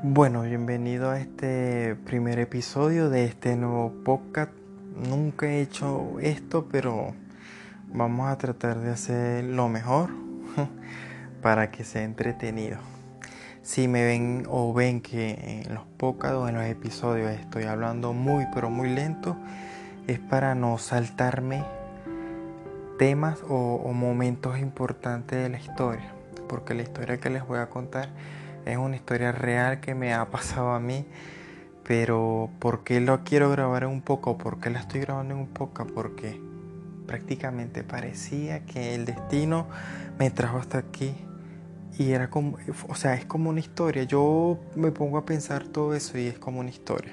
Bueno, 0.00 0.42
bienvenido 0.42 1.10
a 1.10 1.18
este 1.18 1.96
primer 2.06 2.38
episodio 2.38 3.10
de 3.10 3.24
este 3.24 3.56
nuevo 3.56 3.92
podcast. 4.04 4.52
Nunca 4.94 5.46
he 5.46 5.60
hecho 5.60 6.20
esto, 6.20 6.68
pero 6.70 7.16
vamos 7.92 8.28
a 8.28 8.38
tratar 8.38 8.78
de 8.78 8.90
hacer 8.90 9.42
lo 9.42 9.68
mejor 9.68 10.10
para 11.42 11.72
que 11.72 11.82
sea 11.82 12.04
entretenido. 12.04 12.78
Si 13.62 13.88
me 13.88 14.04
ven 14.04 14.44
o 14.48 14.72
ven 14.72 15.00
que 15.00 15.64
en 15.66 15.74
los 15.74 15.84
podcasts 15.96 16.36
o 16.36 16.48
en 16.48 16.54
los 16.54 16.64
episodios 16.66 17.32
estoy 17.32 17.64
hablando 17.64 18.12
muy 18.12 18.46
pero 18.54 18.70
muy 18.70 18.90
lento, 18.90 19.36
es 20.06 20.20
para 20.20 20.54
no 20.54 20.78
saltarme 20.78 21.64
temas 23.00 23.40
o, 23.48 23.82
o 23.84 23.92
momentos 23.92 24.60
importantes 24.60 25.42
de 25.42 25.48
la 25.48 25.58
historia, 25.58 26.12
porque 26.48 26.74
la 26.74 26.82
historia 26.82 27.18
que 27.18 27.30
les 27.30 27.44
voy 27.44 27.58
a 27.58 27.68
contar 27.68 28.10
es 28.68 28.76
una 28.76 28.96
historia 28.96 29.32
real 29.32 29.80
que 29.80 29.94
me 29.94 30.12
ha 30.12 30.30
pasado 30.30 30.72
a 30.72 30.80
mí. 30.80 31.06
Pero 31.84 32.50
¿por 32.58 32.84
qué 32.84 33.00
lo 33.00 33.24
quiero 33.24 33.50
grabar 33.50 33.84
en 33.84 33.88
un 33.88 34.02
poco? 34.02 34.36
¿Por 34.36 34.60
qué 34.60 34.68
la 34.68 34.80
estoy 34.80 35.00
grabando 35.00 35.34
en 35.34 35.40
un 35.40 35.46
poco? 35.46 35.86
Porque 35.86 36.38
prácticamente 37.06 37.82
parecía 37.82 38.66
que 38.66 38.94
el 38.94 39.06
destino 39.06 39.66
me 40.18 40.30
trajo 40.30 40.58
hasta 40.58 40.78
aquí. 40.78 41.14
Y 41.98 42.12
era 42.12 42.28
como, 42.28 42.58
o 42.88 42.94
sea, 42.94 43.14
es 43.14 43.24
como 43.24 43.48
una 43.48 43.60
historia. 43.60 44.02
Yo 44.02 44.58
me 44.76 44.92
pongo 44.92 45.16
a 45.16 45.24
pensar 45.24 45.66
todo 45.66 45.94
eso 45.94 46.18
y 46.18 46.26
es 46.26 46.38
como 46.38 46.60
una 46.60 46.68
historia. 46.68 47.12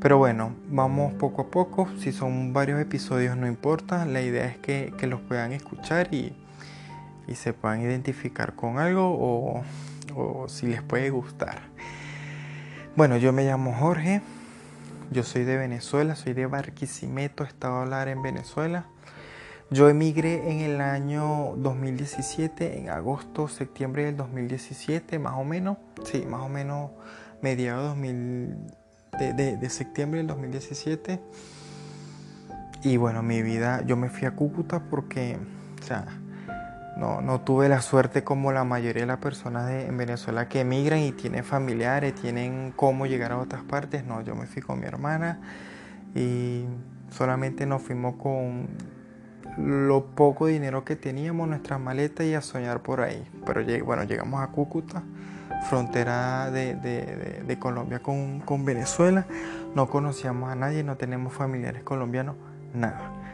Pero 0.00 0.16
bueno, 0.16 0.54
vamos 0.70 1.12
poco 1.14 1.42
a 1.42 1.50
poco. 1.50 1.88
Si 1.98 2.12
son 2.12 2.54
varios 2.54 2.80
episodios 2.80 3.36
no 3.36 3.46
importa. 3.46 4.06
La 4.06 4.22
idea 4.22 4.46
es 4.46 4.56
que, 4.56 4.94
que 4.96 5.06
los 5.06 5.20
puedan 5.20 5.52
escuchar 5.52 6.08
y, 6.14 6.32
y 7.28 7.34
se 7.34 7.52
puedan 7.52 7.82
identificar 7.82 8.54
con 8.54 8.78
algo 8.78 9.06
o 9.06 9.62
o 10.16 10.48
si 10.48 10.66
les 10.66 10.82
puede 10.82 11.10
gustar. 11.10 11.62
Bueno, 12.96 13.16
yo 13.18 13.32
me 13.32 13.44
llamo 13.44 13.74
Jorge, 13.74 14.22
yo 15.10 15.22
soy 15.22 15.44
de 15.44 15.56
Venezuela, 15.56 16.16
soy 16.16 16.32
de 16.32 16.46
Barquisimeto, 16.46 17.44
estado 17.44 17.84
Lara 17.84 18.10
en 18.10 18.22
Venezuela. 18.22 18.86
Yo 19.70 19.88
emigré 19.88 20.50
en 20.50 20.60
el 20.60 20.80
año 20.80 21.54
2017, 21.56 22.78
en 22.78 22.88
agosto, 22.88 23.48
septiembre 23.48 24.04
del 24.04 24.16
2017, 24.16 25.18
más 25.18 25.34
o 25.34 25.44
menos, 25.44 25.76
sí, 26.04 26.24
más 26.24 26.40
o 26.40 26.48
menos 26.48 26.92
mediados 27.42 28.00
de, 28.00 28.56
de, 29.18 29.56
de 29.56 29.70
septiembre 29.70 30.18
del 30.18 30.28
2017. 30.28 31.20
Y 32.84 32.96
bueno, 32.96 33.22
mi 33.22 33.42
vida, 33.42 33.82
yo 33.84 33.96
me 33.96 34.08
fui 34.08 34.26
a 34.26 34.36
Cúcuta 34.36 34.84
porque, 34.88 35.36
o 35.80 35.84
sea, 35.84 36.06
no, 36.96 37.20
no 37.20 37.42
tuve 37.42 37.68
la 37.68 37.82
suerte 37.82 38.24
como 38.24 38.52
la 38.52 38.64
mayoría 38.64 39.02
de 39.02 39.06
las 39.06 39.18
personas 39.18 39.66
de, 39.66 39.86
en 39.86 39.98
Venezuela 39.98 40.48
que 40.48 40.60
emigran 40.60 41.00
y 41.00 41.12
tienen 41.12 41.44
familiares, 41.44 42.14
tienen 42.14 42.72
cómo 42.74 43.06
llegar 43.06 43.32
a 43.32 43.38
otras 43.38 43.62
partes. 43.62 44.04
No, 44.04 44.22
yo 44.22 44.34
me 44.34 44.46
fui 44.46 44.62
con 44.62 44.80
mi 44.80 44.86
hermana 44.86 45.38
y 46.14 46.64
solamente 47.10 47.66
nos 47.66 47.82
fuimos 47.82 48.16
con 48.16 48.68
lo 49.58 50.06
poco 50.06 50.46
dinero 50.46 50.84
que 50.84 50.96
teníamos, 50.96 51.48
nuestras 51.48 51.78
maletas 51.78 52.26
y 52.26 52.34
a 52.34 52.40
soñar 52.40 52.80
por 52.80 53.02
ahí. 53.02 53.26
Pero 53.44 53.62
bueno, 53.84 54.04
llegamos 54.04 54.42
a 54.42 54.48
Cúcuta, 54.48 55.02
frontera 55.68 56.50
de, 56.50 57.56
Colombia 57.60 57.98
con, 57.98 58.40
con 58.40 58.64
Venezuela. 58.64 59.26
No 59.74 59.90
conocíamos 59.90 60.50
a 60.50 60.54
nadie, 60.54 60.82
no 60.82 60.96
tenemos 60.96 61.34
familiares 61.34 61.82
colombianos, 61.82 62.36
nada. 62.72 63.25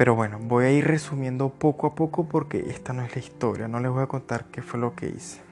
Pero 0.00 0.14
bueno, 0.14 0.38
voy 0.40 0.64
a 0.64 0.72
ir 0.72 0.86
resumiendo 0.86 1.50
poco 1.50 1.86
a 1.86 1.94
poco 1.94 2.24
porque 2.24 2.70
esta 2.70 2.94
no 2.94 3.02
es 3.02 3.14
la 3.14 3.20
historia, 3.20 3.68
no 3.68 3.80
les 3.80 3.90
voy 3.90 4.02
a 4.02 4.06
contar 4.06 4.46
qué 4.46 4.62
fue 4.62 4.80
lo 4.80 4.94
que 4.94 5.10
hice. 5.10 5.42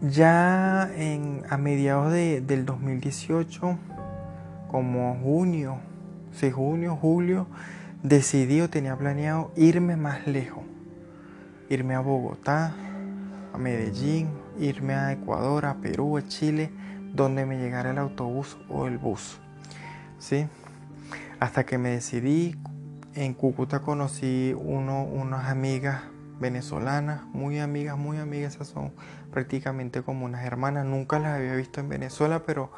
Ya 0.00 0.90
en, 0.96 1.42
a 1.50 1.58
mediados 1.58 2.10
de, 2.10 2.40
del 2.40 2.64
2018, 2.64 3.78
como 4.70 5.14
junio, 5.22 5.76
sí, 6.32 6.50
junio, 6.50 6.96
julio, 6.96 7.46
decidí 8.02 8.62
o 8.62 8.70
tenía 8.70 8.96
planeado 8.96 9.52
irme 9.54 9.96
más 9.96 10.26
lejos. 10.26 10.64
Irme 11.68 11.94
a 11.94 12.00
Bogotá, 12.00 12.74
a 13.52 13.58
Medellín, 13.58 14.30
irme 14.58 14.94
a 14.94 15.12
Ecuador, 15.12 15.66
a 15.66 15.74
Perú, 15.74 16.16
a 16.16 16.26
Chile, 16.26 16.70
donde 17.12 17.44
me 17.44 17.58
llegara 17.58 17.90
el 17.90 17.98
autobús 17.98 18.56
o 18.70 18.86
el 18.86 18.96
bus. 18.96 19.38
¿Sí? 20.18 20.46
Hasta 21.44 21.66
que 21.66 21.76
me 21.76 21.90
decidí, 21.90 22.56
en 23.14 23.34
Cúcuta 23.34 23.80
conocí 23.80 24.56
uno, 24.58 25.04
unas 25.04 25.50
amigas 25.50 26.00
venezolanas, 26.40 27.26
muy 27.34 27.58
amigas, 27.58 27.98
muy 27.98 28.16
amigas, 28.16 28.54
esas 28.54 28.68
son 28.68 28.94
prácticamente 29.30 30.00
como 30.00 30.24
unas 30.24 30.42
hermanas. 30.46 30.86
Nunca 30.86 31.18
las 31.18 31.36
había 31.36 31.54
visto 31.54 31.80
en 31.80 31.90
Venezuela, 31.90 32.44
pero 32.46 32.72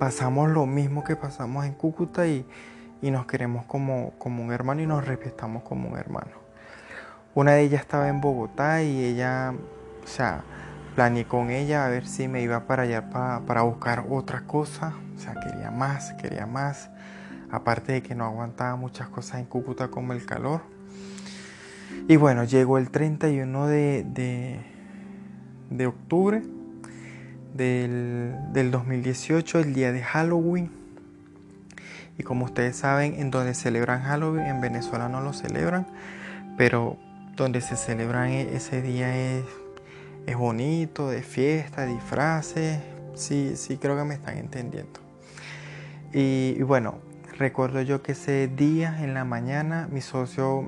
pasamos 0.00 0.50
lo 0.50 0.66
mismo 0.66 1.04
que 1.04 1.14
pasamos 1.14 1.64
en 1.64 1.74
Cúcuta 1.74 2.26
y, 2.26 2.44
y 3.02 3.12
nos 3.12 3.26
queremos 3.26 3.66
como, 3.66 4.14
como 4.18 4.42
un 4.42 4.50
hermano 4.50 4.82
y 4.82 4.86
nos 4.88 5.06
respetamos 5.06 5.62
como 5.62 5.90
un 5.90 5.96
hermano. 5.96 6.32
Una 7.36 7.52
de 7.52 7.60
ellas 7.60 7.82
estaba 7.82 8.08
en 8.08 8.20
Bogotá 8.20 8.82
y 8.82 9.04
ella, 9.04 9.54
o 10.02 10.06
sea, 10.08 10.42
planeé 10.96 11.24
con 11.24 11.50
ella 11.50 11.86
a 11.86 11.88
ver 11.88 12.04
si 12.04 12.26
me 12.26 12.42
iba 12.42 12.66
para 12.66 12.82
allá 12.82 13.10
para, 13.10 13.46
para 13.46 13.62
buscar 13.62 14.06
otra 14.10 14.40
cosa. 14.40 14.94
O 15.14 15.20
sea, 15.20 15.34
quería 15.34 15.70
más, 15.70 16.14
quería 16.14 16.44
más 16.44 16.90
aparte 17.50 17.92
de 17.92 18.02
que 18.02 18.14
no 18.14 18.24
aguantaba 18.24 18.76
muchas 18.76 19.08
cosas 19.08 19.40
en 19.40 19.46
Cúcuta 19.46 19.88
como 19.88 20.12
el 20.12 20.24
calor. 20.24 20.62
Y 22.08 22.16
bueno, 22.16 22.44
llegó 22.44 22.78
el 22.78 22.90
31 22.90 23.66
de, 23.66 24.04
de, 24.04 24.60
de 25.70 25.86
octubre 25.86 26.42
del, 27.54 28.34
del 28.52 28.70
2018, 28.70 29.60
el 29.60 29.74
día 29.74 29.92
de 29.92 30.02
Halloween. 30.02 30.70
Y 32.16 32.22
como 32.22 32.46
ustedes 32.46 32.76
saben, 32.76 33.14
en 33.14 33.30
donde 33.30 33.54
celebran 33.54 34.02
Halloween, 34.02 34.46
en 34.46 34.60
Venezuela 34.60 35.08
no 35.08 35.20
lo 35.20 35.32
celebran, 35.32 35.86
pero 36.56 36.96
donde 37.36 37.60
se 37.60 37.76
celebran 37.76 38.30
e, 38.30 38.56
ese 38.56 38.82
día 38.82 39.16
es, 39.16 39.44
es 40.26 40.36
bonito, 40.36 41.08
de 41.08 41.22
fiesta, 41.22 41.86
disfraces. 41.86 42.80
Sí, 43.14 43.52
sí, 43.56 43.76
creo 43.76 43.96
que 43.96 44.04
me 44.04 44.14
están 44.14 44.38
entendiendo. 44.38 45.00
Y, 46.12 46.54
y 46.56 46.62
bueno, 46.62 46.98
Recuerdo 47.38 47.80
yo 47.82 48.02
que 48.02 48.12
ese 48.12 48.48
día 48.48 49.00
en 49.00 49.14
la 49.14 49.24
mañana 49.24 49.88
mi 49.92 50.00
socio 50.00 50.64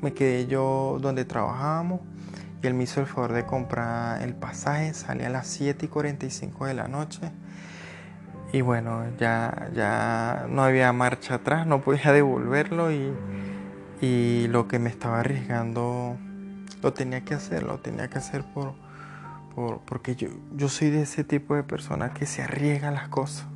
me 0.00 0.12
quedé 0.12 0.46
yo 0.46 0.98
donde 1.00 1.24
trabajábamos 1.24 2.00
y 2.62 2.68
él 2.68 2.74
me 2.74 2.84
hizo 2.84 3.00
el 3.00 3.06
favor 3.06 3.32
de 3.32 3.44
comprar 3.44 4.22
el 4.22 4.34
pasaje, 4.34 4.94
salía 4.94 5.26
a 5.26 5.30
las 5.30 5.48
7 5.48 5.86
y 5.86 5.88
45 5.88 6.66
de 6.66 6.74
la 6.74 6.86
noche 6.86 7.32
y 8.52 8.60
bueno, 8.60 9.02
ya, 9.18 9.70
ya 9.74 10.46
no 10.48 10.62
había 10.62 10.92
marcha 10.92 11.34
atrás, 11.34 11.66
no 11.66 11.80
podía 11.80 12.12
devolverlo 12.12 12.92
y, 12.92 13.12
y 14.00 14.46
lo 14.46 14.68
que 14.68 14.78
me 14.78 14.88
estaba 14.88 15.18
arriesgando 15.18 16.16
lo 16.80 16.92
tenía 16.92 17.24
que 17.24 17.34
hacer, 17.34 17.64
lo 17.64 17.78
tenía 17.78 18.08
que 18.08 18.18
hacer 18.18 18.44
por, 18.54 18.74
por, 19.56 19.80
porque 19.80 20.14
yo, 20.14 20.28
yo 20.54 20.68
soy 20.68 20.90
de 20.90 21.02
ese 21.02 21.24
tipo 21.24 21.56
de 21.56 21.64
persona 21.64 22.14
que 22.14 22.26
se 22.26 22.40
arriesga 22.40 22.92
las 22.92 23.08
cosas. 23.08 23.46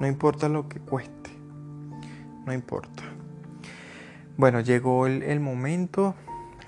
No 0.00 0.06
importa 0.06 0.48
lo 0.48 0.68
que 0.68 0.78
cueste. 0.78 1.30
No 2.44 2.52
importa. 2.52 3.02
Bueno, 4.36 4.60
llegó 4.60 5.06
el, 5.06 5.40
momento. 5.40 6.14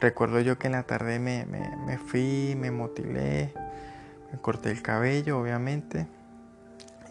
Recuerdo 0.01 0.41
yo 0.41 0.59
que 0.59 0.69
en 0.69 0.73
la 0.73 0.85
tarde 0.85 1.19
me, 1.19 1.99
fui, 1.99 2.57
me 2.59 2.71
motilé, 2.71 3.53
me 4.33 4.39
corté 4.41 4.71
el 4.71 4.81
cabello, 4.81 5.39
obviamente. 5.39 6.07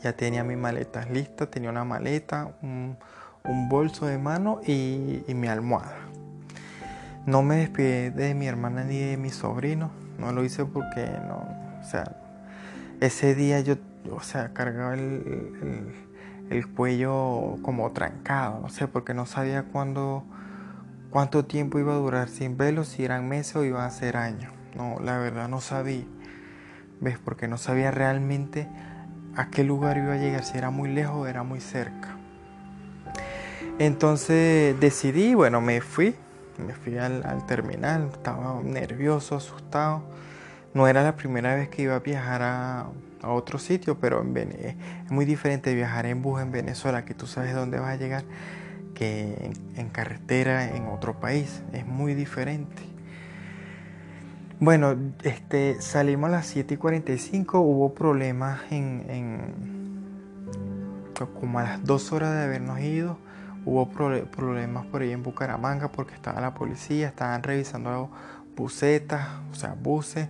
Ya 0.04 0.14
tenía 0.14 0.44
mis 0.44 0.58
maletas 0.58 1.10
listas, 1.12 1.52
tenía 1.52 1.70
una 1.70 1.84
maleta, 1.84 2.56
un, 2.62 2.98
bolso 3.70 4.08
de 4.08 4.18
mano 4.18 4.60
y, 4.66 5.24
y, 5.28 5.34
mi 5.34 5.48
almohada. 5.48 6.00
No 7.25 7.44
me 7.44 7.58
despedí 7.58 8.10
de 8.10 8.34
mi 8.34 8.48
hermana 8.48 8.84
ni 8.84 8.98
de 8.98 9.18
mi 9.18 9.30
sobrino. 9.30 9.92
No 10.18 10.31
lo 10.31 10.44
hice 10.44 10.66
porque 10.66 11.08
no, 11.28 11.48
o 11.80 11.84
sea, 11.84 12.18
ese 13.00 13.36
día 13.36 13.62
yo, 13.62 13.75
o 14.12 14.22
sea, 14.22 14.54
cargaba 14.54 14.96
el 14.96 15.94
cuello 16.74 17.58
como 17.62 17.92
trancado, 17.92 18.60
no 18.62 18.70
sé, 18.70 18.88
porque 18.88 19.14
no 19.14 19.26
sabía 19.26 19.64
cuándo, 19.64 20.24
cuánto 21.10 21.46
tiempo 21.46 21.80
iba 21.80 21.94
a 21.94 21.98
durar 21.98 22.30
sin 22.30 22.58
verlo, 22.58 22.84
si 22.84 23.04
eran 23.04 23.28
meses 23.28 23.56
o 23.56 23.64
iba 23.64 23.86
a 23.86 23.90
ser 23.90 24.18
años. 24.18 24.54
No, 24.76 25.00
la 25.02 25.18
verdad 25.18 25.50
no 25.50 25.62
sabía. 25.62 26.06
¿Ves? 27.02 27.20
Porque 27.20 27.48
no 27.48 27.58
sabía 27.58 27.92
realmente 27.92 28.68
a 29.36 29.50
qué 29.50 29.64
lugar 29.64 29.98
iba 29.98 30.14
a 30.14 30.18
llegar, 30.18 30.44
si 30.44 30.58
era 30.58 30.70
muy 30.70 30.90
lejos 30.90 31.16
o 31.16 31.28
era 31.28 31.44
muy 31.44 31.60
cerca. 31.60 32.16
Entonces 33.80 34.80
decidí, 34.80 35.36
bueno, 35.36 35.62
me 35.62 35.82
fui, 35.82 36.16
me 36.66 36.74
fui 36.74 36.98
al, 36.98 37.24
al 37.26 37.46
terminal, 37.46 38.10
estaba 38.12 38.60
nervioso, 38.64 39.36
asustado. 39.36 40.02
No 40.74 40.88
era 40.88 41.04
la 41.04 41.16
primera 41.16 41.56
vez 41.56 41.70
que 41.70 41.84
iba 41.84 41.96
a 41.96 42.00
viajar 42.00 42.42
a, 42.42 42.88
a 43.22 43.31
otro 43.31 43.60
sitio, 43.60 44.00
pero 44.00 44.22
en 44.22 44.38
es 44.38 45.12
muy 45.12 45.25
diferente 45.25 45.74
viajar 45.74 46.06
en 46.06 46.22
bus 46.22 46.42
en 46.42 46.52
Venezuela, 46.52 47.06
que 47.06 47.14
tú 47.14 47.28
sabes 47.28 47.54
dónde 47.54 47.80
vas 47.80 47.92
a 47.92 47.96
llegar, 47.96 48.24
que 48.94 49.52
en, 49.75 49.90
carretera 49.90 50.75
en 50.75 50.88
otro 50.88 51.19
país. 51.19 51.62
Es 51.74 51.86
muy 51.86 52.14
diferente. 52.14 52.84
Bueno, 54.60 54.96
este, 55.24 55.81
salimos 55.81 56.30
a 56.30 56.31
las 56.31 56.48
7 56.48 56.74
y 56.74 56.78
45, 56.78 57.60
hubo 57.60 57.94
problemas 57.94 58.62
en, 58.72 59.06
en 59.10 59.78
como 61.40 61.60
a 61.60 61.63
las 61.63 61.84
2 61.84 62.12
horas 62.12 62.34
de 62.34 62.44
habernos 62.44 62.80
ido, 62.80 63.18
hubo 63.66 63.90
problemas 63.90 64.86
por 64.86 65.02
ahí 65.02 65.12
en 65.12 65.24
Bucaramanga 65.24 65.92
porque 65.92 66.16
estaba 66.16 66.42
la 66.42 66.54
policía, 66.54 67.08
estaban 67.08 67.44
revisando 67.44 68.10
busetas, 68.56 69.28
o 69.52 69.56
sea, 69.56 69.75
buses, 69.80 70.30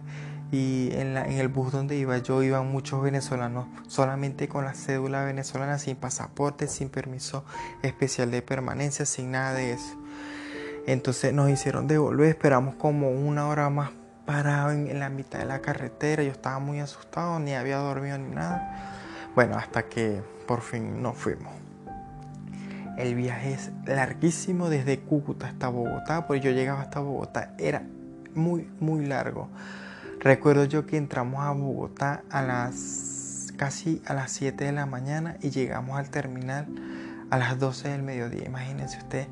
y 0.52 0.90
en, 0.94 1.18
en 1.18 1.34
el 1.34 1.48
bus 1.50 1.72
donde 1.72 1.98
iba 1.98 2.18
yo 2.20 2.42
iban 2.42 2.72
muchos 2.72 3.02
venezolanos 3.02 3.68
solamente 3.88 4.48
con 4.48 4.66
la 4.66 4.74
cédula 4.74 5.24
venezolana, 5.26 5.78
sin 5.78 5.96
pasaporte, 5.96 6.68
sin 6.68 6.90
permiso 6.90 7.44
especial 7.82 8.32
de 8.32 8.42
permanencia, 8.42 9.06
sin 9.06 9.32
nada 9.32 9.54
de 9.54 9.74
eso. 9.74 9.98
Entonces 10.88 11.34
nos 11.34 11.50
hicieron 11.50 11.86
devolver, 11.88 12.30
esperamos 12.30 12.76
como 12.76 13.12
una 13.12 13.48
hora 13.48 13.70
más 13.70 13.92
parado 14.26 14.72
en, 14.72 15.00
la 15.00 15.10
mitad 15.10 15.40
de 15.40 15.46
la 15.46 15.60
carretera. 15.60 16.24
Yo 16.24 16.32
estaba 16.32 16.60
muy 16.60 16.80
asustado, 16.80 17.40
ni 17.40 17.54
había 17.54 17.78
dormido 17.78 18.18
ni 18.18 18.34
nada. 18.34 18.94
Bueno, 19.36 19.58
hasta 19.58 19.84
que 19.84 20.22
por 20.48 20.62
fin 20.62 21.02
nos 21.02 21.18
fuimos. 21.18 21.52
El 22.98 23.16
viaje 23.16 23.54
es 23.54 23.72
larguísimo 23.86 24.70
desde 24.70 25.00
Cúcuta 25.00 25.48
hasta 25.48 25.68
Bogotá, 25.68 26.26
porque 26.26 26.42
yo 26.42 26.52
llegaba 26.52 26.82
hasta 26.82 27.00
Bogotá. 27.00 27.54
Era 27.58 27.84
muy, 28.34 28.70
muy 28.80 29.06
largo. 29.06 29.50
Recuerdo 30.28 30.66
yo 30.66 30.86
que 30.86 30.98
entramos 30.98 31.40
a 31.40 31.52
Bogotá 31.52 32.22
a 32.30 32.42
las 32.42 33.54
casi 33.56 34.02
a 34.06 34.14
las 34.14 34.30
7 34.34 34.66
de 34.66 34.74
la 34.74 34.86
mañana 34.86 35.38
y 35.42 35.52
llegamos 35.52 35.98
al 35.98 36.10
terminal 36.10 36.68
a 37.30 37.38
las 37.38 37.58
12 37.58 37.88
del 37.88 38.04
mediodía. 38.04 38.44
Imagínense 38.44 38.98
usted 38.98 39.28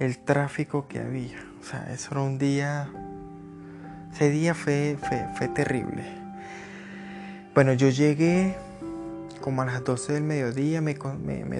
el 0.00 0.18
tráfico 0.18 0.88
que 0.88 0.98
había. 0.98 1.38
O 1.60 1.64
sea, 1.64 1.86
eso 1.92 2.08
era 2.10 2.22
un 2.22 2.38
día 2.38 2.90
ese 4.12 4.30
día 4.30 4.52
fue, 4.54 4.98
fue, 5.36 5.46
terrible. 5.46 6.02
Bueno, 7.54 7.74
yo 7.74 7.90
llegué 7.90 8.56
como 9.42 9.62
a 9.62 9.66
las 9.66 9.84
12 9.84 10.14
del 10.14 10.24
mediodía, 10.24 10.80
me, 10.80 10.94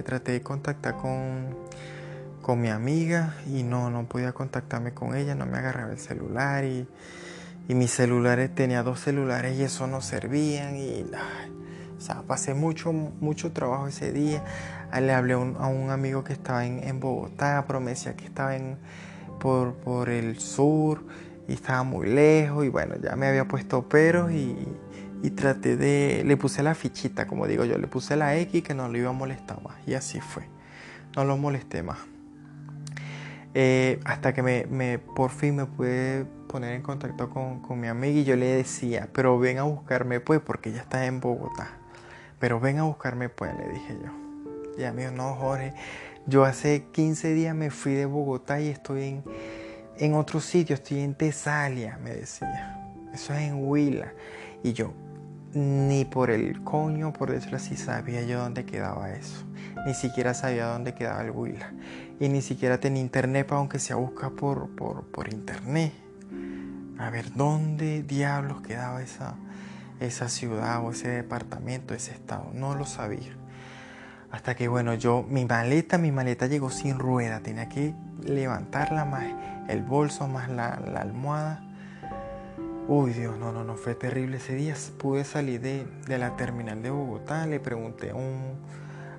traté 0.03 0.33
de 0.33 0.41
contactar 0.41 0.97
con, 0.97 1.55
con 2.41 2.59
mi 2.59 2.67
amiga 2.67 3.33
y 3.47 3.63
no, 3.63 3.89
no 3.89 4.03
podía 4.09 4.33
contactarme 4.33 4.93
con 4.93 5.15
ella, 5.15 5.35
no 5.35 5.45
me 5.45 5.57
agarraba 5.57 5.93
el 5.93 5.99
celular 5.99 6.65
y, 6.65 6.85
y 7.67 7.75
mis 7.75 7.91
celulares, 7.91 8.53
tenía 8.53 8.83
dos 8.83 8.99
celulares 8.99 9.57
y 9.57 9.63
eso 9.63 9.87
no 9.87 10.01
servían 10.01 10.75
y 10.75 11.05
o 11.97 12.01
sea, 12.01 12.21
pasé 12.23 12.53
mucho, 12.53 12.91
mucho 12.91 13.53
trabajo 13.53 13.87
ese 13.87 14.11
día. 14.11 14.43
Le 14.99 15.13
hablé 15.13 15.33
a 15.33 15.37
un 15.37 15.89
amigo 15.89 16.23
que 16.23 16.33
estaba 16.33 16.65
en, 16.65 16.83
en 16.83 16.99
Bogotá, 16.99 17.63
promesa 17.65 18.15
que 18.15 18.25
estaba 18.25 18.55
en, 18.55 18.77
por, 19.39 19.73
por 19.75 20.09
el 20.09 20.39
sur 20.39 21.03
y 21.47 21.53
estaba 21.53 21.83
muy 21.83 22.07
lejos 22.07 22.65
y 22.65 22.69
bueno, 22.69 22.95
ya 23.01 23.15
me 23.15 23.27
había 23.27 23.47
puesto 23.47 23.87
peros 23.87 24.31
y, 24.31 24.55
y, 25.21 25.29
traté 25.31 25.77
de, 25.77 26.23
le 26.25 26.37
puse 26.37 26.63
la 26.63 26.75
fichita, 26.75 27.27
como 27.27 27.47
digo 27.47 27.65
yo, 27.65 27.77
le 27.77 27.87
puse 27.87 28.15
la 28.15 28.37
X 28.37 28.63
que 28.63 28.73
no 28.73 28.87
lo 28.87 28.97
iba 28.97 29.09
a 29.09 29.13
molestar 29.13 29.61
más 29.61 29.75
y 29.87 29.93
así 29.93 30.19
fue, 30.19 30.43
no 31.15 31.25
lo 31.25 31.37
molesté 31.37 31.83
más. 31.83 31.99
Eh, 33.55 33.99
hasta 34.05 34.33
que 34.33 34.41
me, 34.41 34.99
por 34.99 35.29
fin 35.29 35.55
me 35.55 35.65
pude 35.65 36.25
poner 36.47 36.73
en 36.73 36.81
contacto 36.81 37.29
con, 37.29 37.61
con, 37.61 37.79
mi 37.79 37.87
amiga 37.87 38.19
y 38.19 38.23
yo 38.23 38.35
le 38.35 38.47
decía, 38.47 39.09
pero 39.13 39.37
ven 39.37 39.59
a 39.59 39.63
buscarme 39.63 40.19
pues 40.19 40.39
porque 40.39 40.69
ella 40.69 40.81
está 40.81 41.05
en 41.05 41.19
Bogotá, 41.19 41.69
pero 42.39 42.59
ven 42.59 42.79
a 42.79 42.83
buscarme 42.83 43.29
pues, 43.29 43.55
le 43.55 43.69
dije 43.69 43.97
yo. 44.03 44.11
Y 44.77 44.85
a 44.85 44.91
mí 44.91 45.03
no, 45.13 45.35
Jorge, 45.35 45.73
yo 46.25 46.45
hace 46.45 46.85
15 46.91 47.33
días 47.33 47.55
me 47.55 47.69
fui 47.69 47.93
de 47.93 48.05
Bogotá 48.05 48.59
y 48.59 48.69
estoy 48.69 49.03
en 49.03 49.23
en 49.97 50.15
otro 50.15 50.39
sitio, 50.39 50.75
estoy 50.75 50.99
en 50.99 51.13
Tesalia, 51.13 51.99
me 52.03 52.11
decía. 52.11 52.79
Eso 53.13 53.33
es 53.33 53.41
en 53.41 53.67
Huila. 53.67 54.13
Y 54.63 54.73
yo, 54.73 54.93
ni 55.53 56.05
por 56.05 56.31
el 56.31 56.63
coño, 56.63 57.13
por 57.13 57.31
decirlo 57.31 57.57
así, 57.57 57.77
sabía 57.77 58.23
yo 58.23 58.39
dónde 58.39 58.65
quedaba 58.65 59.11
eso. 59.11 59.45
Ni 59.85 59.93
siquiera 59.93 60.33
sabía 60.33 60.65
dónde 60.67 60.93
quedaba 60.95 61.21
el 61.21 61.31
Huila. 61.31 61.71
Y 62.19 62.29
ni 62.29 62.41
siquiera 62.41 62.79
tenía 62.79 63.01
internet, 63.01 63.47
aunque 63.51 63.79
sea 63.79 63.95
busca 63.95 64.29
por, 64.29 64.69
por, 64.69 65.03
por 65.05 65.33
internet. 65.33 65.93
A 66.97 67.09
ver 67.09 67.33
dónde 67.33 68.03
diablos 68.03 68.61
quedaba 68.61 69.01
esa, 69.01 69.35
esa 69.99 70.29
ciudad 70.29 70.85
o 70.85 70.91
ese 70.91 71.09
departamento, 71.09 71.93
ese 71.93 72.11
estado. 72.11 72.51
No 72.53 72.75
lo 72.75 72.85
sabía. 72.85 73.35
Hasta 74.31 74.55
que, 74.55 74.67
bueno, 74.67 74.93
yo, 74.95 75.23
mi 75.29 75.45
maleta, 75.45 75.97
mi 75.97 76.11
maleta 76.11 76.47
llegó 76.47 76.69
sin 76.69 76.97
rueda. 76.97 77.41
Tenía 77.41 77.69
que 77.69 77.93
levantarla 78.25 79.05
más 79.05 79.25
el 79.67 79.83
bolso 79.83 80.27
más 80.27 80.49
la, 80.49 80.69
almohada. 80.69 81.63
Uy, 82.87 83.13
Dios, 83.13 83.37
no, 83.37 83.51
no, 83.51 83.63
no, 83.63 83.75
fue 83.75 83.95
terrible 83.95 84.37
ese 84.37 84.55
día. 84.55 84.75
Pude 84.97 85.23
salir 85.23 85.61
de, 85.61 85.85
la 86.07 86.35
terminal 86.35 86.81
de 86.81 86.89
Bogotá, 86.89 87.45
le 87.47 87.59
pregunté 87.59 88.09
a 88.09 88.15
un, 88.15 88.55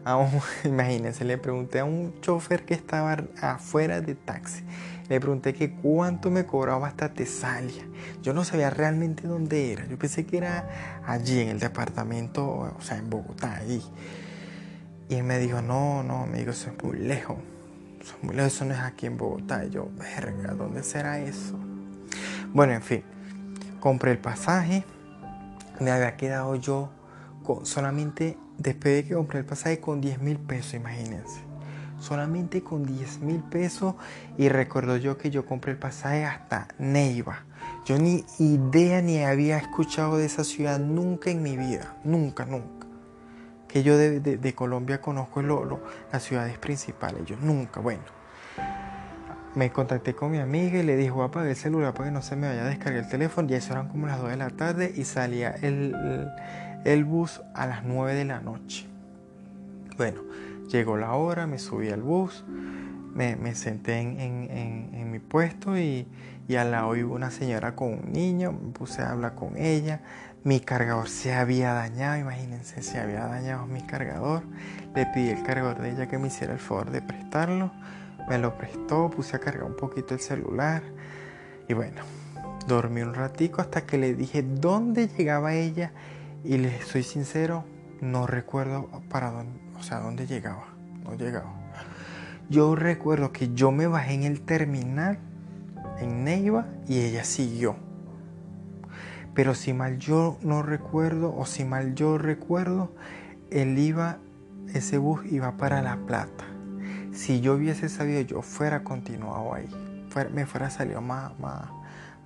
a 0.05 0.17
un, 0.17 0.31
imagínense, 0.65 1.25
le 1.25 1.39
pregunté 1.39 1.81
a 1.81 1.85
un 1.85 2.21
chofer 2.21 2.65
que 2.65 2.75
estaba 2.75 3.17
afuera 3.41 4.01
de 4.01 4.15
taxi. 4.15 4.65
Le 5.09 5.21
pregunté 5.21 5.53
que 5.53 5.75
cuánto 5.75 6.31
me 6.31 6.47
cobraba 6.47 6.87
hasta 6.87 7.13
Tesalia. 7.13 7.87
Yo 8.23 8.33
no 8.33 8.45
sabía 8.45 8.71
realmente 8.71 9.27
dónde 9.27 9.73
era. 9.73 9.87
Yo 9.87 9.99
pensé 9.99 10.25
que 10.25 10.39
era 10.39 11.03
allí 11.07 11.41
en 11.41 11.49
el 11.49 11.61
departamento, 11.61 12.47
o 12.47 12.81
sea, 12.81 12.97
en 12.97 13.11
Bogotá, 13.11 13.57
ahí. 13.57 13.83
Y 15.11 15.17
él 15.17 15.25
me 15.25 15.39
dijo, 15.39 15.61
no, 15.61 16.03
no, 16.03 16.27
me 16.27 16.39
dijo, 16.39 16.53
eso 16.53 16.71
es 16.71 16.83
muy 16.83 16.99
lejos 16.99 17.37
eso 18.39 18.65
no 18.65 18.75
es 18.75 18.81
aquí 18.81 19.07
en 19.07 19.17
Bogotá. 19.17 19.65
Y 19.65 19.71
yo, 19.71 19.89
verga, 19.97 20.55
¿dónde 20.55 20.83
será 20.83 21.19
eso? 21.19 21.59
Bueno, 22.53 22.73
en 22.73 22.83
fin, 22.83 23.03
compré 23.81 24.13
el 24.13 24.19
pasaje. 24.19 24.85
Me 25.81 25.91
había 25.91 26.17
quedado 26.17 26.55
yo 26.57 26.91
con, 27.43 27.67
solamente, 27.67 28.37
después 28.59 28.95
de 28.95 29.05
que 29.05 29.15
compré 29.15 29.41
el 29.41 29.45
pasaje, 29.45 29.81
con 29.81 30.01
10 30.01 30.21
mil 30.21 30.39
pesos, 30.39 30.75
imagínense. 30.75 31.41
Solamente 31.99 32.63
con 32.63 32.85
10 32.85 33.21
mil 33.21 33.43
pesos. 33.43 33.95
Y 34.37 34.49
recuerdo 34.49 34.97
yo 34.97 35.17
que 35.17 35.31
yo 35.31 35.47
compré 35.47 35.73
el 35.73 35.79
pasaje 35.79 36.25
hasta 36.25 36.69
Neiva. 36.79 37.45
Yo 37.87 37.99
ni 37.99 38.25
idea 38.39 39.01
ni 39.01 39.23
había 39.23 39.57
escuchado 39.59 40.19
de 40.19 40.27
esa 40.27 40.45
ciudad 40.45 40.79
nunca 40.79 41.31
en 41.31 41.43
mi 41.43 41.57
vida. 41.57 41.97
Nunca, 42.05 42.45
nunca 42.45 42.85
que 43.75 43.83
yo 43.83 43.99
de, 43.99 44.55
Colombia 44.55 45.01
conozco 45.01 45.43
las 45.43 46.23
ciudades 46.23 46.57
principales. 46.59 47.25
Yo 47.25 47.35
nunca, 47.41 47.81
bueno. 47.81 48.05
Me 49.57 49.73
contacté 49.73 50.15
con 50.15 50.31
mi 50.31 50.39
amiga 50.39 50.79
y 50.79 50.85
le 50.85 50.97
dije, 50.97 51.11
voy 51.11 51.23
a 51.23 51.25
apagar 51.25 51.49
el 51.49 51.57
celular 51.57 51.93
para 51.93 52.05
que 52.05 52.13
no 52.13 52.23
se 52.23 52.37
me 52.37 52.47
vaya 52.47 52.63
a 52.63 52.69
descargar 52.69 53.03
el 53.03 53.09
teléfono. 53.09 53.49
Ya 53.49 53.57
eso 53.57 53.73
eran 53.73 53.89
como 53.89 54.07
las 54.07 54.21
2 54.21 54.31
de 54.31 54.37
la 54.37 54.51
tarde 54.51 54.93
y 54.95 55.03
salía 55.03 55.57
el, 55.61 55.93
bus 57.05 57.43
a 57.55 57.67
las 57.67 57.85
9 57.85 58.15
de 58.15 58.25
la 58.25 58.41
noche. 58.41 58.87
Bueno, 59.97 60.23
llegó 60.69 60.97
la 60.97 61.13
hora, 61.13 61.47
me 61.47 61.59
subí 61.59 61.91
al 61.91 62.03
bus, 62.03 62.45
me, 63.15 63.55
senté 63.55 64.01
en, 64.01 65.11
mi 65.11 65.19
puesto 65.19 65.79
y, 65.79 66.07
y 66.49 66.57
al 66.57 66.73
lado 66.73 66.97
iba 66.97 67.15
una 67.15 67.31
señora 67.31 67.75
con 67.77 67.95
un 67.95 68.13
niño, 68.13 68.53
me 68.53 68.73
puse 68.73 69.03
a 69.03 69.13
hablar 69.13 69.35
con 69.35 69.57
ella, 69.57 70.01
mi 70.45 70.61
cargador 70.61 71.09
se 71.09 71.33
había 71.33 71.73
dañado, 71.73 72.19
imagínense, 72.19 72.83
se 72.83 72.99
había 73.01 73.25
dañado 73.25 73.67
mi 73.67 73.81
cargador. 73.81 74.43
Le 74.95 75.07
pedí 75.07 75.31
al 75.31 75.43
cargador 75.43 75.81
de 75.81 75.93
ella 75.93 76.07
que 76.07 76.19
me 76.19 76.27
hiciera 76.27 76.53
el 76.53 76.59
favor 76.59 76.91
de 76.91 77.01
prestarlo. 77.01 77.73
Me 78.29 78.37
lo 78.37 78.59
prestó, 78.59 79.09
puse 79.09 79.37
a 79.37 79.39
cargar 79.39 79.65
un 79.65 79.75
poquito 79.75 80.13
el 80.13 80.21
celular. 80.21 80.83
Y 81.67 81.73
bueno, 81.73 82.03
dormí 82.69 83.01
un 83.01 83.15
ratico 83.15 83.63
hasta 83.63 83.87
que 83.87 83.97
le 83.97 84.15
dije 84.15 84.43
dónde 84.43 85.09
llegaba 85.09 85.55
ella. 85.55 85.93
Y 86.45 86.59
les 86.59 86.87
soy 86.87 87.03
sincero, 87.03 87.65
no 88.03 88.27
recuerdo 88.27 88.89
para 89.09 89.31
dónde, 89.31 89.59
o 89.79 89.83
sea, 89.83 90.01
dónde 90.01 90.27
llegaba. 90.27 90.67
No 91.03 91.15
llegaba. 91.15 91.53
Yo 92.51 92.77
recuerdo 92.77 93.33
que 93.33 93.55
yo 93.55 93.73
me 93.73 93.87
bajé 93.87 94.13
en 94.13 94.25
el 94.25 94.43
terminal 94.43 95.19
en 95.99 96.25
Neiva 96.25 96.67
y 96.87 97.01
ella 97.01 97.25
siguió. 97.25 97.77
Pero 99.35 99.55
si 99.55 99.73
mal 99.73 99.99
yo 99.99 100.39
no 100.43 100.63
recuerdo, 100.63 101.35
o 101.35 101.47
si 101.47 101.65
mal 101.65 101.95
yo 101.95 102.19
recuerdo, 102.19 102.93
él 103.51 103.79
iba, 103.79 104.19
ese 104.73 104.99
bus 104.99 105.25
iba 105.27 105.57
para 105.57 105.83
La 105.83 105.97
Plata. 105.97 106.45
Si 107.13 107.41
yo 107.41 107.55
hubiese 107.55 107.89
sabido, 107.89 108.21
yo 108.21 108.43
fuera 108.43 108.85
continuado 108.85 109.55
ahí. 109.55 109.69
me 110.33 110.47
fuera 110.47 110.71
salido 110.71 111.01
más, 111.01 111.39
más, 111.41 111.71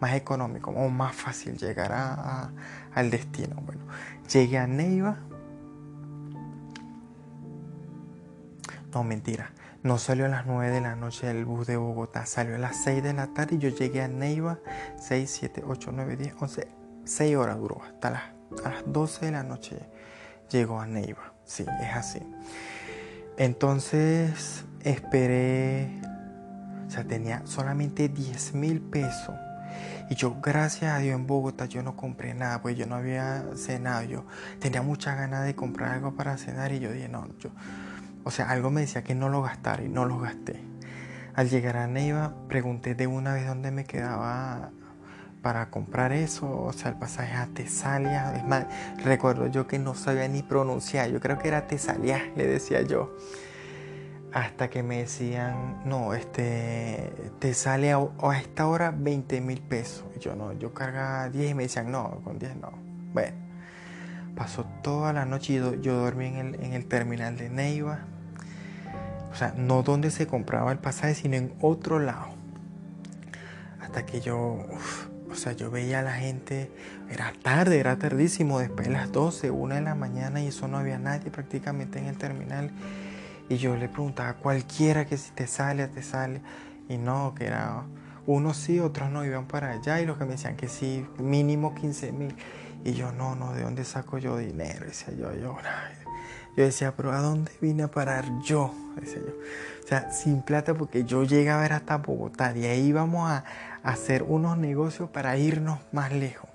más 0.01 0.15
económico 0.15 0.71
o 0.71 0.89
más 0.89 1.15
fácil 1.15 1.57
llegar 1.57 1.93
a, 1.93 2.51
al 2.95 3.11
destino. 3.11 3.57
Bueno, 3.63 3.83
llegué 4.31 4.59
a 4.59 4.67
Neiva. 4.67 5.17
No, 8.95 9.05
mentira. 9.05 9.53
No 9.83 9.99
salió 9.99 10.27
a 10.27 10.29
las 10.29 10.47
9 10.47 10.71
de 10.71 10.81
la 10.81 10.97
noche 10.97 11.31
el 11.31 11.45
bus 11.45 11.67
de 11.67 11.77
Bogotá, 11.77 12.27
salió 12.27 12.57
a 12.57 12.59
las 12.59 12.83
6 12.83 13.03
de 13.03 13.13
la 13.13 13.29
tarde 13.29 13.57
y 13.57 13.59
yo 13.59 13.69
llegué 13.69 14.03
a 14.03 14.09
Neiva 14.09 14.59
6, 14.99 15.31
7, 15.31 15.63
8, 15.67 15.91
9, 15.95 16.17
10, 16.17 16.35
11, 16.41 16.69
6 17.05 17.37
horas 17.37 17.59
duró, 17.59 17.81
hasta 17.85 18.11
las, 18.11 18.23
a 18.65 18.71
las 18.71 18.83
12 18.87 19.27
de 19.27 19.33
la 19.33 19.45
noche 19.45 19.79
llegó 20.51 20.81
a 20.81 20.87
Neiva. 20.87 21.33
Sí, 21.45 21.65
es 21.81 21.95
así. 21.95 22.21
Entonces 23.37 24.65
esperé, 24.83 26.01
o 26.89 26.91
sea, 26.91 27.05
tenía 27.05 27.43
solamente 27.47 28.09
10 28.09 28.55
mil 28.55 28.81
pesos 28.81 29.37
Y 30.11 30.15
yo, 30.15 30.37
gracias 30.41 30.93
a 30.93 30.99
Dios, 30.99 31.15
en 31.15 31.27
Bogotá 31.27 31.67
yo 31.67 31.83
no 31.83 31.95
compré 31.95 32.33
nada, 32.35 32.63
pues 32.63 32.77
yo 32.77 32.87
no 32.87 32.97
había 32.97 33.45
cenado. 33.57 34.03
Yo 34.05 34.25
tenía 34.59 34.83
muchas 34.83 35.17
ganas 35.17 35.45
de 35.45 35.55
comprar 35.55 35.93
algo 35.93 36.15
para 36.15 36.39
cenar 36.39 36.73
y 36.73 36.81
yo 36.81 36.93
dije, 36.93 37.09
no, 37.09 37.29
yo, 37.39 37.51
o 38.25 38.31
sea, 38.31 38.51
algo 38.51 38.71
me 38.71 38.83
decía 38.83 39.05
que 39.05 39.15
no 39.15 39.29
lo 39.29 39.43
gastara 39.43 39.83
y 39.83 39.89
no 39.89 40.07
lo 40.07 40.19
gasté. 40.19 40.61
Al 41.35 41.51
llegar 41.51 41.77
a 41.77 41.87
Neiva, 41.87 42.35
pregunté 42.49 42.95
de 42.95 43.07
una 43.07 43.35
vez 43.35 43.47
dónde 43.47 43.71
me 43.71 43.85
quedaba 43.85 44.71
para 45.43 45.71
comprar 45.71 46.13
eso, 46.13 46.63
o 46.63 46.73
sea, 46.73 46.91
el 46.91 46.97
pasaje 46.97 47.35
a 47.35 47.47
Tesalia. 47.47 48.35
Es 48.37 48.45
más, 48.45 48.67
recuerdo 49.05 49.47
yo 49.47 49.67
que 49.67 49.79
no 49.79 49.95
sabía 49.95 50.27
ni 50.27 50.43
pronunciar, 50.43 51.11
yo 51.11 51.21
creo 51.21 51.39
que 51.39 51.49
era 51.49 51.67
Tesalia, 51.67 52.33
le 52.35 52.47
decía 52.47 52.83
yo. 52.83 53.15
Hasta 54.33 54.69
que 54.69 54.83
me 54.83 54.99
decían, 54.99 55.81
no, 55.87 56.13
este, 56.13 57.13
te 57.39 57.55
sale 57.55 57.93
a, 57.93 58.09
esta 58.39 58.67
hora 58.67 58.93
20 58.97 59.41
mil 59.41 59.61
pesos. 59.61 60.05
Y 60.17 60.21
yo 60.21 60.37
no, 60.37 60.53
yo 60.53 60.75
cargaba 60.75 61.31
10 61.31 61.51
y 61.51 61.55
me 61.55 61.63
decían, 61.65 61.91
no, 61.91 62.21
con 62.25 62.39
10 62.39 62.57
no. 62.57 62.73
Bueno, 63.15 63.37
pasó 64.37 64.65
toda 64.83 65.13
la 65.13 65.25
noche 65.25 65.55
y 65.55 65.57
yo, 65.57 65.75
yo 65.75 65.97
dormí 65.97 66.27
en 66.27 66.37
el, 66.37 66.55
en 66.57 66.73
el 66.75 66.87
terminal 66.87 67.37
de 67.39 67.49
Neiva. 67.49 68.01
O 69.33 69.35
sea, 69.35 69.55
no 69.57 69.83
donde 69.83 70.11
se 70.11 70.27
compraba 70.27 70.73
el 70.73 70.79
pasaje, 70.79 71.15
sino 71.15 71.37
en 71.37 71.55
otro 71.61 71.99
lado. 71.99 72.29
Hasta 73.81 74.05
que 74.05 74.21
yo, 74.21 74.59
o 75.31 75.35
sea, 75.35 75.53
yo 75.53 75.71
veía 75.71 76.01
a 76.01 76.03
la 76.03 76.15
gente, 76.15 76.71
era 77.11 77.33
tarde, 77.43 77.79
era 77.79 77.97
tardísimo, 77.99 78.59
después 78.59 78.89
de 78.89 78.93
las 78.93 79.11
12, 79.13 79.51
1 79.51 79.75
de 79.75 79.81
la 79.81 79.95
mañana 79.95 80.43
y 80.43 80.49
eso 80.49 80.69
no 80.69 80.79
había 80.79 80.99
nadie 80.99 81.31
prácticamente 81.31 81.99
en 81.99 82.07
el 82.07 82.19
terminal. 82.19 82.71
Y 83.49 83.57
yo 83.57 83.77
le 83.77 83.89
preguntaba 83.89 84.31
a 84.31 84.35
cualquiera 84.35 85.07
que 85.07 85.17
si 85.17 85.31
te 85.31 85.47
sale, 85.47 85.89
te 85.89 86.03
sale. 86.03 86.43
Y 86.89 86.99
no, 86.99 87.35
que 87.35 87.47
era 87.47 87.85
unos 88.27 88.57
sí, 88.57 88.79
otros 88.79 89.11
no 89.11 89.25
iban 89.25 89.47
para 89.47 89.71
allá. 89.71 90.01
Y 90.01 90.07
los 90.07 90.19
que 90.19 90.25
me 90.25 90.33
decían 90.33 90.57
que 90.57 90.69
sí, 90.69 91.07
mínimo 91.19 91.75
15 91.75 92.13
mil. 92.13 92.35
Y 92.85 92.93
yo, 92.93 93.13
no, 93.13 93.35
no, 93.35 93.53
¿de 93.55 93.63
dónde 93.63 93.85
saco 93.85 94.19
yo 94.19 94.37
dinero? 94.37 94.87
Decía 94.87 95.15
yo, 95.15 95.35
yo, 95.35 95.57
yo 96.57 96.65
decía, 96.65 96.95
pero 96.97 97.13
¿a 97.13 97.21
dónde 97.21 97.53
vine 97.61 97.85
a 97.85 97.89
parar 97.89 98.25
yo? 98.43 98.75
Decía 98.97 99.21
yo. 99.27 99.33
O 99.85 99.89
sea, 99.89 100.11
sin 100.13 100.43
plata, 100.43 100.75
porque 100.75 101.05
yo 101.05 101.25
llegué 101.25 101.51
a 101.51 101.57
ver 101.59 101.73
hasta 101.73 101.97
Bogotá 101.97 102.55
y 102.55 102.67
ahí 102.67 102.87
íbamos 102.89 103.31
a, 103.31 103.45
hacer 103.83 104.23
unos 104.23 104.59
negocios 104.59 105.09
para 105.09 105.37
irnos 105.39 105.79
más 105.93 106.13
lejos. 106.13 106.51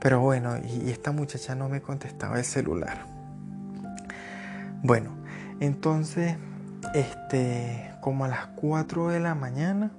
Pero 0.00 0.20
bueno, 0.20 0.56
y, 0.58 0.90
esta 0.90 1.12
muchacha 1.12 1.54
no 1.54 1.68
me 1.68 1.80
contestaba 1.80 2.38
el 2.38 2.44
celular. 2.44 3.06
Bueno, 4.82 5.23
entonces, 5.60 6.36
este, 6.94 7.92
como 8.00 8.24
a 8.24 8.28
las 8.28 8.46
4 8.56 9.08
de 9.08 9.20
la 9.20 9.34
mañana, 9.34 9.92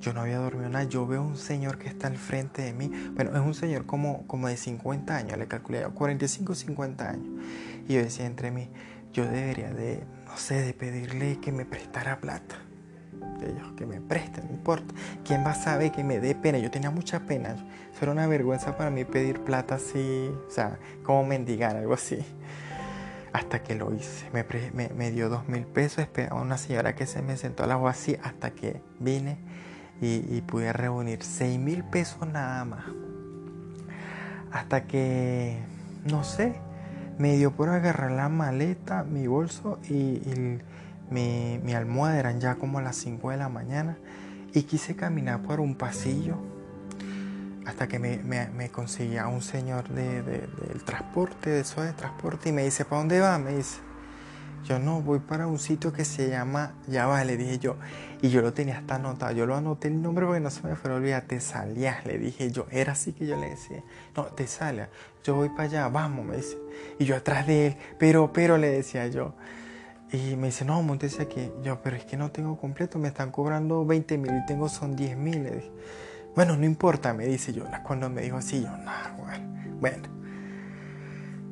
yo 0.00 0.12
no 0.12 0.20
había 0.20 0.38
dormido 0.38 0.68
nada. 0.68 0.84
Yo 0.84 1.06
veo 1.06 1.22
un 1.22 1.36
señor 1.36 1.78
que 1.78 1.88
está 1.88 2.06
al 2.06 2.16
frente 2.16 2.62
de 2.62 2.72
mí. 2.72 2.90
Bueno, 3.14 3.32
es 3.34 3.40
un 3.40 3.54
señor 3.54 3.86
como, 3.86 4.26
como 4.26 4.48
de 4.48 4.56
50 4.56 5.16
años, 5.16 5.38
le 5.38 5.48
calculé 5.48 5.82
45 5.82 6.54
50 6.54 7.10
años. 7.10 7.28
Y 7.88 7.94
yo 7.94 8.00
decía 8.00 8.26
entre 8.26 8.50
mí, 8.50 8.68
yo 9.12 9.24
debería 9.24 9.72
de, 9.72 10.04
no 10.26 10.36
sé, 10.36 10.62
de 10.62 10.74
pedirle 10.74 11.38
que 11.40 11.52
me 11.52 11.64
prestara 11.64 12.20
plata. 12.20 12.56
Ellos, 13.40 13.72
que 13.76 13.86
me 13.86 14.00
presten, 14.00 14.46
no 14.48 14.52
importa. 14.52 14.94
¿Quién 15.24 15.44
va 15.44 15.52
a 15.52 15.54
saber 15.54 15.92
que 15.92 16.02
me 16.02 16.18
dé 16.18 16.34
pena? 16.34 16.58
Yo 16.58 16.70
tenía 16.70 16.90
mucha 16.90 17.20
pena. 17.20 17.50
Eso 17.50 18.02
era 18.02 18.12
una 18.12 18.26
vergüenza 18.26 18.76
para 18.76 18.90
mí 18.90 19.04
pedir 19.04 19.40
plata 19.40 19.76
así, 19.76 20.30
o 20.46 20.50
sea, 20.50 20.78
como 21.04 21.24
mendigar, 21.24 21.76
algo 21.76 21.94
así. 21.94 22.18
Hasta 23.32 23.62
que 23.62 23.74
lo 23.74 23.94
hice. 23.94 24.30
Me, 24.32 24.88
me, 24.90 25.10
dio 25.10 25.28
dos 25.28 25.48
mil 25.48 25.64
pesos. 25.64 25.98
Esperaba 25.98 26.40
una 26.40 26.58
señora 26.58 26.94
que 26.94 27.06
se 27.06 27.22
me 27.22 27.36
sentó 27.36 27.64
al 27.64 27.72
agua 27.72 27.90
así 27.90 28.16
hasta 28.22 28.50
que 28.50 28.80
vine 28.98 29.38
y, 30.00 30.40
pude 30.42 30.72
reunir 30.72 31.22
6 31.22 31.58
mil 31.58 31.84
pesos 31.84 32.26
nada 32.28 32.64
más. 32.64 32.84
Hasta 34.52 34.86
que, 34.86 35.58
no 36.10 36.24
sé, 36.24 36.54
me 37.18 37.36
dio 37.36 37.52
por 37.52 37.68
agarrar 37.68 38.12
la 38.12 38.28
maleta, 38.28 39.02
mi 39.02 39.26
bolso 39.26 39.78
y, 39.88 40.20
mi, 41.10 41.58
mi, 41.62 41.74
almohada, 41.74 42.18
eran 42.18 42.40
ya 42.40 42.54
como 42.54 42.80
las 42.80 42.96
5 42.96 43.30
de 43.30 43.36
la 43.36 43.48
mañana, 43.48 43.98
y 44.54 44.62
quise 44.62 44.94
caminar 44.96 45.42
por 45.42 45.60
un 45.60 45.74
pasillo 45.74 46.38
hasta 47.68 47.86
que 47.86 47.98
me, 47.98 48.16
me, 48.16 48.70
conseguía 48.70 49.26
un 49.26 49.42
señor 49.42 49.90
de, 49.90 50.22
del 50.22 50.82
transporte, 50.84 51.50
de 51.50 51.60
eso 51.60 51.82
de 51.82 51.92
transporte, 51.92 52.48
y 52.48 52.52
me 52.52 52.64
dice, 52.64 52.86
¿para 52.86 53.00
dónde 53.00 53.20
va? 53.20 53.38
Me 53.38 53.56
dice, 53.56 53.80
yo 54.64 54.78
no, 54.78 55.02
voy 55.02 55.18
para 55.18 55.46
un 55.46 55.58
sitio 55.58 55.92
que 55.92 56.06
se 56.06 56.30
llama, 56.30 56.72
ya 56.86 57.06
va, 57.06 57.22
le 57.24 57.36
dije 57.36 57.58
yo, 57.58 57.76
y 58.22 58.30
yo 58.30 58.40
lo 58.40 58.54
tenía 58.54 58.78
hasta 58.78 58.94
anotado, 58.94 59.32
yo 59.32 59.44
lo 59.44 59.54
anoté 59.54 59.88
el 59.88 60.00
nombre 60.00 60.24
porque 60.24 60.40
no 60.40 60.50
se 60.50 60.66
me 60.66 60.76
fue 60.76 60.90
a 60.90 60.94
olvidar, 60.94 61.26
Tesalia, 61.26 62.00
le 62.06 62.16
dije 62.18 62.50
yo, 62.50 62.66
era 62.70 62.92
así 62.92 63.12
que 63.12 63.26
yo 63.26 63.36
le 63.36 63.50
decía, 63.50 63.84
no, 64.16 64.24
Tesalia, 64.24 64.88
yo 65.22 65.34
voy 65.34 65.50
para 65.50 65.64
allá, 65.64 65.88
vamos, 65.88 66.24
me 66.24 66.36
dice, 66.36 66.56
y 66.98 67.04
yo 67.04 67.16
atrás 67.16 67.46
de 67.46 67.66
él, 67.66 67.76
pero, 67.98 68.32
pero, 68.32 68.56
le 68.56 68.70
decía 68.70 69.08
yo, 69.08 69.34
y 70.10 70.36
me 70.36 70.46
dice, 70.46 70.64
no, 70.64 70.82
montese 70.82 71.20
aquí, 71.20 71.52
yo, 71.62 71.82
pero 71.82 71.96
es 71.96 72.06
que 72.06 72.16
no 72.16 72.30
tengo 72.30 72.58
completo, 72.58 72.98
me 72.98 73.08
están 73.08 73.30
cobrando 73.30 73.84
20 73.84 74.16
mil 74.16 74.32
y 74.42 74.46
tengo 74.46 74.70
son 74.70 74.96
10 74.96 75.18
mil, 75.18 75.46
bueno, 76.38 76.56
no 76.56 76.64
importa, 76.64 77.12
me 77.14 77.26
dice 77.26 77.52
yo, 77.52 77.64
cuando 77.82 78.08
me 78.08 78.22
dijo 78.22 78.36
así, 78.36 78.62
yo, 78.62 78.68
no, 78.68 78.92
bueno, 79.80 80.08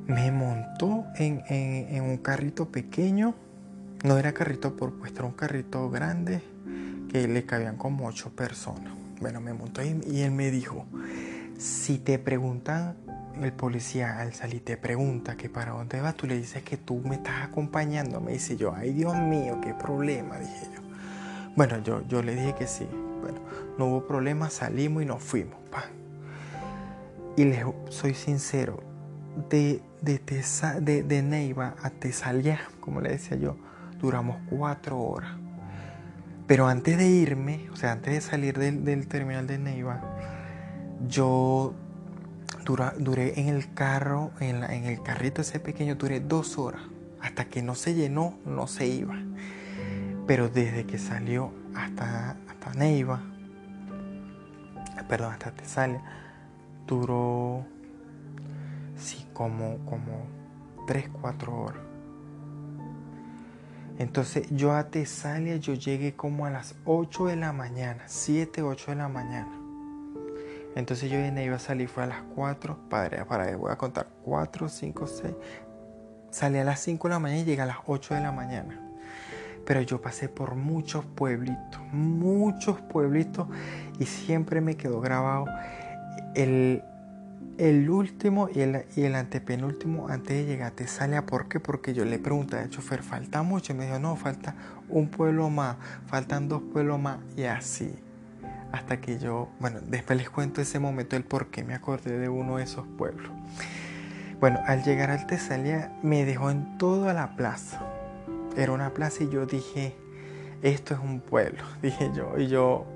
me 0.07 0.31
montó 0.31 1.07
en, 1.17 2.05
un 2.05 2.19
carrito 2.19 2.71
pequeño. 2.71 3.35
No 4.05 4.17
era 4.17 4.33
carrito 4.33 4.77
por 4.77 4.97
puesto, 4.97 5.19
era 5.19 5.27
un 5.27 5.35
carrito 5.35 5.91
grande 5.91 6.41
que 7.11 7.27
le 7.27 7.45
cabían 7.45 7.77
como 7.77 8.07
ocho 8.07 8.31
personas. 8.31 8.93
Bueno, 9.21 9.41
me 9.41 9.53
montó 9.53 9.83
y, 9.83 10.01
y 10.07 10.21
él 10.21 10.31
me 10.31 10.53
dijo, 10.53 10.87
si 11.59 11.99
te 11.99 12.21
preguntan, 12.21 12.95
el 13.43 13.53
policía 13.53 14.21
al 14.21 14.35
salir 14.35 14.65
te 14.65 14.77
pregunta 14.77 15.37
que 15.37 15.49
para 15.49 15.73
dónde 15.73 16.01
vas, 16.01 16.15
tú 16.15 16.29
le 16.29 16.37
dices 16.37 16.63
que 16.63 16.77
tú 16.77 17.03
me 17.05 17.17
estás 17.17 17.43
acompañando. 17.43 18.21
Me 18.21 18.35
dice 18.35 18.57
yo, 18.57 18.73
ay 18.73 18.93
Dios 18.93 19.19
mío, 19.19 19.59
qué 19.61 19.75
problema, 19.75 20.39
dije 20.39 20.69
yo. 20.73 20.81
Bueno, 21.57 21.83
yo, 21.83 22.07
yo 22.07 22.23
le 22.23 22.37
dije 22.37 22.55
que 22.55 22.69
sí. 22.69 22.87
Bueno, 23.21 23.41
no 23.79 23.87
hubo 23.87 24.07
problema, 24.07 24.51
salimos 24.51 25.03
y 25.03 25.07
nos 25.07 25.23
fuimos. 25.23 25.57
Y 27.37 27.45
les 27.45 27.67
soy 27.91 28.15
sincero, 28.15 28.83
de, 29.51 29.83
de, 30.01 31.23
Neiva 31.23 31.75
a 31.83 31.91
Tesalia, 31.91 32.61
como 32.81 33.03
le 33.03 33.11
decía 33.11 33.37
yo, 33.37 33.57
duramos 34.01 34.39
cuatro 34.49 34.99
horas. 34.99 35.33
Pero 36.47 36.67
antes 36.67 36.97
de 36.97 37.09
irme, 37.09 37.69
o 37.73 37.77
sea, 37.77 37.93
antes 37.93 38.15
de 38.15 38.21
salir 38.23 38.59
del, 38.59 39.07
terminal 39.09 39.47
de 39.47 39.59
Neiva, 39.59 40.01
yo 41.07 41.75
duré 42.65 43.39
en 43.39 43.49
el 43.49 43.75
carro, 43.75 44.31
en, 44.41 44.65
en, 44.65 44.85
el 44.85 45.03
carrito 45.03 45.43
ese 45.43 45.61
pequeño, 45.61 45.97
duré 45.97 46.21
dos 46.21 46.57
horas. 46.57 46.81
Hasta 47.21 47.47
que 47.47 47.61
no 47.61 47.75
se 47.75 47.95
llenó, 47.95 48.39
no 48.47 48.67
se 48.67 48.87
iba. 48.87 49.17
Pero 50.27 50.49
desde 50.49 50.87
que 50.87 50.99
salió 50.99 51.53
hasta, 51.75 52.37
hasta 52.49 52.73
Neiva, 52.75 53.21
perdón, 55.09 55.33
hasta 55.33 55.51
Tesalia, 55.51 56.03
duró 56.87 57.65
sí, 58.97 59.27
como, 59.33 59.79
como 59.87 60.27
3, 60.87 61.09
4 61.21 61.57
horas. 61.57 61.83
Entonces 63.99 64.49
yo 64.51 64.73
a 64.73 64.85
Tesalia 64.85 65.57
yo 65.57 65.75
llegué 65.75 66.15
como 66.15 66.45
a 66.47 66.51
las 66.51 66.75
8 66.85 67.27
de 67.27 67.37
la 67.37 67.53
mañana, 67.53 68.03
7, 68.07 68.63
8 68.63 68.91
de 68.91 68.97
la 68.97 69.09
mañana. 69.09 69.53
Entonces 70.75 71.11
yo 71.11 71.17
de 71.17 71.45
iba 71.45 71.57
a 71.57 71.59
salir, 71.59 71.89
fue 71.89 72.03
a 72.03 72.07
las 72.07 72.23
4, 72.35 72.79
para, 72.91 73.25
para, 73.25 73.57
voy 73.57 73.73
a 73.73 73.77
contar, 73.77 74.09
4, 74.25 74.69
5, 74.69 75.07
6. 75.07 75.35
Salí 76.31 76.59
a 76.59 76.65
las 76.65 76.81
5 76.81 77.09
de 77.09 77.15
la 77.15 77.19
mañana 77.19 77.41
y 77.41 77.45
llegué 77.45 77.63
a 77.63 77.67
las 77.67 77.79
8 77.87 78.15
de 78.15 78.21
la 78.21 78.33
mañana. 78.33 78.86
Pero 79.67 79.83
yo 79.83 80.01
pasé 80.01 80.29
por 80.29 80.55
muchos 80.55 81.05
pueblitos, 81.05 81.81
muchos 81.93 82.81
pueblitos 82.81 83.49
y 83.99 84.07
siempre 84.07 84.61
me 84.61 84.77
quedó 84.77 85.01
grabado 85.01 85.47
el, 86.35 86.83
el 87.59 87.89
último 87.89 88.49
y 88.55 88.61
el, 88.61 89.15
antepenúltimo 89.15 90.09
antes 90.09 90.37
de 90.37 90.45
llegar 90.45 90.73
a 90.73 90.77
Tesalia. 90.77 91.27
¿Por 91.27 91.49
qué? 91.49 91.61
Porque 91.61 91.95
yo 91.95 92.05
le 92.05 92.19
pregunté 92.19 92.59
al 92.59 92.71
chofer, 92.71 93.03
¿falta 93.03 93.43
mucho? 93.43 93.73
Y 93.73 93.77
me 93.77 93.87
dijo, 93.87 93.99
no, 93.99 94.17
falta 94.17 94.55
un 94.89 95.09
pueblo 95.09 95.51
más, 95.51 95.77
faltan 96.07 96.49
dos 96.49 96.63
pueblos 96.73 97.01
más 97.01 97.19
y 97.37 97.45
así. 97.45 97.95
Hasta 98.73 99.01
que 99.01 99.19
yo, 99.19 99.49
bueno, 99.59 99.81
después 99.81 100.19
les 100.19 100.29
cuento 100.29 100.61
ese 100.61 100.79
momento 100.79 101.17
el 101.17 101.25
por 101.25 101.49
qué 101.49 101.65
me 101.65 101.75
acordé 101.75 102.19
de 102.19 102.29
uno 102.29 102.59
de 102.59 102.65
esos 102.65 102.87
pueblos. 102.99 103.31
Bueno, 104.39 104.61
al 104.67 104.85
llegar 104.85 105.11
al 105.11 105.27
Tesalia 105.27 105.93
me 106.03 106.27
dejó 106.27 106.51
en 106.51 106.77
toda 106.77 107.15
la 107.15 107.37
plaza. 107.37 107.96
Era 108.57 108.73
una 108.73 108.95
plaza 108.95 109.25
y 109.25 109.29
yo 109.29 109.47
dije, 109.47 109.95
esto 110.63 110.95
es 110.95 111.01
un 111.01 111.21
pueblo, 111.21 111.63
dije 111.83 112.11
yo. 112.15 112.39
Y 112.39 112.49
yo 112.49 112.87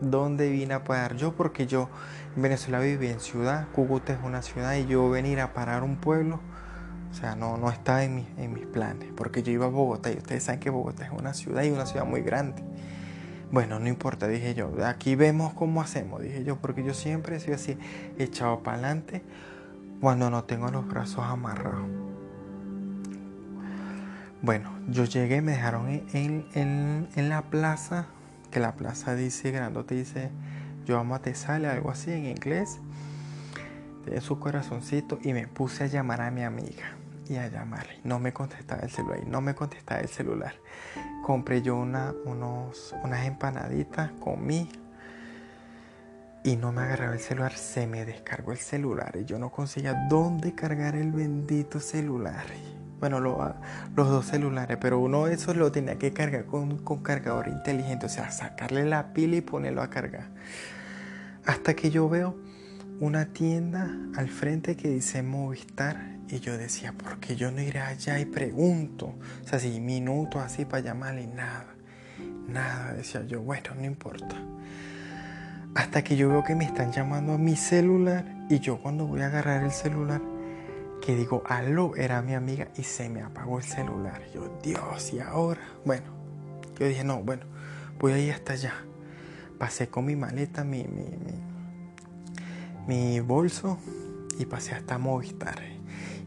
dónde 0.00 0.50
vine 0.50 0.74
a 0.74 0.84
parar 0.84 1.16
yo, 1.16 1.32
porque 1.34 1.66
yo 1.66 1.88
en 2.36 2.42
Venezuela 2.42 2.80
viví 2.80 3.08
en 3.08 3.20
ciudad, 3.20 3.68
Cúcuta 3.72 4.12
es 4.12 4.18
una 4.22 4.42
ciudad 4.42 4.74
y 4.74 4.86
yo 4.86 5.08
venir 5.10 5.40
a 5.40 5.52
parar 5.54 5.82
un 5.82 5.96
pueblo, 5.96 6.40
o 7.10 7.14
sea, 7.14 7.36
no, 7.36 7.56
no 7.56 7.70
estaba 7.70 8.04
en, 8.04 8.14
mis 8.14 8.66
planes, 8.66 9.10
porque 9.14 9.42
yo 9.42 9.52
iba 9.52 9.66
a 9.66 9.68
Bogotá 9.68 10.10
y 10.10 10.16
ustedes 10.16 10.44
saben 10.44 10.60
que 10.60 10.70
Bogotá 10.70 11.04
es 11.04 11.12
una 11.12 11.34
ciudad 11.34 11.62
y 11.62 11.70
una 11.70 11.86
ciudad 11.86 12.06
muy 12.06 12.22
grande. 12.22 12.62
Bueno, 13.50 13.78
no 13.78 13.86
importa, 13.86 14.28
dije 14.28 14.54
yo. 14.54 14.72
Aquí 14.86 15.14
vemos 15.14 15.52
cómo 15.52 15.82
hacemos, 15.82 16.22
dije 16.22 16.42
yo, 16.42 16.56
porque 16.56 16.82
yo 16.82 16.94
siempre 16.94 17.38
soy 17.38 17.52
así, 17.52 17.78
echado 18.18 18.62
para 18.62 18.78
adelante 18.78 19.22
cuando 20.00 20.30
no 20.30 20.44
tengo 20.44 20.70
los 20.70 20.88
brazos 20.88 21.24
amarrados. 21.24 22.01
Bueno, 24.42 24.72
yo 24.88 25.04
llegué, 25.04 25.40
me 25.40 25.52
dejaron 25.52 25.88
en, 26.12 27.08
la 27.14 27.42
plaza, 27.42 28.06
que 28.50 28.58
la 28.58 28.74
plaza 28.74 29.14
dice, 29.14 29.52
grandote 29.52 29.94
dice, 29.94 30.30
yo 30.84 30.98
amo 30.98 31.14
a 31.14 31.20
te 31.20 31.36
sale, 31.36 31.68
algo 31.68 31.92
así 31.92 32.10
en 32.10 32.26
inglés, 32.26 32.80
de 34.04 34.20
su 34.20 34.40
corazoncito, 34.40 35.20
y 35.22 35.32
me 35.32 35.46
puse 35.46 35.84
a 35.84 35.86
llamar 35.86 36.22
a 36.22 36.32
mi 36.32 36.42
amiga 36.42 36.96
y 37.28 37.36
a 37.36 37.46
llamarle. 37.46 38.00
No 38.02 38.18
me 38.18 38.32
contestaba 38.32 38.82
el 38.82 38.90
celular, 38.90 39.24
no 39.28 39.40
me 39.40 39.54
contestaba 39.54 40.00
el 40.00 40.08
celular. 40.08 40.56
Compré 41.22 41.62
yo 41.62 41.76
una, 41.76 42.12
unas 42.24 43.24
empanaditas, 43.24 44.10
comí 44.18 44.68
y 46.42 46.56
no 46.56 46.72
me 46.72 46.82
agarraba 46.82 47.14
el 47.14 47.20
celular. 47.20 47.52
Se 47.52 47.86
me 47.86 48.04
descargó 48.04 48.50
el 48.50 48.58
celular 48.58 49.16
y 49.20 49.24
yo 49.24 49.38
no 49.38 49.50
conseguía 49.50 50.08
dónde 50.10 50.52
cargar 50.56 50.96
el 50.96 51.12
bendito 51.12 51.78
celular. 51.78 52.46
Bueno, 53.02 53.18
los 53.18 54.08
dos 54.08 54.26
celulares, 54.26 54.78
pero 54.80 55.00
uno 55.00 55.24
de 55.24 55.34
esos 55.34 55.56
lo 55.56 55.72
tenía 55.72 55.98
que 55.98 56.12
cargar 56.12 56.44
con, 56.44 56.78
con 56.78 57.02
cargador 57.02 57.48
inteligente, 57.48 58.06
o 58.06 58.08
sea, 58.08 58.30
sacarle 58.30 58.84
la 58.84 59.12
pila 59.12 59.34
y 59.34 59.40
ponerlo 59.40 59.82
a 59.82 59.90
cargar. 59.90 60.28
Hasta 61.44 61.74
que 61.74 61.90
yo 61.90 62.08
veo 62.08 62.36
una 63.00 63.24
tienda 63.32 63.90
al 64.14 64.28
frente 64.28 64.76
que 64.76 64.88
dice 64.88 65.20
Movistar 65.24 66.20
y 66.28 66.38
yo 66.38 66.56
decía, 66.56 66.92
¿por 66.92 67.18
qué 67.18 67.34
yo 67.34 67.50
no 67.50 67.60
iré 67.60 67.80
allá 67.80 68.20
y 68.20 68.24
pregunto? 68.24 69.06
O 69.44 69.48
sea, 69.48 69.58
si 69.58 69.80
minutos 69.80 70.40
así 70.40 70.64
para 70.64 70.84
llamarle, 70.84 71.26
nada. 71.26 71.74
Nada, 72.46 72.92
decía 72.92 73.26
yo, 73.26 73.40
bueno, 73.40 73.74
no 73.74 73.84
importa. 73.84 74.36
Hasta 75.74 76.04
que 76.04 76.14
yo 76.14 76.28
veo 76.28 76.44
que 76.44 76.54
me 76.54 76.66
están 76.66 76.92
llamando 76.92 77.32
a 77.32 77.38
mi 77.38 77.56
celular 77.56 78.24
y 78.48 78.60
yo 78.60 78.80
cuando 78.80 79.08
voy 79.08 79.22
a 79.22 79.26
agarrar 79.26 79.64
el 79.64 79.72
celular, 79.72 80.20
que 81.02 81.16
digo, 81.16 81.42
aló, 81.46 81.96
era 81.96 82.22
mi 82.22 82.32
amiga 82.32 82.68
y 82.76 82.84
se 82.84 83.08
me 83.08 83.22
apagó 83.22 83.58
el 83.58 83.64
celular. 83.64 84.22
Yo, 84.32 84.58
Dios, 84.62 85.12
¿y 85.12 85.18
ahora? 85.18 85.60
Bueno, 85.84 86.06
yo 86.78 86.86
dije, 86.86 87.02
no, 87.02 87.22
bueno, 87.22 87.42
voy 87.98 88.12
a 88.12 88.18
ir 88.18 88.32
hasta 88.32 88.52
allá. 88.52 88.72
Pasé 89.58 89.88
con 89.88 90.06
mi 90.06 90.14
maleta, 90.14 90.62
mi, 90.62 90.84
mi, 90.84 91.04
mi, 91.04 91.42
mi 92.86 93.20
bolso 93.20 93.78
y 94.38 94.46
pasé 94.46 94.74
hasta 94.74 94.96
Movistar. 94.96 95.60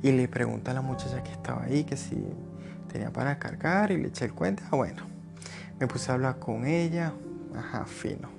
Y 0.03 0.11
le 0.11 0.27
pregunta 0.27 0.71
a 0.71 0.73
la 0.73 0.81
muchacha 0.81 1.23
que 1.23 1.31
estaba 1.31 1.63
ahí 1.63 1.85
que 1.85 1.95
si 1.95 2.21
tenía 2.91 3.11
para 3.11 3.39
cargar 3.39 3.91
y 3.91 3.97
le 3.97 4.09
eché 4.09 4.25
el 4.25 4.33
cuento. 4.33 4.61
Ah, 4.69 4.75
bueno, 4.75 5.03
me 5.79 5.87
puse 5.87 6.11
a 6.11 6.15
hablar 6.15 6.37
con 6.37 6.67
ella, 6.67 7.13
ajá, 7.55 7.85
fino. 7.85 8.34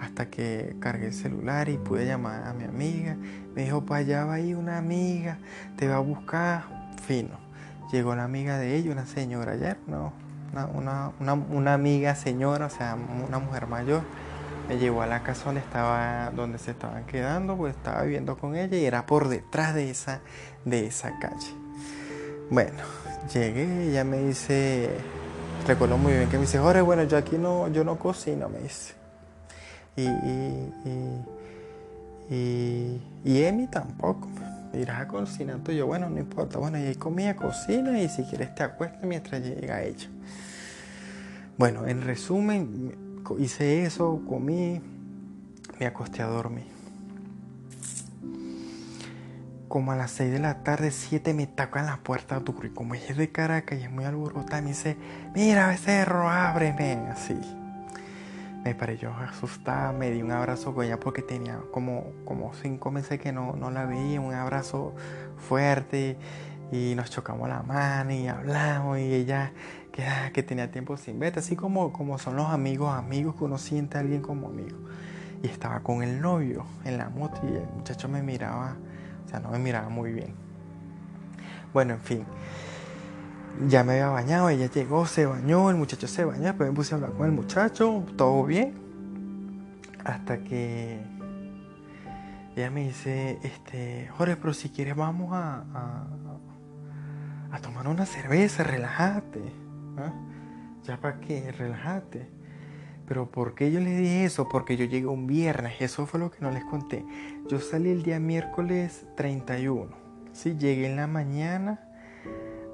Hasta 0.00 0.30
que 0.30 0.76
cargué 0.80 1.06
el 1.06 1.12
celular 1.12 1.68
y 1.68 1.76
pude 1.76 2.06
llamar 2.06 2.44
a 2.44 2.52
mi 2.52 2.64
amiga. 2.64 3.16
Me 3.54 3.64
dijo, 3.64 3.84
para 3.84 4.00
allá 4.00 4.24
va 4.24 4.34
ahí 4.34 4.54
una 4.54 4.78
amiga, 4.78 5.38
te 5.76 5.88
va 5.88 5.96
a 5.96 6.00
buscar, 6.00 6.64
fino. 7.02 7.38
Llegó 7.92 8.14
la 8.14 8.24
amiga 8.24 8.58
de 8.58 8.76
ella, 8.76 8.92
una 8.92 9.06
señora 9.06 9.52
ayer, 9.52 9.76
¿no? 9.86 10.12
Una, 10.74 11.12
una, 11.18 11.34
una 11.34 11.74
amiga 11.74 12.14
señora, 12.14 12.66
o 12.66 12.70
sea, 12.70 12.96
una 13.26 13.38
mujer 13.38 13.66
mayor 13.66 14.02
me 14.70 14.78
llevó 14.78 15.02
a 15.02 15.06
la 15.08 15.24
casa 15.24 15.46
donde 15.46 15.60
estaba 15.60 16.30
donde 16.30 16.58
se 16.58 16.70
estaban 16.70 17.04
quedando 17.04 17.56
pues 17.56 17.74
estaba 17.74 18.02
viviendo 18.02 18.36
con 18.36 18.54
ella 18.54 18.76
y 18.76 18.84
era 18.84 19.04
por 19.04 19.26
detrás 19.26 19.74
de 19.74 19.90
esa 19.90 20.20
de 20.64 20.86
esa 20.86 21.18
calle 21.18 21.52
bueno 22.50 22.78
llegué 23.34 23.88
ella 23.88 24.04
me 24.04 24.18
dice 24.18 24.90
recuerdo 25.66 25.98
muy 25.98 26.12
bien 26.12 26.28
que 26.28 26.36
me 26.36 26.42
dice 26.42 26.60
Jorge 26.60 26.82
bueno 26.82 27.02
yo 27.02 27.16
aquí 27.16 27.36
no 27.36 27.66
yo 27.66 27.82
no 27.82 27.98
cocino 27.98 28.48
me 28.48 28.60
dice 28.60 28.94
y 29.96 30.02
y, 30.02 30.72
y, 32.30 33.00
y, 33.24 33.42
Emi 33.42 33.66
tampoco 33.66 34.28
irás 34.72 35.00
a 35.00 35.08
cocinar 35.08 35.58
tú 35.58 35.72
yo 35.72 35.86
bueno 35.86 36.08
no 36.08 36.18
importa 36.18 36.58
bueno 36.58 36.78
y 36.78 36.82
ahí 36.82 36.94
comía 36.94 37.34
cocina 37.34 38.00
y 38.00 38.08
si 38.08 38.22
quieres 38.22 38.54
te 38.54 38.62
acuestas 38.62 39.02
mientras 39.02 39.42
llega 39.42 39.82
ella 39.82 40.08
bueno 41.58 41.86
en 41.86 42.02
resumen 42.02 43.10
hice 43.38 43.84
eso, 43.84 44.22
comí, 44.28 44.80
me 45.78 45.86
acosté 45.86 46.22
a 46.22 46.26
dormir. 46.26 46.66
Como 49.68 49.92
a 49.92 49.96
las 49.96 50.10
6 50.12 50.32
de 50.32 50.38
la 50.40 50.64
tarde, 50.64 50.90
7 50.90 51.32
me 51.32 51.46
tocan 51.46 51.86
la 51.86 51.98
puerta 51.98 52.40
duro. 52.40 52.66
Y 52.66 52.70
como 52.70 52.94
ella 52.94 53.06
es 53.10 53.16
de 53.16 53.30
Caracas 53.30 53.78
y 53.78 53.84
es 53.84 53.90
muy 53.90 54.04
alborotada, 54.04 54.62
me 54.62 54.70
dice: 54.70 54.96
Mira, 55.34 55.68
becerro, 55.68 56.28
ábreme. 56.28 56.94
Así. 57.08 57.38
Me 58.64 58.76
yo 58.98 59.10
asustada, 59.14 59.92
me 59.92 60.10
di 60.10 60.20
un 60.20 60.32
abrazo 60.32 60.74
con 60.74 60.84
ella 60.84 61.00
porque 61.00 61.22
tenía 61.22 61.60
como, 61.70 62.12
como 62.26 62.52
cinco 62.52 62.90
meses 62.90 63.18
que 63.18 63.32
no, 63.32 63.54
no 63.56 63.70
la 63.70 63.86
veía. 63.86 64.20
Un 64.20 64.34
abrazo 64.34 64.94
fuerte 65.38 66.18
y 66.70 66.94
nos 66.94 67.10
chocamos 67.10 67.48
la 67.48 67.62
mano 67.62 68.12
y 68.12 68.28
hablamos 68.28 68.98
y 68.98 69.14
ella 69.14 69.52
que, 69.92 70.04
ah, 70.04 70.30
que 70.32 70.42
tenía 70.42 70.70
tiempo 70.70 70.96
sin 70.96 71.18
verte, 71.18 71.40
así 71.40 71.56
como, 71.56 71.92
como 71.92 72.18
son 72.18 72.36
los 72.36 72.46
amigos, 72.46 72.92
amigos 72.92 73.34
que 73.34 73.44
uno 73.44 73.58
siente 73.58 73.96
a 73.96 74.00
alguien 74.00 74.20
como 74.20 74.48
amigo. 74.48 74.76
Y 75.42 75.46
estaba 75.46 75.80
con 75.80 76.02
el 76.02 76.20
novio 76.20 76.66
en 76.84 76.98
la 76.98 77.08
moto 77.08 77.40
y 77.44 77.56
el 77.56 77.66
muchacho 77.74 78.08
me 78.08 78.22
miraba, 78.22 78.76
o 79.24 79.28
sea, 79.28 79.40
no 79.40 79.50
me 79.50 79.58
miraba 79.58 79.88
muy 79.88 80.12
bien. 80.12 80.34
Bueno, 81.72 81.94
en 81.94 82.00
fin, 82.00 82.24
ya 83.68 83.84
me 83.84 83.92
había 83.92 84.08
bañado, 84.08 84.48
ella 84.48 84.70
llegó, 84.70 85.06
se 85.06 85.26
bañó, 85.26 85.70
el 85.70 85.76
muchacho 85.76 86.06
se 86.06 86.24
bañó, 86.24 86.44
después 86.44 86.68
me 86.70 86.74
puse 86.74 86.94
a 86.94 86.96
hablar 86.96 87.12
con 87.12 87.26
el 87.26 87.32
muchacho, 87.32 88.04
todo 88.16 88.44
bien. 88.44 88.74
Hasta 90.04 90.38
que 90.38 91.00
ella 92.56 92.70
me 92.70 92.84
dice, 92.84 93.38
este, 93.42 94.08
Jorge, 94.16 94.36
pero 94.36 94.54
si 94.54 94.70
quieres 94.70 94.96
vamos 94.96 95.30
a, 95.32 95.64
a 97.52 97.58
tomar 97.60 97.88
una 97.88 98.06
cerveza, 98.06 98.64
relájate. 98.64 99.42
¿ah? 99.98 100.12
¿Ya 100.84 100.96
para 100.98 101.20
qué? 101.20 101.52
Relájate. 101.52 102.28
Pero 103.06 103.30
¿por 103.30 103.54
qué 103.54 103.72
yo 103.72 103.80
le 103.80 103.96
dije 103.96 104.24
eso? 104.24 104.48
Porque 104.48 104.76
yo 104.76 104.84
llegué 104.84 105.06
un 105.06 105.26
viernes, 105.26 105.74
eso 105.80 106.06
fue 106.06 106.20
lo 106.20 106.30
que 106.30 106.38
no 106.40 106.50
les 106.50 106.64
conté. 106.64 107.04
Yo 107.48 107.58
salí 107.58 107.90
el 107.90 108.02
día 108.02 108.20
miércoles 108.20 109.04
31. 109.16 109.88
Sí, 110.32 110.56
llegué 110.56 110.86
en 110.86 110.96
la 110.96 111.08
mañana 111.08 111.89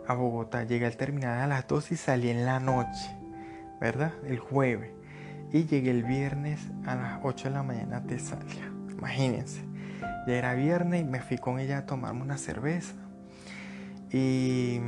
a 0.08 0.14
Bogotá, 0.14 0.64
llegué 0.64 0.86
al 0.86 0.96
terminal 0.96 1.40
a 1.40 1.46
las 1.46 1.66
2 1.66 1.92
y 1.92 1.96
salí 1.96 2.30
en 2.30 2.44
la 2.44 2.60
noche, 2.60 3.16
¿verdad? 3.80 4.12
El 4.24 4.38
jueves. 4.38 4.90
Y 5.52 5.64
llegué 5.64 5.90
el 5.90 6.02
viernes 6.02 6.60
a 6.86 6.94
las 6.96 7.20
8 7.22 7.48
de 7.48 7.54
la 7.54 7.62
mañana 7.62 7.98
a 7.98 8.02
Tesalia. 8.02 8.72
Imagínense. 8.90 9.62
Ya 10.26 10.34
era 10.34 10.54
viernes 10.54 11.02
y 11.02 11.04
me 11.04 11.20
fui 11.20 11.38
con 11.38 11.58
ella 11.58 11.78
a 11.78 11.86
tomarme 11.86 12.22
una 12.22 12.38
cerveza. 12.38 12.94
Y, 14.10 14.80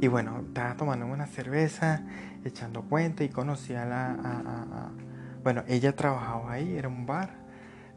y 0.00 0.08
bueno, 0.08 0.42
estaba 0.46 0.74
tomando 0.74 1.06
una 1.06 1.26
cerveza, 1.26 2.02
echando 2.44 2.82
cuenta 2.82 3.24
y 3.24 3.28
conocí 3.28 3.74
a 3.74 3.84
la... 3.84 4.90
bueno, 5.42 5.64
ella 5.66 5.94
trabajaba 5.94 6.52
ahí, 6.52 6.76
era 6.76 6.88
un 6.88 7.06
bar. 7.06 7.47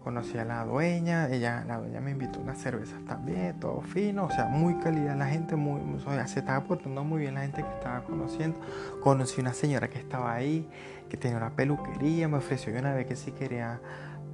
Conocí 0.03 0.37
a 0.37 0.45
la 0.45 0.65
dueña, 0.65 1.29
ella, 1.29 1.63
la 1.67 1.77
dueña 1.77 2.01
me 2.01 2.11
invitó 2.11 2.39
unas 2.39 2.57
cervezas 2.57 3.03
también, 3.05 3.59
todo 3.59 3.81
fino, 3.81 4.25
o 4.25 4.31
sea, 4.31 4.45
muy 4.45 4.75
calidad 4.79 5.15
la 5.15 5.27
gente, 5.27 5.55
muy, 5.55 5.79
se 6.25 6.39
estaba 6.39 6.63
portando 6.63 7.03
muy 7.03 7.21
bien 7.21 7.35
la 7.35 7.41
gente 7.41 7.61
que 7.61 7.69
estaba 7.69 8.03
conociendo. 8.03 8.59
Conocí 9.01 9.39
una 9.41 9.53
señora 9.53 9.89
que 9.89 9.99
estaba 9.99 10.33
ahí, 10.33 10.67
que 11.07 11.17
tenía 11.17 11.37
una 11.37 11.51
peluquería, 11.51 12.27
me 12.27 12.37
ofreció 12.37 12.73
una 12.73 12.93
vez 12.95 13.05
que 13.05 13.15
si 13.15 13.31
quería 13.31 13.79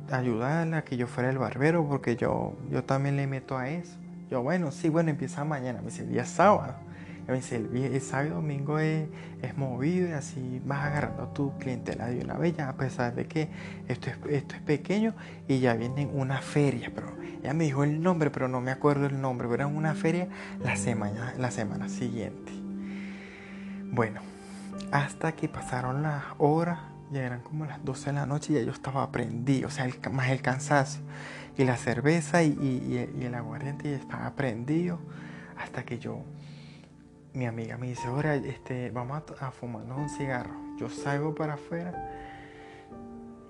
ayudarla, 0.09 0.83
que 0.83 0.95
yo 0.95 1.07
fuera 1.07 1.29
el 1.29 1.37
barbero, 1.37 1.85
porque 1.85 2.15
yo, 2.15 2.53
yo 2.69 2.83
también 2.83 3.17
le 3.17 3.27
meto 3.27 3.57
a 3.57 3.69
eso. 3.69 3.97
Yo, 4.29 4.43
bueno, 4.43 4.71
sí, 4.71 4.89
bueno, 4.89 5.09
empieza 5.09 5.43
mañana. 5.45 5.79
Me 5.79 5.85
dice, 5.85 6.05
día 6.05 6.25
sábado. 6.25 6.75
Me 7.27 7.35
dice, 7.35 7.57
el, 7.57 8.01
sábado 8.01 8.27
y 8.27 8.31
domingo 8.31 8.79
es, 8.79 9.07
movido 9.55 10.07
y 10.07 10.11
así 10.11 10.61
vas 10.65 10.85
agarrando 10.85 11.27
tu 11.29 11.57
clientela 11.57 12.07
de 12.07 12.23
una 12.23 12.35
vez, 12.35 12.55
ya 12.55 12.69
a 12.69 12.77
pesar 12.77 13.15
de 13.15 13.25
que 13.25 13.49
esto 13.87 14.09
es, 14.09 14.17
esto 14.29 14.55
es 14.55 14.61
pequeño 14.61 15.13
y 15.47 15.59
ya 15.59 15.73
viene 15.73 16.05
una 16.05 16.41
feria. 16.41 16.91
Pero 16.93 17.13
ella 17.41 17.53
me 17.53 17.65
dijo 17.65 17.83
el 17.83 18.01
nombre, 18.01 18.29
pero 18.29 18.47
no 18.47 18.61
me 18.61 18.71
acuerdo 18.71 19.05
el 19.05 19.19
nombre. 19.19 19.47
Pero 19.47 19.63
era 19.63 19.67
una 19.67 19.93
feria 19.93 20.27
la 20.63 20.75
semana, 20.75 21.33
la 21.37 21.51
semana 21.51 21.89
siguiente. 21.89 22.51
Bueno, 23.91 24.21
hasta 24.91 25.33
que 25.33 25.49
pasaron 25.49 26.01
las 26.03 26.23
horas, 26.37 26.79
ya 27.11 27.23
eran 27.23 27.41
como 27.41 27.65
las 27.65 27.83
12 27.83 28.07
de 28.07 28.13
la 28.13 28.25
noche 28.25 28.53
y 28.53 28.55
ya 28.57 28.61
yo 28.61 28.71
estaba 28.71 29.11
prendido, 29.11 29.67
o 29.67 29.71
sea, 29.71 29.87
más 30.11 30.29
el 30.29 30.41
cansancio 30.41 31.01
y 31.57 31.63
la 31.63 31.77
cerveza 31.77 32.43
y, 32.43 33.09
el 33.19 33.33
aguardiente 33.33 33.89
y 33.89 33.93
estaba 33.93 34.31
prendido 34.35 34.99
hasta 35.57 35.83
que 35.83 35.99
yo, 35.99 36.21
mi 37.37 37.45
amiga 37.45 37.77
me 37.77 37.87
dice, 37.87 38.07
ahora 38.07 38.35
este, 38.35 38.89
vamos 38.89 39.21
a, 39.39 39.51
fumarnos 39.51 39.97
un 39.97 40.09
cigarro. 40.09 40.55
Yo 40.77 40.89
salgo 40.89 41.35
para 41.35 41.53
afuera 41.53 41.93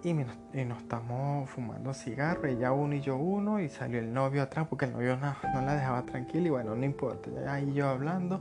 y, 0.04 0.14
nos 0.14 0.78
estamos 0.78 1.50
fumando 1.50 1.94
cigarro, 1.94 2.48
ella 2.48 2.72
uno 2.74 2.96
y 2.96 3.02
yo 3.02 3.16
uno 3.16 3.60
y 3.60 3.70
salió 3.70 4.00
el 4.00 4.14
novio 4.14 4.44
atrás 4.44 4.68
porque 4.70 4.86
el 4.86 4.94
novio 4.94 5.18
no, 5.18 5.36
la 5.62 5.76
dejaba 5.76 6.04
tranquila 6.04 6.48
y 6.48 6.50
bueno, 6.50 6.76
no 6.76 6.86
importa, 6.86 7.30
ahí 7.52 7.74
yo 7.74 7.90
hablando 7.90 8.40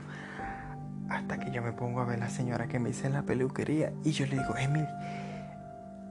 hasta 1.08 1.38
que 1.38 1.50
yo 1.52 1.62
me 1.62 1.72
pongo 1.72 2.00
a 2.00 2.04
ver 2.04 2.18
la 2.18 2.28
señora 2.28 2.66
que 2.66 2.78
me 2.78 2.88
dice 2.90 3.06
en 3.06 3.14
la 3.14 3.22
peluquería 3.22 3.92
y 4.04 4.10
yo 4.10 4.26
le 4.26 4.38
digo, 4.38 4.56
Emil, 4.56 4.86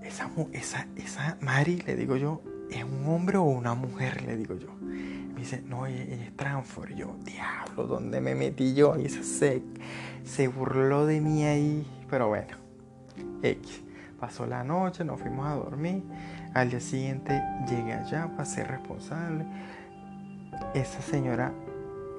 esa, 0.02 0.30
esa, 0.54 0.88
esa 0.96 1.38
Mari, 1.42 1.82
le 1.82 1.96
digo 1.96 2.16
yo, 2.16 2.42
¿es 2.72 2.84
un 2.84 3.06
hombre 3.08 3.38
o 3.38 3.44
una 3.44 3.74
mujer? 3.74 4.24
Le 4.24 4.38
digo 4.38 4.56
yo. 4.56 4.70
Dice, 5.46 5.62
no, 5.62 5.86
ella, 5.86 6.02
es 6.26 6.36
transfor. 6.36 6.92
yo, 6.96 7.18
diablo, 7.24 7.86
¿dónde 7.86 8.20
me 8.20 8.34
metí 8.34 8.74
yo? 8.74 8.98
Y 8.98 9.08
se, 9.10 9.62
se 10.24 10.48
burló 10.48 11.06
de 11.06 11.22
mí 11.22 11.44
ahí, 11.44 11.88
pero 12.10 12.30
bueno, 12.30 12.58
X. 13.44 13.84
Pasó 14.20 14.48
la 14.48 14.64
noche, 14.64 15.06
nos 15.06 15.22
fuimos 15.22 15.46
a 15.46 15.54
dormir. 15.54 16.04
Al 16.56 16.72
día 16.72 16.80
siguiente 16.80 17.44
llegué 17.70 17.94
allá 17.94 18.28
para 18.32 18.46
ser 18.46 18.70
responsable. 18.70 19.46
Esa 20.74 21.04
señora, 21.04 21.54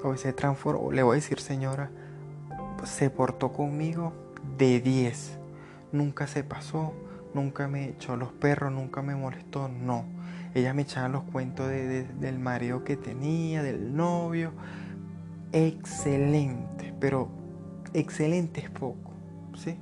o 0.05 0.15
ese 0.15 0.33
transfor, 0.33 0.95
le 0.95 1.03
voy 1.03 1.15
a 1.15 1.17
decir 1.17 1.41
señora, 1.41 1.91
se 2.85 3.11
portó 3.11 3.53
conmigo 3.53 4.12
de 4.57 4.79
10. 4.79 5.37
Nunca 5.91 6.29
se 6.29 6.45
pasó, 6.45 6.93
nunca 7.35 7.67
me 7.67 7.89
echó 7.89 8.17
los 8.17 8.31
perros, 8.31 8.71
nunca 8.71 9.03
me 9.03 9.17
molestó, 9.17 9.67
no. 9.67 10.05
Ella 10.57 10.73
me 10.73 10.83
echaba 10.83 11.11
los 11.11 11.23
cuentos 11.25 11.69
del 11.69 12.38
marido 12.38 12.83
que 12.83 12.97
tenía, 12.97 13.62
del 13.62 13.95
novio. 13.95 14.55
Excelente, 15.53 16.95
pero 16.99 17.29
excelente 17.92 18.62
es 18.62 18.71
poco, 18.71 19.12
¿sí? 19.55 19.77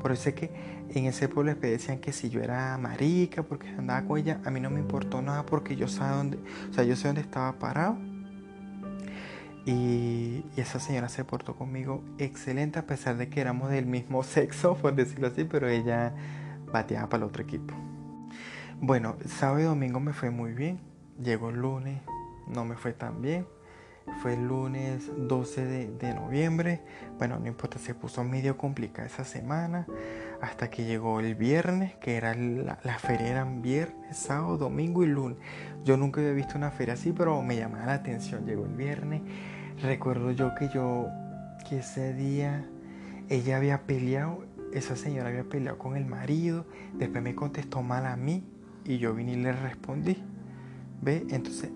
Por 0.00 0.10
eso 0.10 0.30
es 0.30 0.36
que 0.36 0.50
en 0.88 1.04
ese 1.04 1.28
pueblo 1.28 1.54
me 1.60 1.68
decían 1.68 1.98
que 1.98 2.14
si 2.14 2.30
yo 2.30 2.40
era 2.40 2.78
marica, 2.78 3.42
porque 3.42 3.68
andaba 3.68 4.06
con 4.06 4.18
ella, 4.18 4.40
a 4.42 4.50
mí 4.50 4.58
no 4.58 4.70
me 4.70 4.80
importó 4.80 5.20
nada 5.20 5.44
porque 5.44 5.76
yo 5.76 5.86
sabía 5.86 6.16
dónde, 6.16 6.38
o 6.70 6.72
sea, 6.72 6.84
yo 6.84 6.96
sé 6.96 7.08
dónde 7.08 7.20
estaba 7.20 7.58
parado 7.58 7.98
y, 9.66 10.46
esa 10.56 10.80
señora 10.80 11.10
se 11.10 11.24
portó 11.24 11.56
conmigo 11.56 12.02
excelente 12.16 12.78
a 12.78 12.86
pesar 12.86 13.18
de 13.18 13.28
que 13.28 13.42
éramos 13.42 13.68
del 13.68 13.84
mismo 13.84 14.22
sexo, 14.22 14.76
por 14.76 14.94
decirlo 14.94 15.26
así, 15.26 15.44
pero 15.44 15.68
ella 15.68 16.14
bateaba 16.72 17.10
para 17.10 17.24
el 17.24 17.28
otro 17.28 17.42
equipo. 17.42 17.91
Bueno, 18.84 19.14
sábado 19.26 19.60
y 19.60 19.62
domingo 19.62 20.00
me 20.00 20.12
fue 20.12 20.30
muy 20.30 20.54
bien. 20.54 20.80
Llegó 21.22 21.50
el 21.50 21.60
lunes, 21.60 22.02
no 22.48 22.64
me 22.64 22.74
fue 22.74 22.92
tan 22.92 23.22
bien. 23.22 23.46
Fue 24.20 24.34
el 24.34 24.48
lunes 24.48 25.08
12 25.16 25.64
de, 25.64 26.14
noviembre. 26.14 26.82
Bueno, 27.16 27.38
no 27.38 27.46
importa, 27.46 27.78
se 27.78 27.94
puso 27.94 28.24
medio 28.24 28.58
complicada 28.58 29.06
esa 29.06 29.22
semana. 29.22 29.86
Hasta 30.40 30.68
que 30.68 30.84
llegó 30.84 31.20
el 31.20 31.36
viernes, 31.36 31.94
que 32.00 32.16
era 32.16 32.34
la, 32.34 32.80
la 32.82 32.98
feria 32.98 33.28
eran 33.28 33.62
viernes, 33.62 34.16
sábado, 34.16 34.58
domingo 34.58 35.04
y 35.04 35.06
lunes. 35.06 35.38
Yo 35.84 35.96
nunca 35.96 36.20
había 36.20 36.32
visto 36.32 36.58
una 36.58 36.72
feria 36.72 36.94
así, 36.94 37.12
pero 37.12 37.40
me 37.40 37.54
llamaba 37.54 37.86
la 37.86 37.94
atención. 37.94 38.44
Llegó 38.44 38.66
el 38.66 38.74
viernes 38.74 39.22
Recuerdo 39.80 40.32
yo 40.32 40.56
que 40.56 40.68
yo, 40.68 41.06
que 41.68 41.78
ese 41.78 42.14
día 42.14 42.68
ella 43.28 43.58
había 43.58 43.82
peleado, 43.86 44.44
esa 44.72 44.96
señora 44.96 45.28
había 45.28 45.44
peleado 45.44 45.78
con 45.78 45.96
el 45.96 46.04
marido, 46.04 46.66
después 46.94 47.22
me 47.22 47.36
contestó 47.36 47.80
mal 47.82 48.06
a 48.06 48.16
mí 48.16 48.44
y 48.84 48.98
yo 48.98 49.14
vine 49.14 49.32
y 49.32 49.36
le 49.36 49.52
respondí. 49.52 50.16
¿Ve? 51.00 51.26
Entonces, 51.30 51.70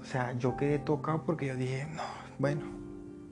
o 0.00 0.04
sea, 0.04 0.32
yo 0.38 0.56
quedé 0.56 0.78
tocado 0.78 1.24
porque 1.24 1.46
yo 1.46 1.56
dije, 1.56 1.86
no, 1.94 2.02
bueno, 2.38 2.62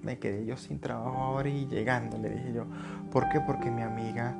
me 0.02 0.18
quedé 0.18 0.44
yo 0.44 0.56
sin 0.56 0.80
trabajo 0.80 1.16
ahora 1.18 1.48
y 1.48 1.66
llegando, 1.66 2.18
le 2.18 2.30
dije 2.30 2.52
yo. 2.52 2.66
¿Por 3.10 3.28
qué? 3.28 3.40
Porque 3.40 3.70
mi 3.70 3.82
amiga, 3.82 4.34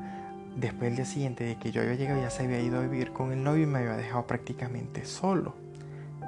después 0.56 0.82
del 0.82 0.96
día 0.96 1.04
siguiente 1.04 1.44
de 1.44 1.58
que 1.58 1.70
yo 1.70 1.82
había 1.82 1.94
llegado, 1.94 2.20
ya 2.20 2.30
se 2.30 2.44
había 2.44 2.60
ido 2.60 2.78
a 2.78 2.82
vivir 2.82 3.12
con 3.12 3.32
el 3.32 3.42
novio 3.42 3.64
y 3.64 3.66
me 3.66 3.78
había 3.78 3.96
dejado 3.96 4.26
prácticamente 4.26 5.04
solo. 5.04 5.54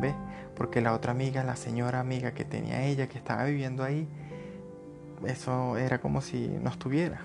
¿Ve? 0.00 0.12
porque 0.54 0.80
la 0.80 0.94
otra 0.94 1.12
amiga, 1.12 1.44
la 1.44 1.56
señora 1.56 2.00
amiga 2.00 2.32
que 2.32 2.44
tenía 2.44 2.84
ella, 2.84 3.08
que 3.08 3.18
estaba 3.18 3.44
viviendo 3.44 3.82
ahí, 3.82 4.08
eso 5.26 5.76
era 5.76 6.00
como 6.00 6.20
si 6.20 6.48
no 6.48 6.70
estuviera. 6.70 7.20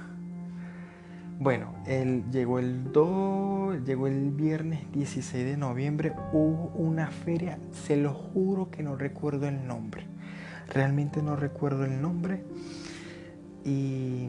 Bueno, 1.42 1.74
él 1.88 2.26
llegó 2.34 2.60
el 2.60 2.92
2, 2.92 3.86
llegó 3.86 4.08
el 4.08 4.30
viernes 4.32 4.92
16 4.92 5.46
de 5.46 5.56
noviembre, 5.56 6.12
hubo 6.34 6.70
una 6.76 7.08
feria, 7.08 7.58
se 7.72 7.96
lo 7.96 8.14
juro 8.14 8.70
que 8.70 8.84
no 8.84 8.98
recuerdo 8.98 9.48
el 9.48 9.66
nombre. 9.66 10.04
Realmente 10.68 11.24
no 11.24 11.38
recuerdo 11.38 11.86
el 11.86 12.02
nombre. 12.02 12.44
Y 13.64 14.28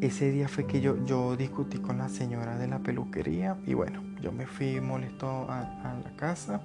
ese 0.00 0.30
día 0.30 0.48
fue 0.48 0.66
que 0.66 0.80
yo, 0.80 1.04
yo 1.04 1.36
discutí 1.36 1.76
con 1.76 1.98
la 1.98 2.08
señora 2.08 2.56
de 2.56 2.68
la 2.68 2.78
peluquería 2.78 3.58
y 3.66 3.74
bueno, 3.74 4.02
yo 4.22 4.32
me 4.32 4.46
fui 4.46 4.80
molesto 4.80 5.26
a, 5.26 5.60
a 5.60 6.00
la 6.02 6.16
casa 6.16 6.62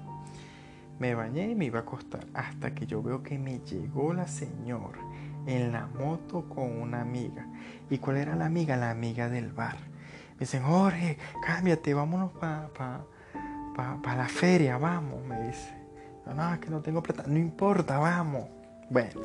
me 0.98 1.14
bañé 1.14 1.50
y 1.50 1.54
me 1.54 1.66
iba 1.66 1.80
a 1.80 1.82
acostar 1.82 2.26
hasta 2.34 2.74
que 2.74 2.86
yo 2.86 3.02
veo 3.02 3.22
que 3.22 3.38
me 3.38 3.58
llegó 3.58 4.14
la 4.14 4.28
señora 4.28 5.00
en 5.46 5.72
la 5.72 5.86
moto 5.86 6.48
con 6.48 6.80
una 6.80 7.00
amiga. 7.00 7.46
¿Y 7.90 7.98
cuál 7.98 8.18
era 8.18 8.36
la 8.36 8.46
amiga? 8.46 8.76
La 8.76 8.90
amiga 8.90 9.28
del 9.28 9.52
bar. 9.52 9.76
Me 10.34 10.40
dicen, 10.40 10.62
Jorge, 10.62 11.18
cámbiate, 11.44 11.94
vámonos 11.94 12.32
para 12.32 12.70
pa, 12.72 14.16
la 14.16 14.28
feria, 14.28 14.78
vamos, 14.78 15.24
me 15.24 15.40
dice. 15.46 15.74
No, 16.26 16.34
no, 16.34 16.60
que 16.60 16.70
no 16.70 16.80
tengo 16.80 17.02
plata. 17.02 17.24
No 17.26 17.38
importa, 17.38 17.98
vamos. 17.98 18.48
Bueno, 18.90 19.20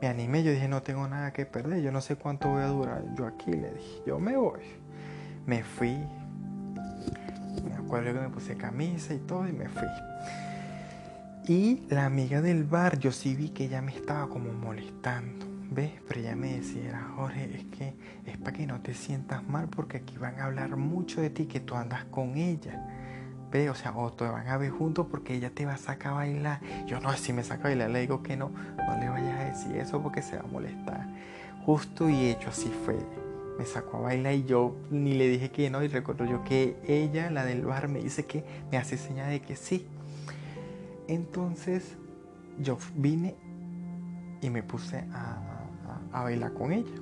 me 0.00 0.08
animé, 0.08 0.42
yo 0.42 0.52
dije, 0.52 0.68
no 0.68 0.82
tengo 0.82 1.06
nada 1.08 1.32
que 1.32 1.46
perder, 1.46 1.80
yo 1.82 1.92
no 1.92 2.00
sé 2.00 2.16
cuánto 2.16 2.48
voy 2.48 2.62
a 2.62 2.66
durar. 2.66 3.02
Yo 3.14 3.26
aquí 3.26 3.52
le 3.52 3.70
dije, 3.70 4.02
yo 4.06 4.18
me 4.18 4.36
voy. 4.36 4.60
Me 5.46 5.62
fui. 5.62 5.96
Me 7.64 7.74
acuerdo 7.74 8.12
que 8.12 8.20
me 8.20 8.28
puse 8.28 8.56
camisa 8.56 9.14
y 9.14 9.18
todo 9.18 9.46
y 9.48 9.52
me 9.52 9.68
fui. 9.68 9.88
Y 11.46 11.82
la 11.90 12.06
amiga 12.06 12.40
del 12.40 12.64
bar, 12.64 12.98
yo 12.98 13.12
sí 13.12 13.34
vi 13.34 13.50
que 13.50 13.66
ella 13.66 13.82
me 13.82 13.94
estaba 13.94 14.30
como 14.30 14.50
molestando, 14.50 15.44
¿ves? 15.70 15.90
Pero 16.08 16.20
ella 16.20 16.34
me 16.34 16.54
decía, 16.54 17.06
Jorge, 17.16 17.50
es 17.54 17.64
que 17.64 17.92
es 18.24 18.38
para 18.38 18.56
que 18.56 18.66
no 18.66 18.80
te 18.80 18.94
sientas 18.94 19.46
mal 19.46 19.68
porque 19.68 19.98
aquí 19.98 20.16
van 20.16 20.40
a 20.40 20.46
hablar 20.46 20.74
mucho 20.78 21.20
de 21.20 21.28
ti 21.28 21.44
que 21.44 21.60
tú 21.60 21.74
andas 21.74 22.06
con 22.06 22.38
ella. 22.38 22.88
¿Ves? 23.52 23.68
O 23.68 23.74
sea, 23.74 23.94
o 23.94 24.10
te 24.10 24.24
van 24.24 24.48
a 24.48 24.56
ver 24.56 24.70
juntos 24.70 25.06
porque 25.10 25.34
ella 25.34 25.50
te 25.50 25.66
va 25.66 25.74
a 25.74 25.76
sacar 25.76 26.12
a 26.12 26.16
bailar. 26.16 26.60
Yo 26.86 26.98
no, 27.00 27.12
si 27.12 27.34
me 27.34 27.44
saca 27.44 27.64
a 27.64 27.68
bailar, 27.68 27.90
le 27.90 28.00
digo 28.00 28.22
que 28.22 28.38
no, 28.38 28.48
no 28.78 28.98
le 28.98 29.10
vayas 29.10 29.38
a 29.38 29.44
decir 29.44 29.76
eso 29.76 30.02
porque 30.02 30.22
se 30.22 30.36
va 30.38 30.44
a 30.44 30.46
molestar. 30.46 31.06
Justo 31.66 32.08
y 32.08 32.24
hecho, 32.24 32.48
así 32.48 32.72
fue. 32.86 32.96
Me 33.58 33.66
sacó 33.66 33.98
a 33.98 34.00
bailar 34.00 34.32
y 34.32 34.44
yo 34.44 34.74
ni 34.90 35.12
le 35.12 35.28
dije 35.28 35.50
que 35.50 35.68
no. 35.68 35.82
Y 35.82 35.88
recuerdo 35.88 36.24
yo 36.24 36.42
que 36.42 36.74
ella, 36.88 37.30
la 37.30 37.44
del 37.44 37.66
bar, 37.66 37.88
me 37.88 38.00
dice 38.00 38.24
que 38.24 38.44
me 38.72 38.78
hace 38.78 38.96
señal 38.96 39.28
de 39.28 39.42
que 39.42 39.56
sí 39.56 39.86
entonces 41.08 41.96
yo 42.58 42.78
vine 42.96 43.36
y 44.40 44.50
me 44.50 44.62
puse 44.62 45.04
a, 45.12 45.50
bailar 46.12 46.52
con 46.52 46.72
ella. 46.72 46.94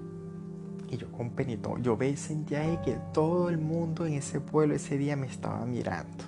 Y 0.88 0.96
yo 0.96 1.10
con 1.10 1.30
penito, 1.30 1.78
yo 1.78 1.96
ve, 1.96 2.16
sentía 2.16 2.80
que 2.82 2.98
todo 3.12 3.48
el 3.48 3.58
mundo 3.58 4.06
en 4.06 4.14
ese 4.14 4.40
pueblo 4.40 4.74
ese 4.74 4.98
día 4.98 5.16
me 5.16 5.26
estaba 5.26 5.64
mirando. 5.64 6.24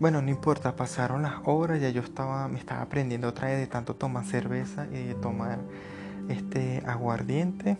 Bueno, 0.00 0.20
no 0.20 0.30
importa, 0.30 0.74
pasaron 0.74 1.22
las 1.22 1.34
horas, 1.44 1.80
ya 1.80 1.90
yo 1.90 2.02
estaba, 2.02 2.48
me 2.48 2.58
estaba 2.58 2.82
aprendiendo 2.82 3.28
otra 3.28 3.48
vez 3.48 3.58
de 3.58 3.68
tanto 3.68 3.94
tomar 3.94 4.24
cerveza 4.24 4.86
y 4.90 5.06
de 5.06 5.14
tomar 5.14 5.60
este 6.28 6.82
aguardiente. 6.86 7.78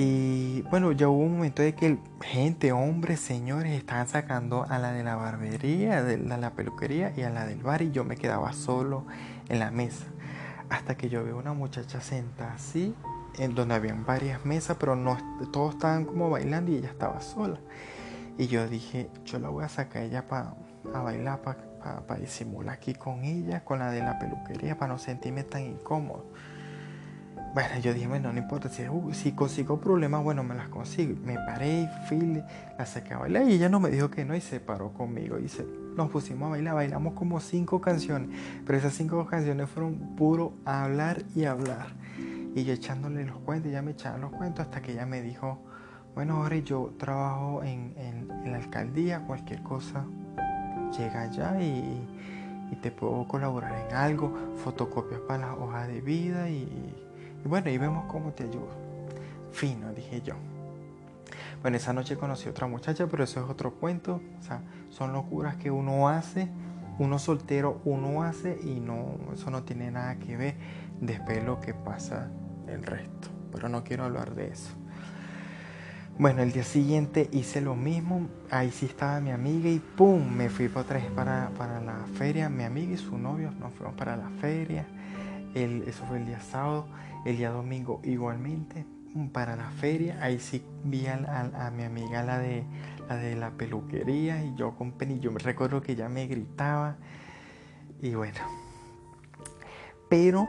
Y 0.00 0.62
bueno, 0.70 0.92
ya 0.92 1.08
hubo 1.08 1.24
un 1.24 1.32
momento 1.38 1.60
de 1.60 1.74
que 1.74 1.98
gente, 2.20 2.70
hombres, 2.70 3.18
señores, 3.18 3.72
estaban 3.72 4.06
sacando 4.06 4.64
a 4.68 4.78
la 4.78 4.92
de 4.92 5.02
la 5.02 5.16
barbería, 5.16 6.04
de 6.04 6.18
la, 6.18 6.50
peluquería 6.52 7.12
y 7.16 7.22
a 7.22 7.30
la 7.30 7.44
del 7.46 7.64
bar 7.64 7.82
y 7.82 7.90
yo 7.90 8.04
me 8.04 8.16
quedaba 8.16 8.52
solo 8.52 9.06
en 9.48 9.58
la 9.58 9.72
mesa. 9.72 10.04
Hasta 10.70 10.96
que 10.96 11.08
yo 11.08 11.24
veo 11.24 11.36
una 11.36 11.52
muchacha 11.52 12.00
sentada 12.00 12.52
así, 12.52 12.94
en 13.40 13.56
donde 13.56 13.74
habían 13.74 14.06
varias 14.06 14.44
mesas, 14.44 14.76
pero 14.78 14.94
no 14.94 15.18
todos 15.52 15.74
estaban 15.74 16.04
como 16.04 16.30
bailando 16.30 16.70
y 16.70 16.76
ella 16.76 16.90
estaba 16.90 17.20
sola. 17.20 17.58
Y 18.38 18.46
yo 18.46 18.68
dije, 18.68 19.10
yo 19.24 19.40
la 19.40 19.48
voy 19.48 19.64
a 19.64 19.68
sacar 19.68 20.02
a 20.02 20.04
ella 20.04 20.28
para 20.28 20.54
bailar, 20.84 21.42
para 21.42 22.20
disimular 22.20 22.76
aquí 22.76 22.94
con 22.94 23.24
ella, 23.24 23.64
con 23.64 23.80
la 23.80 23.90
de 23.90 23.98
la 23.98 24.20
peluquería, 24.20 24.78
para 24.78 24.92
no 24.92 24.98
sentirme 25.00 25.42
tan 25.42 25.62
incómodo. 25.62 26.24
Bueno, 27.54 27.78
yo 27.80 27.94
dije, 27.94 28.06
bueno, 28.06 28.32
no 28.32 28.38
importa, 28.38 28.68
si, 28.68 28.86
uh, 28.88 29.12
si 29.12 29.32
consigo 29.32 29.80
problemas, 29.80 30.22
bueno, 30.22 30.44
me 30.44 30.54
las 30.54 30.68
consigo. 30.68 31.16
Me 31.24 31.34
paré 31.34 31.82
y 31.82 31.88
fui, 32.06 32.42
la 32.78 32.86
saqué 32.86 33.14
a 33.14 33.18
bailar 33.18 33.48
y 33.48 33.54
ella 33.54 33.68
no 33.68 33.80
me 33.80 33.90
dijo 33.90 34.10
que 34.10 34.24
no 34.24 34.36
y 34.36 34.40
se 34.40 34.60
paró 34.60 34.92
conmigo. 34.92 35.38
Y 35.38 35.48
se, 35.48 35.66
nos 35.96 36.10
pusimos 36.10 36.46
a 36.46 36.50
bailar, 36.50 36.74
bailamos 36.74 37.14
como 37.14 37.40
cinco 37.40 37.80
canciones, 37.80 38.28
pero 38.66 38.78
esas 38.78 38.92
cinco 38.92 39.26
canciones 39.26 39.68
fueron 39.68 40.16
puro 40.16 40.52
hablar 40.64 41.22
y 41.34 41.44
hablar. 41.44 41.88
Y 42.54 42.64
yo 42.64 42.72
echándole 42.72 43.24
los 43.24 43.38
cuentos, 43.38 43.70
ella 43.70 43.82
me 43.82 43.92
echaba 43.92 44.18
los 44.18 44.30
cuentos 44.32 44.66
hasta 44.66 44.82
que 44.82 44.92
ella 44.92 45.06
me 45.06 45.22
dijo, 45.22 45.58
bueno, 46.14 46.36
ahora 46.38 46.56
yo 46.56 46.94
trabajo 46.98 47.62
en, 47.62 47.94
en, 47.96 48.50
la 48.50 48.58
alcaldía, 48.58 49.20
cualquier 49.20 49.62
cosa, 49.62 50.04
llega 50.96 51.22
allá 51.22 51.60
y, 51.60 52.06
te 52.82 52.90
puedo 52.90 53.26
colaborar 53.26 53.86
en 53.88 53.96
algo, 53.96 54.36
fotocopias 54.62 55.20
para 55.22 55.48
las 55.48 55.58
hojas 55.58 55.88
de 55.88 56.00
vida 56.00 56.48
y 56.48 56.94
bueno, 57.48 57.70
y 57.70 57.78
vemos 57.78 58.04
cómo 58.06 58.32
te 58.32 58.44
ayudo. 58.44 58.68
Fino, 59.52 59.92
dije 59.92 60.22
yo. 60.22 60.34
Bueno, 61.62 61.76
esa 61.76 61.92
noche 61.92 62.16
conocí 62.16 62.46
a 62.46 62.50
otra 62.52 62.66
muchacha, 62.66 63.06
pero 63.08 63.24
eso 63.24 63.42
es 63.42 63.50
otro 63.50 63.72
cuento. 63.74 64.20
O 64.38 64.42
sea, 64.42 64.60
son 64.90 65.12
locuras 65.12 65.56
que 65.56 65.70
uno 65.70 66.08
hace, 66.08 66.48
uno 66.98 67.18
soltero, 67.18 67.80
uno 67.84 68.22
hace 68.22 68.58
y 68.62 68.80
no, 68.80 69.16
eso 69.32 69.50
no 69.50 69.64
tiene 69.64 69.90
nada 69.90 70.16
que 70.16 70.36
ver. 70.36 70.54
después 71.00 71.42
lo 71.44 71.60
que 71.60 71.74
pasa 71.74 72.30
el 72.68 72.82
resto. 72.84 73.28
Pero 73.52 73.68
no 73.68 73.82
quiero 73.82 74.04
hablar 74.04 74.34
de 74.34 74.48
eso. 74.48 74.70
Bueno, 76.18 76.42
el 76.42 76.50
día 76.52 76.64
siguiente 76.64 77.28
hice 77.32 77.60
lo 77.60 77.74
mismo. 77.76 78.28
Ahí 78.50 78.70
sí 78.70 78.86
estaba 78.86 79.20
mi 79.20 79.30
amiga 79.30 79.68
y 79.68 79.78
¡pum! 79.78 80.28
Me 80.28 80.50
fui 80.50 80.68
para 80.68 80.80
otra 80.82 80.98
vez 80.98 81.10
para, 81.12 81.50
para 81.56 81.80
la 81.80 82.04
feria. 82.14 82.48
Mi 82.48 82.64
amiga 82.64 82.94
y 82.94 82.96
su 82.96 83.16
novio 83.16 83.52
nos 83.52 83.72
fuimos 83.72 83.94
para 83.94 84.16
la 84.16 84.28
feria. 84.40 84.84
El, 85.54 85.82
eso 85.86 86.04
fue 86.06 86.18
el 86.18 86.26
día 86.26 86.40
sábado. 86.40 86.86
El 87.24 87.36
día 87.36 87.50
domingo 87.50 88.00
igualmente 88.04 88.86
para 89.32 89.56
la 89.56 89.70
feria. 89.70 90.18
Ahí 90.20 90.38
sí 90.38 90.62
vi 90.84 91.06
a, 91.06 91.72
mi 91.74 91.84
amiga, 91.84 92.22
la 92.22 92.38
de, 92.38 92.64
la 93.08 93.16
de 93.16 93.34
la 93.34 93.50
peluquería. 93.50 94.44
Y 94.44 94.54
yo 94.54 94.76
con 94.76 94.92
Penny, 94.92 95.18
yo 95.18 95.32
me 95.32 95.40
recuerdo 95.40 95.82
que 95.82 95.92
ella 95.92 96.08
me 96.08 96.26
gritaba. 96.26 96.96
Y 98.00 98.14
bueno. 98.14 98.40
Pero 100.08 100.46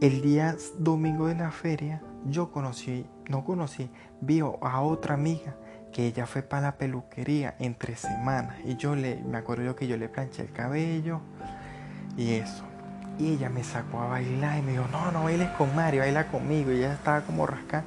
el 0.00 0.20
día 0.20 0.56
domingo 0.78 1.28
de 1.28 1.36
la 1.36 1.50
feria 1.50 2.02
yo 2.26 2.50
conocí, 2.50 3.06
no 3.30 3.44
conocí, 3.44 3.88
vi 4.20 4.40
a 4.40 4.80
otra 4.80 5.14
amiga 5.14 5.56
que 5.92 6.06
ella 6.06 6.26
fue 6.26 6.42
para 6.42 6.62
la 6.62 6.76
peluquería 6.76 7.56
entre 7.58 7.96
semanas 7.96 8.56
y 8.66 8.76
yo 8.76 8.94
le, 8.94 9.22
me 9.22 9.38
acuerdo 9.38 9.74
que 9.74 9.86
yo 9.86 9.96
le 9.96 10.10
planché 10.10 10.42
el 10.42 10.52
cabello 10.52 11.20
y 12.18 12.32
eso. 12.32 12.64
Y 13.18 13.32
ella 13.32 13.48
me 13.48 13.64
sacó 13.64 14.00
a 14.00 14.08
bailar 14.08 14.58
y 14.58 14.62
me 14.62 14.72
dijo, 14.72 14.86
no, 14.92 15.10
no 15.10 15.24
bailes 15.24 15.48
con 15.50 15.74
Mario, 15.74 16.00
baila 16.00 16.28
conmigo. 16.28 16.72
Y 16.72 16.76
ella 16.76 16.92
estaba 16.92 17.22
como 17.22 17.46
rascada, 17.46 17.84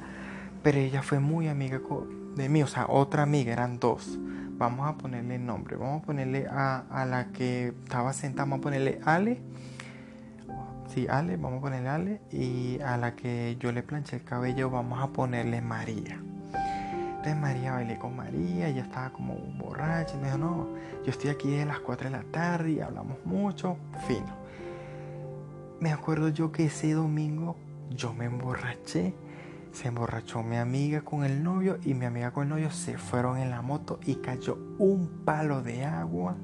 pero 0.64 0.78
ella 0.78 1.02
fue 1.02 1.20
muy 1.20 1.48
amiga 1.48 1.80
de 2.36 2.50
mí, 2.50 2.64
o 2.64 2.68
sea, 2.68 2.86
otra 2.88 3.24
amiga, 3.24 3.52
eran 3.54 3.80
dos. 3.80 4.18
Vamos 4.58 4.88
a 4.88 4.98
ponerle 4.98 5.40
nombre, 5.40 5.76
vamos 5.76 6.04
a 6.04 6.06
ponerle 6.06 6.48
a, 6.48 6.84
a 6.90 7.06
la 7.06 7.28
que 7.28 7.74
estaba 7.84 8.14
sentada, 8.14 8.44
vamos 8.44 8.60
a 8.60 8.62
ponerle 8.64 9.00
Ale 9.06 9.42
Sí, 10.94 11.06
Ale, 11.08 11.38
vamos 11.38 11.60
a 11.60 11.62
ponerle 11.62 11.90
Ale. 11.90 12.22
Y 12.32 12.80
a 12.82 12.98
la 12.98 13.16
que 13.16 13.58
yo 13.60 13.72
le 13.72 13.84
planché 13.84 14.16
el 14.16 14.24
cabello 14.24 14.72
vamos 14.72 15.00
a 15.02 15.08
ponerle 15.08 15.62
María. 15.62 16.20
Entonces 17.10 17.38
María 17.38 17.74
bailé 17.74 18.00
con 18.00 18.16
María, 18.16 18.70
ella 18.70 18.82
estaba 18.82 19.12
como 19.12 19.36
borracha. 19.36 20.16
Y 20.16 20.18
me 20.18 20.26
dijo, 20.26 20.40
no, 20.40 20.68
yo 21.06 21.12
estoy 21.12 21.30
aquí 21.30 21.52
desde 21.52 21.66
las 21.66 21.80
4 21.80 22.10
de 22.10 22.18
la 22.18 22.24
tarde 22.24 22.72
y 22.72 22.80
hablamos 22.80 23.18
mucho. 23.24 23.78
Fino. 24.08 24.40
Me 25.80 25.94
acuerdo 25.94 26.30
yo 26.30 26.52
que 26.52 26.66
ese 26.66 26.92
domingo 26.94 27.56
yo 27.90 28.14
me 28.14 28.26
emborraché. 28.26 29.14
Se 29.72 29.88
emborrachó 29.88 30.44
mi 30.44 30.58
amiga 30.58 31.02
con 31.02 31.24
el 31.24 31.44
novio 31.44 31.78
y 31.86 31.94
mi 31.94 32.06
amiga 32.06 32.32
con 32.32 32.44
el 32.44 32.50
novio 32.50 32.72
se 32.72 32.98
fueron 32.98 33.38
en 33.38 33.50
la 33.50 33.62
moto 33.62 34.00
y 34.06 34.16
cayó 34.16 34.58
un 34.78 35.24
palo 35.24 35.62
de 35.62 35.86
agua 35.86 36.36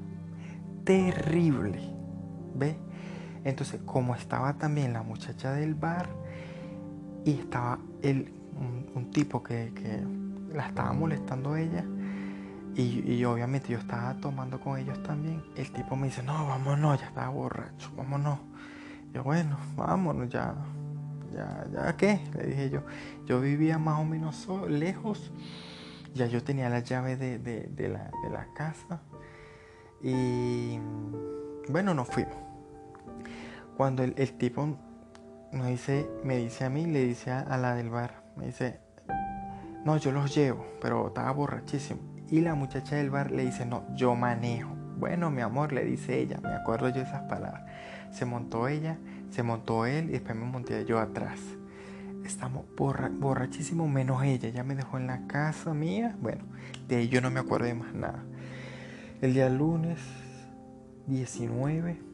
terrible. 0.84 1.80
¿Ves? 2.54 2.76
Entonces, 3.44 3.80
como 3.84 4.14
estaba 4.14 4.54
también 4.54 4.92
la 4.92 5.02
muchacha 5.02 5.52
del 5.52 5.74
bar 5.74 6.08
y 7.24 7.32
estaba 7.32 7.78
el, 8.02 8.32
un, 8.94 9.10
tipo 9.10 9.42
que, 9.42 9.70
la 10.52 10.68
estaba 10.68 10.92
molestando 10.92 11.56
ella, 11.56 11.84
y, 12.74 13.24
obviamente 13.24 13.72
yo 13.72 13.78
estaba 13.78 14.14
tomando 14.14 14.60
con 14.60 14.78
ellos 14.78 15.02
también, 15.02 15.42
el 15.56 15.70
tipo 15.72 15.96
me 15.96 16.08
dice, 16.08 16.22
no, 16.22 16.46
vámonos, 16.46 17.00
ya 17.00 17.06
estaba 17.06 17.28
borracho, 17.28 17.90
vámonos. 17.96 18.38
Bueno, 19.22 19.56
vámonos, 19.76 20.28
ya, 20.28 20.54
ya, 21.34 21.66
ya, 21.72 21.96
¿qué? 21.96 22.20
Le 22.34 22.46
dije 22.46 22.70
yo, 22.70 22.82
yo 23.26 23.40
vivía 23.40 23.78
más 23.78 24.00
o 24.00 24.04
menos 24.04 24.48
lejos, 24.68 25.32
ya 26.14 26.26
yo 26.26 26.42
tenía 26.42 26.68
la 26.68 26.80
llave 26.80 27.16
de, 27.16 27.38
de, 27.38 27.88
la, 27.88 28.10
de 28.22 28.30
la 28.30 28.46
casa, 28.54 29.00
y 30.02 30.78
bueno, 31.68 31.94
nos 31.94 32.08
fuimos. 32.08 32.36
Cuando 33.76 34.02
el, 34.02 34.14
tipo 34.38 34.76
me 35.52 35.70
dice, 35.70 36.08
me 36.24 36.38
dice 36.38 36.64
a 36.64 36.70
mí, 36.70 36.86
le 36.86 37.04
dice 37.04 37.30
a, 37.30 37.56
la 37.56 37.74
del 37.74 37.90
bar, 37.90 38.22
me 38.36 38.46
dice, 38.46 38.80
no, 39.84 39.96
yo 39.98 40.12
los 40.12 40.34
llevo, 40.34 40.64
pero 40.80 41.08
estaba 41.08 41.30
borrachísimo. 41.32 42.00
Y 42.30 42.40
la 42.40 42.54
muchacha 42.54 42.96
del 42.96 43.10
bar 43.10 43.30
le 43.30 43.44
dice, 43.44 43.66
no, 43.66 43.84
yo 43.94 44.14
manejo. 44.14 44.70
Bueno, 44.98 45.30
mi 45.30 45.42
amor, 45.42 45.72
le 45.72 45.84
dice 45.84 46.18
ella, 46.18 46.38
me 46.42 46.54
acuerdo 46.54 46.88
yo 46.88 47.02
esas 47.02 47.22
palabras. 47.24 47.64
Se 48.12 48.24
montó 48.24 48.68
ella, 48.68 48.98
se 49.30 49.42
montó 49.42 49.86
él 49.86 50.08
y 50.08 50.12
después 50.12 50.36
me 50.36 50.44
monté 50.44 50.84
yo 50.84 50.98
atrás. 50.98 51.38
Estamos 52.24 52.64
borrachísimos 52.76 53.88
menos 53.88 54.22
ella, 54.24 54.48
ya 54.48 54.64
me 54.64 54.74
dejó 54.74 54.98
en 54.98 55.06
la 55.06 55.26
casa 55.26 55.74
mía. 55.74 56.16
Bueno, 56.20 56.44
de 56.88 56.96
ahí 56.96 57.08
yo 57.08 57.20
no 57.20 57.30
me 57.30 57.40
acuerdo 57.40 57.66
de 57.66 57.74
más 57.74 57.94
nada. 57.94 58.24
El 59.20 59.34
día 59.34 59.48
lunes 59.48 60.00
19 61.06 62.06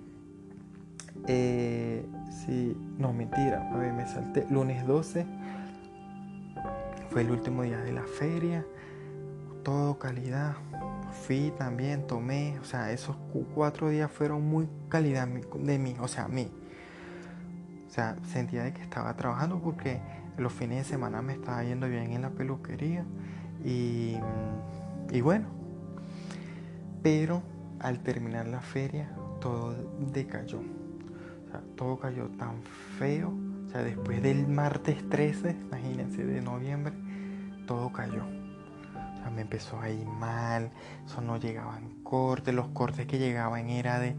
eh, 1.28 2.04
sí, 2.30 2.76
no, 2.98 3.12
mentira, 3.12 3.70
a 3.72 3.76
ver, 3.76 3.92
me 3.92 4.06
salté. 4.06 4.46
Lunes 4.50 4.86
12 4.86 5.24
fue 7.10 7.22
el 7.22 7.30
último 7.30 7.62
día 7.62 7.78
de 7.78 7.92
la 7.92 8.02
feria. 8.02 8.64
Todo 9.62 9.98
calidad. 9.98 10.54
Fui 11.12 11.52
también, 11.58 12.06
tomé. 12.06 12.58
O 12.60 12.64
sea, 12.64 12.90
esos 12.92 13.16
cuatro 13.54 13.90
días 13.90 14.10
fueron 14.10 14.42
muy 14.42 14.68
calidad 14.88 15.28
de 15.28 15.78
mí. 15.78 15.96
O 16.00 16.08
sea, 16.08 16.24
a 16.24 16.28
mí. 16.28 16.50
O 17.86 17.90
sea, 17.90 18.16
sentía 18.24 18.62
de 18.64 18.72
que 18.72 18.82
estaba 18.82 19.14
trabajando 19.16 19.60
porque 19.60 20.00
los 20.38 20.52
fines 20.52 20.78
de 20.78 20.84
semana 20.84 21.20
me 21.22 21.34
estaba 21.34 21.62
yendo 21.62 21.88
bien 21.88 22.12
en 22.12 22.22
la 22.22 22.30
peluquería. 22.30 23.04
Y, 23.64 24.16
y 25.10 25.20
bueno. 25.20 25.46
Pero 27.02 27.42
al 27.80 28.00
terminar 28.00 28.46
la 28.46 28.60
feria, 28.60 29.10
todo 29.40 29.74
decayó 30.12 30.60
todo 31.76 31.98
cayó 31.98 32.28
tan 32.38 32.62
feo. 32.98 33.32
O 33.66 33.70
sea, 33.70 33.82
después 33.82 34.22
del 34.22 34.46
martes 34.48 35.08
13, 35.08 35.56
imagínense, 35.62 36.24
de 36.24 36.40
noviembre, 36.40 36.92
todo 37.66 37.92
cayó. 37.92 38.24
Me 39.30 39.42
empezó 39.42 39.80
a 39.80 39.88
ir 39.88 40.06
mal, 40.06 40.70
eso 41.06 41.20
no 41.20 41.38
llegaban 41.38 42.02
cortes, 42.02 42.54
los 42.54 42.68
cortes 42.68 43.06
que 43.06 43.18
llegaban 43.18 43.70
era 43.70 43.98
de, 43.98 44.16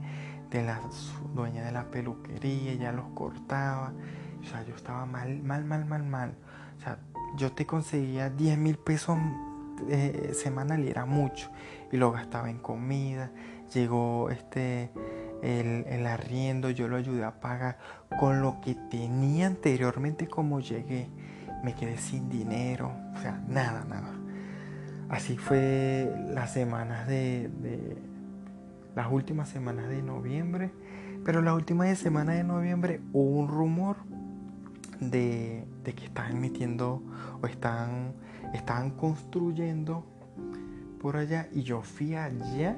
de 0.50 0.64
la 0.64 0.80
dueña 1.34 1.64
de 1.64 1.72
la 1.72 1.92
peluquería, 1.92 2.72
ella 2.72 2.92
los 2.92 3.06
cortaba. 3.14 3.94
O 4.42 4.46
sea, 4.46 4.64
yo 4.64 4.76
estaba 4.76 5.06
mal, 5.06 5.42
mal, 5.44 5.64
mal, 5.66 5.86
mal, 5.86 6.04
mal. 6.04 6.36
O 6.78 6.82
sea, 6.82 6.98
yo 7.38 7.52
te 7.52 7.66
conseguía 7.66 8.30
10 8.30 8.58
mil 8.58 8.78
pesos 8.78 9.18
eh, 9.90 10.32
semanal 10.34 10.84
y 10.84 10.90
era 10.90 11.06
mucho. 11.06 11.50
Y 11.92 11.98
lo 11.98 12.12
gastaba 12.12 12.50
en 12.50 12.60
comida. 12.60 13.32
Llegó 13.74 14.30
este 14.30 14.92
el, 15.44 16.08
arriendo, 16.08 16.70
yo 16.70 16.88
lo 16.88 16.96
ayudé 16.96 17.24
a 17.26 17.40
pagar 17.40 17.78
con 18.20 18.42
lo 18.42 18.62
que 18.62 18.76
tenía 18.76 19.48
anteriormente 19.48 20.28
como 20.28 20.60
llegué. 20.60 21.10
Me 21.64 21.76
quedé 21.76 21.98
sin 21.98 22.30
dinero, 22.30 22.92
o 23.16 23.20
sea, 23.20 23.42
nada, 23.48 23.86
nada. 23.86 24.12
Así 25.10 25.38
fue 25.38 26.14
las 26.34 26.54
semanas 26.54 27.08
de, 27.08 27.50
las 28.96 29.12
últimas 29.12 29.50
semanas 29.50 29.90
de 29.90 30.02
noviembre. 30.02 30.72
Pero 31.26 31.42
las 31.42 31.54
últimas 31.54 31.98
semanas 31.98 32.36
de 32.36 32.44
noviembre 32.44 33.00
hubo 33.14 33.40
un 33.40 33.48
rumor 33.48 33.98
de, 35.00 35.66
que 35.84 36.06
estaban 36.06 36.40
metiendo 36.40 37.02
o 37.42 37.48
están, 37.48 38.14
estaban 38.54 38.92
construyendo 38.92 40.06
por 41.00 41.18
allá 41.18 41.48
y 41.54 41.64
yo 41.64 41.82
fui 41.82 42.16
allá 42.16 42.78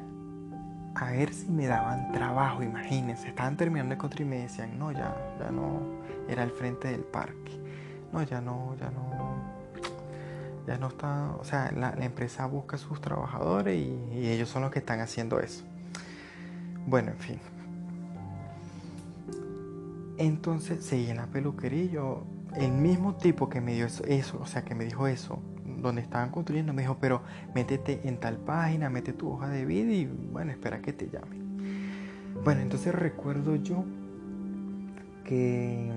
a 0.95 1.11
ver 1.11 1.33
si 1.33 1.49
me 1.51 1.67
daban 1.67 2.11
trabajo, 2.13 2.63
imagínense, 2.63 3.27
estaban 3.27 3.57
terminando 3.57 3.95
de 3.95 3.97
construir 3.97 4.27
y 4.27 4.29
me 4.29 4.37
decían, 4.43 4.79
no, 4.79 4.91
ya, 4.91 5.13
ya 5.39 5.51
no, 5.51 5.81
era 6.29 6.43
el 6.43 6.51
frente 6.51 6.87
del 6.87 7.01
parque, 7.01 7.61
no, 8.13 8.23
ya 8.23 8.39
no, 8.39 8.75
ya 8.79 8.89
no, 8.91 9.09
ya 10.67 10.77
no 10.77 10.87
está, 10.87 11.35
o 11.39 11.43
sea, 11.43 11.71
la, 11.71 11.93
empresa 12.03 12.45
busca 12.45 12.75
a 12.75 12.79
sus 12.79 13.01
trabajadores 13.01 13.77
y, 13.77 14.27
ellos 14.27 14.49
son 14.49 14.63
los 14.63 14.71
que 14.71 14.79
están 14.79 14.99
haciendo 14.99 15.39
eso. 15.39 15.63
Bueno, 16.87 17.11
en 17.11 17.17
fin. 17.17 17.39
Entonces 20.17 20.83
seguí 20.85 21.09
en 21.09 21.17
la 21.17 21.27
peluquería 21.27 21.85
yo, 21.85 22.25
el 22.55 22.71
mismo 22.71 23.15
tipo 23.15 23.49
que 23.49 23.59
me 23.59 23.73
dio 23.73 23.85
eso, 23.85 24.03
eso, 24.05 24.39
o 24.41 24.45
sea, 24.45 24.63
que 24.63 24.75
me 24.75 24.85
dijo 24.85 25.07
eso, 25.07 25.39
donde 25.77 26.01
estaban 26.01 26.29
construyendo, 26.31 26.73
me 26.73 26.83
dijo, 26.83 26.97
pero 26.99 27.21
métete 27.53 28.07
en 28.07 28.19
tal 28.19 28.37
página, 28.37 28.89
mete 28.89 29.13
tu 29.13 29.31
hoja 29.31 29.49
de 29.49 29.65
vida 29.65 29.91
y 29.91 30.05
bueno, 30.05 30.51
espera 30.51 30.81
que 30.81 30.93
te 30.93 31.09
llame. 31.09 31.45
Bueno, 32.43 32.61
entonces 32.61 32.93
recuerdo 32.93 33.55
yo 33.55 33.83
que 35.23 35.91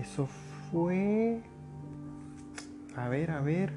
eso 0.00 0.28
fue, 0.70 1.40
a 2.96 3.08
ver, 3.08 3.30
a 3.30 3.40
ver, 3.40 3.72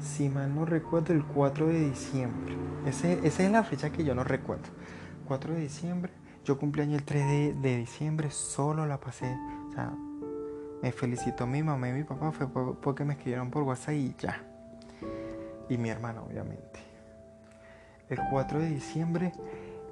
si 0.00 0.28
mal 0.28 0.54
no 0.54 0.64
recuerdo, 0.64 1.12
el 1.12 1.24
4 1.24 1.66
de 1.66 1.90
diciembre. 1.90 2.54
Esa 2.86 3.12
es 3.12 3.50
la 3.50 3.64
fecha 3.64 3.90
que 3.90 4.04
yo 4.04 4.14
no 4.14 4.24
recuerdo. 4.24 4.68
4 5.26 5.54
de 5.54 5.60
diciembre. 5.60 6.12
Yo 6.44 6.58
cumpleaños 6.58 6.98
el 6.98 7.04
3 7.04 7.26
de, 7.26 7.54
de 7.54 7.76
diciembre, 7.78 8.30
solo 8.30 8.86
la 8.86 9.00
pasé. 9.00 9.34
O 9.68 9.72
sea, 9.72 9.92
me 10.82 10.92
felicitó 10.92 11.46
mi 11.46 11.62
mamá 11.62 11.88
y 11.88 11.92
mi 11.92 12.04
papá 12.04 12.30
fue 12.30 12.46
porque 12.46 13.04
me 13.04 13.14
escribieron 13.14 13.50
por 13.50 13.62
WhatsApp 13.62 13.94
y 13.94 14.14
ya. 14.18 14.42
Y 15.68 15.78
mi 15.78 15.88
hermana, 15.88 16.22
obviamente. 16.22 16.80
El 18.10 18.18
4 18.30 18.58
de 18.58 18.68
diciembre 18.68 19.32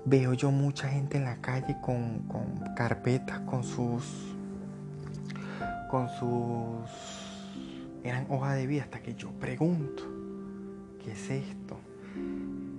veo 0.04 0.34
yo 0.34 0.50
mucha 0.50 0.88
gente 0.88 1.16
en 1.16 1.24
la 1.24 1.36
calle 1.36 1.76
con, 1.80 2.20
con 2.28 2.74
carpetas, 2.76 3.40
con 3.40 3.64
sus, 3.64 4.36
con 5.90 6.08
sus, 6.10 7.21
eran 8.04 8.26
hojas 8.28 8.56
de 8.56 8.66
vida, 8.66 8.82
hasta 8.82 9.00
que 9.00 9.14
yo 9.14 9.30
pregunto, 9.32 10.02
¿qué 11.02 11.12
es 11.12 11.30
esto? 11.30 11.78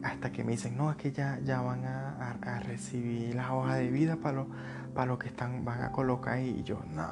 Hasta 0.03 0.31
que 0.31 0.43
me 0.43 0.51
dicen, 0.51 0.75
no, 0.75 0.91
es 0.91 0.97
que 0.97 1.11
ya, 1.11 1.39
ya 1.43 1.61
van 1.61 1.85
a, 1.85 2.59
recibir 2.65 3.35
las 3.35 3.49
hojas 3.51 3.77
de 3.77 3.89
vida 3.89 4.17
para 4.17 4.37
lo, 4.37 4.47
para 4.93 5.17
que 5.17 5.27
están, 5.27 5.63
van 5.63 5.81
a 5.81 5.91
colocar 5.91 6.35
ahí. 6.35 6.57
Y 6.59 6.63
yo, 6.63 6.81
no, 6.93 7.05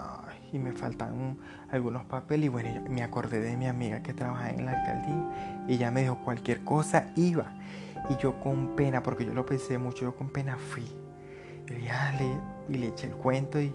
y 0.51 0.59
me 0.59 0.73
faltan 0.73 1.37
algunos 1.71 2.03
papeles. 2.05 2.47
Y 2.47 2.49
bueno, 2.49 2.69
me 2.89 3.03
acordé 3.03 3.39
de 3.39 3.55
mi 3.55 3.67
amiga 3.67 4.03
que 4.03 4.13
trabaja 4.13 4.49
en 4.49 4.65
la 4.65 4.71
alcaldía 4.73 5.65
y 5.67 5.73
ella 5.75 5.91
me 5.91 6.01
dijo 6.01 6.17
cualquier 6.23 6.63
cosa, 6.63 7.07
iba. 7.15 7.53
Y 8.09 8.17
yo 8.17 8.39
con 8.41 8.75
pena, 8.75 9.03
porque 9.03 9.25
yo 9.25 9.33
lo 9.33 9.45
pensé 9.45 9.77
mucho, 9.77 10.01
yo 10.01 10.15
con 10.15 10.29
pena 10.29 10.57
fui. 10.57 10.85
Y 11.67 11.73
le, 11.73 12.37
y 12.67 12.77
le 12.77 12.87
eché 12.87 13.07
el 13.07 13.13
cuento 13.13 13.61
y 13.61 13.73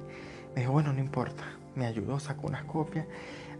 me 0.54 0.60
dijo, 0.60 0.72
bueno, 0.72 0.92
no 0.92 1.00
importa. 1.00 1.42
Me 1.74 1.86
ayudó, 1.86 2.20
sacó 2.20 2.46
unas 2.46 2.64
copias 2.64 3.06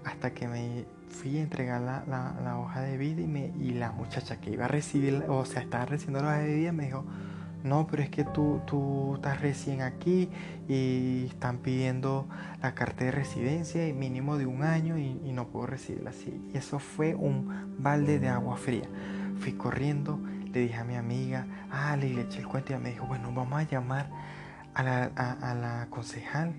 hasta 0.07 0.33
que 0.33 0.47
me 0.47 0.85
fui 1.09 1.39
a 1.39 1.43
entregar 1.43 1.81
la, 1.83 2.59
hoja 2.59 2.81
de 2.81 2.97
vida 2.97 3.21
y, 3.21 3.27
me, 3.27 3.53
y 3.61 3.73
la 3.73 3.91
muchacha 3.93 4.41
que 4.41 4.51
iba 4.51 4.67
a 4.67 4.69
recibir, 4.69 5.25
o 5.29 5.45
sea, 5.45 5.63
estaba 5.63 5.85
recibiendo 5.85 6.23
la 6.23 6.29
hoja 6.29 6.39
de 6.39 6.55
vida, 6.55 6.73
me 6.73 6.87
dijo, 6.87 7.05
no, 7.65 7.89
pero 7.89 8.05
es 8.05 8.11
que 8.11 8.23
tú, 8.23 8.61
tú 8.67 9.17
estás 9.17 9.41
recién 9.41 9.83
aquí 9.83 10.29
y 10.69 11.27
están 11.27 11.59
pidiendo 11.59 12.29
la 12.63 12.75
carta 12.75 13.05
de 13.05 13.11
residencia 13.11 13.89
y 13.89 13.93
mínimo 13.93 14.39
de 14.39 14.47
un 14.47 14.63
año 14.63 14.97
y, 14.97 15.15
no 15.33 15.49
puedo 15.49 15.67
recibirla 15.67 16.11
así. 16.11 16.41
Y 16.55 16.57
eso 16.57 16.79
fue 16.79 17.15
un 17.15 17.75
balde 17.79 18.19
de 18.21 18.29
agua 18.29 18.57
fría. 18.57 18.89
Fui 19.41 19.53
corriendo, 19.53 20.21
le 20.53 20.61
dije 20.61 20.77
a 20.77 20.85
mi 20.85 20.95
amiga, 20.95 21.47
ah, 21.71 21.97
le, 21.97 22.21
eché 22.21 22.39
el 22.39 22.47
cuento 22.47 22.73
y 22.73 22.79
me 22.79 22.91
dijo, 22.91 23.07
bueno, 23.07 23.33
vamos 23.35 23.59
a 23.59 23.65
llamar 23.65 24.09
a 24.75 24.83
la, 24.83 25.05
a, 25.17 25.55
la 25.55 25.89
concejal 25.91 26.55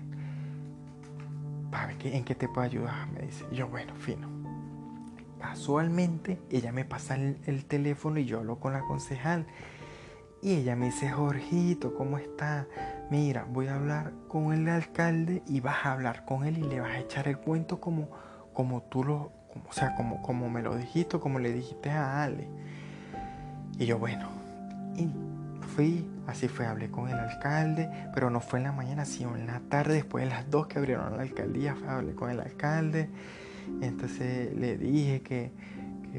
en 2.04 2.24
qué 2.24 2.34
te 2.34 2.48
puedo 2.48 2.66
ayudar, 2.66 3.06
me 3.08 3.20
dice. 3.20 3.44
yo, 3.52 3.68
bueno, 3.68 3.94
fino. 3.94 4.28
Casualmente, 5.40 6.40
ella 6.50 6.72
me 6.72 6.84
pasa 6.84 7.14
el, 7.14 7.64
teléfono 7.66 8.18
y 8.18 8.24
yo 8.24 8.38
hablo 8.38 8.58
con 8.58 8.72
la 8.72 8.80
concejal. 8.80 9.46
Y 10.42 10.54
ella 10.54 10.76
me 10.76 10.86
dice, 10.86 11.10
Jorgito, 11.10 11.94
¿cómo 11.94 12.18
está? 12.18 12.66
Mira, 13.10 13.44
voy 13.44 13.66
a 13.68 13.76
hablar 13.76 14.12
con 14.28 14.52
el 14.52 14.68
alcalde 14.68 15.42
y 15.46 15.60
vas 15.60 15.84
a 15.84 15.92
hablar 15.92 16.24
con 16.24 16.44
él 16.44 16.58
y 16.58 16.62
le 16.62 16.80
vas 16.80 16.90
a 16.90 16.98
echar 16.98 17.28
el 17.28 17.38
cuento 17.38 17.80
como, 17.80 18.08
como 18.52 18.82
tú 18.82 19.04
lo, 19.04 19.32
como, 19.52 19.68
o 19.68 19.72
sea, 19.72 19.94
como, 19.94 20.22
como 20.22 20.48
me 20.48 20.62
lo 20.62 20.76
dijiste, 20.76 21.18
como 21.18 21.38
le 21.38 21.52
dijiste 21.52 21.90
a 21.90 22.22
Ale. 22.22 22.48
Y 23.78 23.86
yo, 23.86 23.98
bueno, 23.98 24.28
así 26.26 26.48
fue, 26.48 26.66
hablé 26.66 26.90
con 26.90 27.08
el 27.08 27.16
alcalde, 27.16 27.88
pero 28.12 28.30
no 28.30 28.40
fue 28.40 28.58
en 28.58 28.64
la 28.64 28.72
mañana, 28.72 29.04
sino 29.04 29.36
en 29.36 29.46
la 29.46 29.60
tarde, 29.60 29.94
después 29.94 30.24
de 30.24 30.30
las 30.30 30.50
dos 30.50 30.66
que 30.66 30.78
abrieron 30.78 31.16
la 31.16 31.22
alcaldía, 31.22 31.76
hablé 31.86 32.14
con 32.14 32.30
el 32.30 32.40
alcalde. 32.40 33.08
Entonces 33.80 34.54
le 34.56 34.76
dije 34.76 35.20
que, 35.22 35.52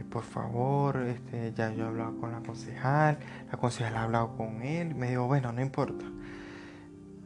por 0.10 0.24
favor, 0.24 0.98
este, 0.98 1.54
ya 1.54 1.74
yo 1.74 1.86
he 1.86 1.88
hablado 1.88 2.18
con 2.20 2.32
la 2.32 2.40
concejal, 2.40 3.18
la 3.52 3.58
concejal 3.58 3.98
ha 3.98 4.04
hablado 4.04 4.38
con 4.38 4.62
él, 4.62 4.96
me 4.96 5.10
dijo, 5.10 5.28
bueno, 5.28 5.52
no 5.52 5.62
importa. 5.62 6.06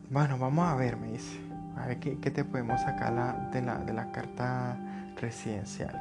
Bueno, 0.10 0.38
vamos 0.38 0.68
a 0.68 0.76
ver, 0.76 0.98
me 0.98 1.12
dice, 1.12 1.40
a 1.78 1.88
ver 1.88 2.00
qué, 2.00 2.16
te 2.16 2.44
podemos 2.44 2.82
sacar 2.82 3.52
de, 3.52 3.62
la, 3.62 3.78
de 3.78 3.94
la 3.94 4.12
carta 4.12 4.78
residencial. 5.20 6.00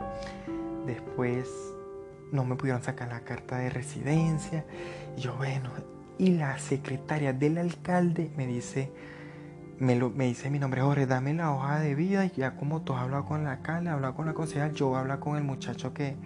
Después 0.87 1.49
no 2.33 2.45
me 2.45 2.57
pudieron 2.57 2.83
sacar 2.83 3.09
la 3.09 3.21
carta 3.21 3.59
de 3.59 3.71
residencia. 3.71 4.65
Y 5.17 5.21
yo, 5.21 5.37
bueno, 5.37 5.71
y 6.19 6.31
la 6.31 6.59
secretaria 6.59 7.33
del 7.33 7.59
alcalde 7.59 8.31
me 8.37 8.47
dice, 8.47 8.91
me, 9.79 9.97
lo, 9.97 10.11
me 10.11 10.27
dice 10.27 10.51
mi 10.51 10.59
nombre, 10.59 10.83
Jorge, 10.83 11.07
dame 11.07 11.35
la 11.35 11.53
hoja 11.53 11.81
de 11.81 11.95
vida. 11.95 12.25
Y 12.27 12.31
ya 12.31 12.57
como 12.57 12.83
tú 12.83 12.95
has 12.95 13.03
hablado 13.03 13.25
con 13.25 13.43
el 13.43 13.47
alcalde, 13.47 13.91
has 13.91 13.95
hablado 13.95 14.15
con 14.15 14.27
la 14.27 14.35
concejal, 14.35 14.73
yo 14.73 14.89
voy 14.89 14.97
a 14.97 15.01
hablar 15.01 15.19
con 15.19 15.37
el 15.37 15.45
muchacho 15.45 15.93
que, 15.93 16.17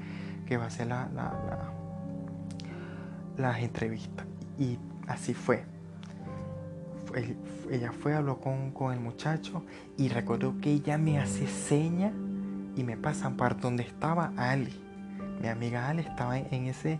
que 0.47 0.57
va 0.57 0.65
a 0.65 0.67
hacer 0.69 0.89
la, 0.89 1.09
la, 1.15 1.33
la, 1.47 1.73
las 3.37 3.63
entrevistas. 3.63 4.27
Y 4.59 4.79
así 5.07 5.35
fue. 5.35 5.65
Ella 7.71 7.93
fue, 7.93 8.15
habló 8.15 8.41
con, 8.41 8.73
con 8.73 8.93
el 8.93 9.01
muchacho 9.01 9.65
y 9.97 10.09
recuerdo 10.09 10.61
que 10.61 10.71
ella 10.71 10.99
me 10.99 11.19
hace 11.19 11.47
seña 11.47 12.13
y 12.77 12.85
me 12.85 12.97
pasan 12.97 13.37
para 13.37 13.55
donde 13.55 13.85
estaba 13.85 14.33
Ali 14.37 14.87
mi 15.41 15.49
amiga 15.49 15.89
Ale 15.89 16.03
estaba 16.03 16.39
en 16.39 16.67
ese, 16.67 16.99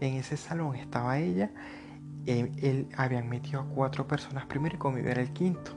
en 0.00 0.14
ese 0.14 0.36
salón, 0.36 0.76
estaba 0.76 1.18
ella. 1.18 1.50
Él, 2.26 2.52
él, 2.62 2.88
habían 2.96 3.28
metido 3.28 3.60
a 3.60 3.64
cuatro 3.66 4.06
personas 4.06 4.46
primero 4.46 4.76
y 4.76 4.78
conmigo 4.78 5.08
era 5.08 5.22
el 5.22 5.32
quinto. 5.32 5.72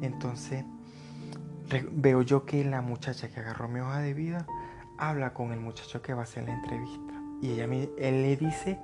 Entonces 0.00 0.64
veo 1.92 2.22
yo 2.22 2.44
que 2.44 2.64
la 2.64 2.82
muchacha 2.82 3.28
que 3.28 3.40
agarró 3.40 3.68
mi 3.68 3.80
hoja 3.80 4.00
de 4.00 4.14
vida 4.14 4.46
habla 4.98 5.32
con 5.32 5.52
el 5.52 5.60
muchacho 5.60 6.02
que 6.02 6.14
va 6.14 6.20
a 6.20 6.24
hacer 6.24 6.44
la 6.44 6.54
entrevista. 6.54 7.14
Y 7.40 7.52
ella 7.52 7.66
me, 7.66 7.88
él 7.98 8.22
le 8.22 8.36
dice, 8.36 8.78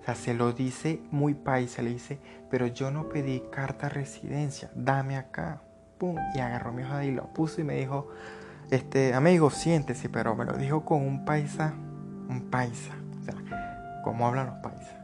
o 0.00 0.04
sea, 0.04 0.14
se 0.14 0.34
lo 0.34 0.52
dice 0.52 1.00
muy 1.10 1.34
paisa, 1.34 1.82
le 1.82 1.90
dice, 1.90 2.18
pero 2.50 2.66
yo 2.66 2.90
no 2.90 3.08
pedí 3.08 3.42
carta 3.50 3.88
residencia, 3.88 4.70
dame 4.74 5.16
acá. 5.16 5.62
Pum, 5.98 6.16
y 6.34 6.40
agarró 6.40 6.72
mi 6.72 6.82
hoja 6.82 7.04
y 7.04 7.12
lo 7.12 7.32
puso 7.32 7.60
y 7.60 7.64
me 7.64 7.76
dijo, 7.76 8.08
este, 8.70 9.14
amigo, 9.14 9.50
siéntese, 9.50 10.08
pero 10.08 10.34
me 10.34 10.44
lo 10.44 10.54
dijo 10.54 10.84
con 10.84 11.06
un 11.06 11.24
paisa 11.24 11.74
un 12.28 12.50
paisa, 12.50 12.94
o 13.20 13.24
sea, 13.24 14.00
cómo 14.02 14.26
hablan 14.26 14.46
los 14.46 14.56
paisas. 14.56 15.01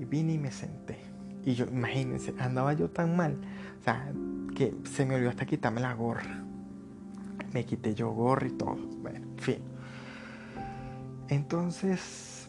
Y 0.00 0.04
vine 0.04 0.32
y 0.32 0.38
me 0.38 0.50
senté. 0.50 0.98
Y 1.44 1.54
yo, 1.54 1.66
imagínense, 1.66 2.34
andaba 2.38 2.72
yo 2.72 2.90
tan 2.90 3.16
mal, 3.16 3.38
o 3.78 3.82
sea, 3.84 4.12
que 4.56 4.74
se 4.84 5.06
me 5.06 5.14
olvidó 5.14 5.30
hasta 5.30 5.46
quitarme 5.46 5.80
la 5.80 5.94
gorra. 5.94 6.42
Me 7.52 7.64
quité 7.64 7.94
yo 7.94 8.10
gorra 8.10 8.46
y 8.46 8.52
todo. 8.52 8.76
Bueno, 9.02 9.18
en 9.18 9.38
fin. 9.38 9.58
Entonces 11.28 12.48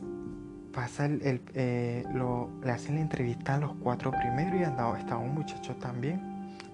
pasa 0.71 1.05
el, 1.05 1.41
eh, 1.53 2.03
lo, 2.13 2.49
le 2.63 2.71
hacen 2.71 2.95
la 2.95 3.01
entrevista 3.01 3.55
a 3.55 3.57
los 3.59 3.73
cuatro 3.75 4.11
primeros 4.11 4.59
y 4.59 4.63
andaba, 4.63 4.97
estaba 4.97 5.21
un 5.21 5.33
muchacho 5.33 5.75
también 5.75 6.21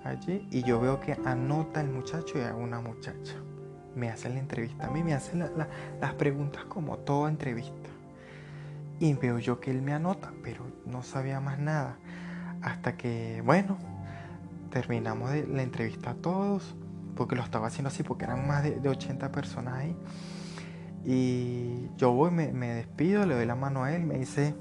allí 0.03 0.47
y 0.51 0.63
yo 0.63 0.79
veo 0.79 0.99
que 0.99 1.17
anota 1.25 1.81
el 1.81 1.89
muchacho 1.89 2.37
y 2.37 2.41
a 2.41 2.55
una 2.55 2.79
muchacha 2.79 3.35
me 3.95 4.09
hacen 4.09 4.35
la 4.35 4.39
entrevista 4.39 4.85
a 4.85 4.91
mí, 4.91 5.03
me 5.03 5.13
hacen 5.13 5.39
las 5.99 6.13
preguntas 6.13 6.63
como 6.65 6.97
toda 6.99 7.29
entrevista. 7.29 7.86
Y 8.99 9.13
veo 9.13 9.39
yo 9.39 9.59
que 9.59 9.71
él 9.71 9.81
me 9.81 9.93
anota, 9.93 10.33
pero 10.43 10.65
no 10.85 11.03
sabía 11.03 11.39
más 11.39 11.59
nada. 11.59 11.97
Hasta 12.61 12.97
que, 12.97 13.41
bueno, 13.45 13.77
terminamos 14.71 15.31
la 15.47 15.61
entrevista 15.61 16.11
a 16.11 16.15
todos, 16.15 16.75
porque 17.15 17.35
lo 17.35 17.43
estaba 17.43 17.67
haciendo 17.67 17.89
así, 17.89 18.03
porque 18.03 18.25
eran 18.25 18.47
más 18.47 18.63
de, 18.63 18.87
80 18.87 19.31
personas 19.31 19.75
ahí. 19.75 19.95
Y 21.05 21.89
yo 21.97 22.11
voy, 22.11 22.31
me, 22.31 22.51
me, 22.51 22.73
despido, 22.73 23.25
le 23.25 23.35
doy 23.35 23.45
la 23.45 23.55
mano 23.55 23.83
a 23.83 23.93
él, 23.93 24.03
me 24.03 24.17
dice, 24.17 24.55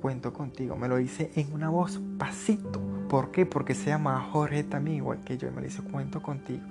cuento 0.00 0.32
contigo. 0.32 0.76
Me 0.76 0.88
lo 0.88 0.96
dice 0.96 1.30
en 1.34 1.52
una 1.52 1.68
voz 1.68 2.00
pasito. 2.18 2.80
¿Por 3.08 3.30
qué? 3.30 3.46
Porque 3.46 3.74
se 3.74 3.86
llama 3.86 4.20
Jorge 4.32 4.64
también, 4.64 4.98
igual 4.98 5.24
que 5.24 5.36
yo, 5.36 5.48
y 5.48 5.50
me 5.50 5.62
dice, 5.62 5.82
cuento 5.82 6.22
contigo. 6.22 6.64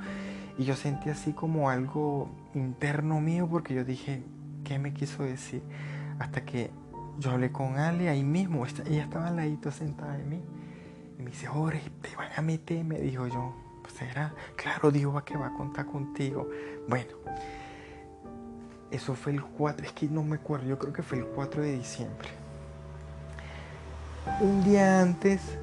Y 0.58 0.64
yo 0.64 0.76
sentí 0.76 1.10
así 1.10 1.34
como 1.34 1.70
algo 1.70 2.30
interno 2.56 3.22
mío 3.22 3.48
porque 3.50 3.76
yo 3.76 3.84
dije, 3.84 4.24
¿qué 4.64 4.80
me 4.80 4.94
quiso 4.94 5.24
decir? 5.24 5.62
Hasta 6.20 6.44
que 6.44 6.72
yo 7.20 7.32
hablé 7.32 7.52
con 7.52 7.78
Ale 7.78 8.10
ahí 8.10 8.24
mismo, 8.24 8.66
ella 8.66 9.04
estaba 9.04 9.28
al 9.28 9.36
ladito 9.36 9.72
sentada 9.72 10.18
de 10.18 10.24
mí. 10.26 10.42
Y 11.18 11.24
me 11.24 11.32
dice, 11.32 11.48
Jorge, 11.48 11.90
te 12.02 12.16
van 12.16 12.30
a 12.36 12.42
meter, 12.42 12.84
me 12.84 13.00
dijo 13.00 13.28
yo. 13.28 13.54
Pues 13.82 14.02
era, 14.02 14.34
claro, 14.56 14.92
dijo 14.92 15.24
que 15.24 15.38
va 15.38 15.48
a 15.48 15.54
contar 15.54 15.86
contigo. 15.86 16.50
Bueno, 16.88 17.14
eso 18.92 19.16
fue 19.16 19.34
el 19.34 19.44
4, 19.44 19.86
es 19.86 19.92
que 19.94 20.08
no 20.08 20.24
me 20.24 20.36
acuerdo, 20.36 20.68
yo 20.68 20.78
creo 20.78 20.94
que 20.94 21.04
fue 21.04 21.18
el 21.20 21.26
4 21.26 21.62
de 21.62 21.78
diciembre. 21.78 22.30
Un 24.42 24.64
día 24.64 25.02
antes 25.02 25.58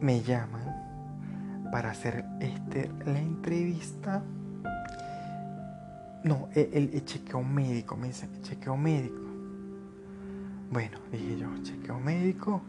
me 0.00 0.22
llaman 0.22 1.68
para 1.72 1.90
hacer 1.90 2.24
este, 2.40 2.90
la 3.06 3.18
entrevista. 3.18 4.22
No, 6.22 6.48
el, 6.54 7.04
chequeo 7.04 7.42
médico, 7.42 7.96
me 7.96 8.08
dicen, 8.08 8.30
chequeo 8.42 8.76
médico. 8.76 9.20
Bueno, 10.70 10.98
dije 11.10 11.38
yo, 11.38 11.48
chequeo 11.62 11.98
médico. 11.98 12.60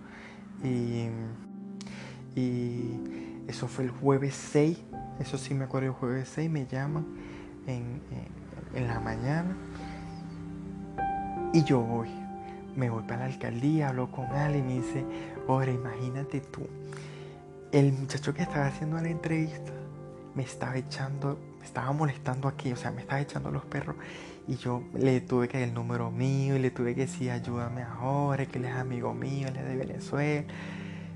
Y, 0.64 1.08
y 2.36 3.44
eso 3.48 3.68
fue 3.68 3.86
el 3.86 3.92
jueves 3.92 4.34
6, 4.36 4.78
eso 5.20 5.38
sí 5.38 5.54
me 5.54 5.66
acuerdo, 5.66 5.88
el 5.88 5.94
jueves 5.94 6.30
6 6.34 6.50
me 6.50 6.66
llaman 6.66 7.06
en, 7.68 8.02
en, 8.74 8.88
la 8.88 9.00
mañana. 9.00 9.56
Y 11.54 11.64
yo 11.64 11.82
voy, 11.82 12.10
me 12.76 12.90
voy 12.90 13.04
para 13.04 13.20
la 13.20 13.26
alcaldía, 13.26 13.90
hablo 13.90 14.10
con 14.12 14.26
alguien 14.28 14.70
y 14.70 14.80
dice, 14.80 15.04
ahora 15.48 15.72
imagínate 15.72 16.40
tú, 16.40 16.62
el 17.72 17.92
muchacho 17.92 18.34
que 18.34 18.44
estaba 18.44 18.68
haciendo 18.68 19.00
la 19.02 19.10
entrevista 19.10 19.74
me 20.36 20.44
estaba 20.44 20.78
echando, 20.78 21.38
me 21.62 21.68
estaba 21.68 21.92
molestando 21.94 22.48
aquí, 22.48 22.74
o 22.74 22.76
sea, 22.76 22.90
me 22.90 23.02
estaba 23.02 23.22
echando 23.22 23.52
los 23.52 23.64
perros 23.66 23.96
y 24.48 24.56
yo 24.56 24.84
le 24.96 25.22
tuve 25.22 25.48
que 25.48 25.60
dar 25.60 25.68
el 25.68 25.76
número 25.76 26.10
mío 26.10 26.56
y 26.56 26.60
le 26.60 26.72
tuve 26.72 26.96
que 26.96 27.02
decir 27.02 27.30
ayúdame 27.30 27.84
a 27.84 27.92
Jorge, 27.92 28.48
que 28.48 28.58
él 28.58 28.66
es 28.66 28.74
amigo 28.74 29.14
mío, 29.14 29.48
él 29.48 29.56
es 29.56 29.66
de 29.66 29.76
Venezuela. 29.76 30.44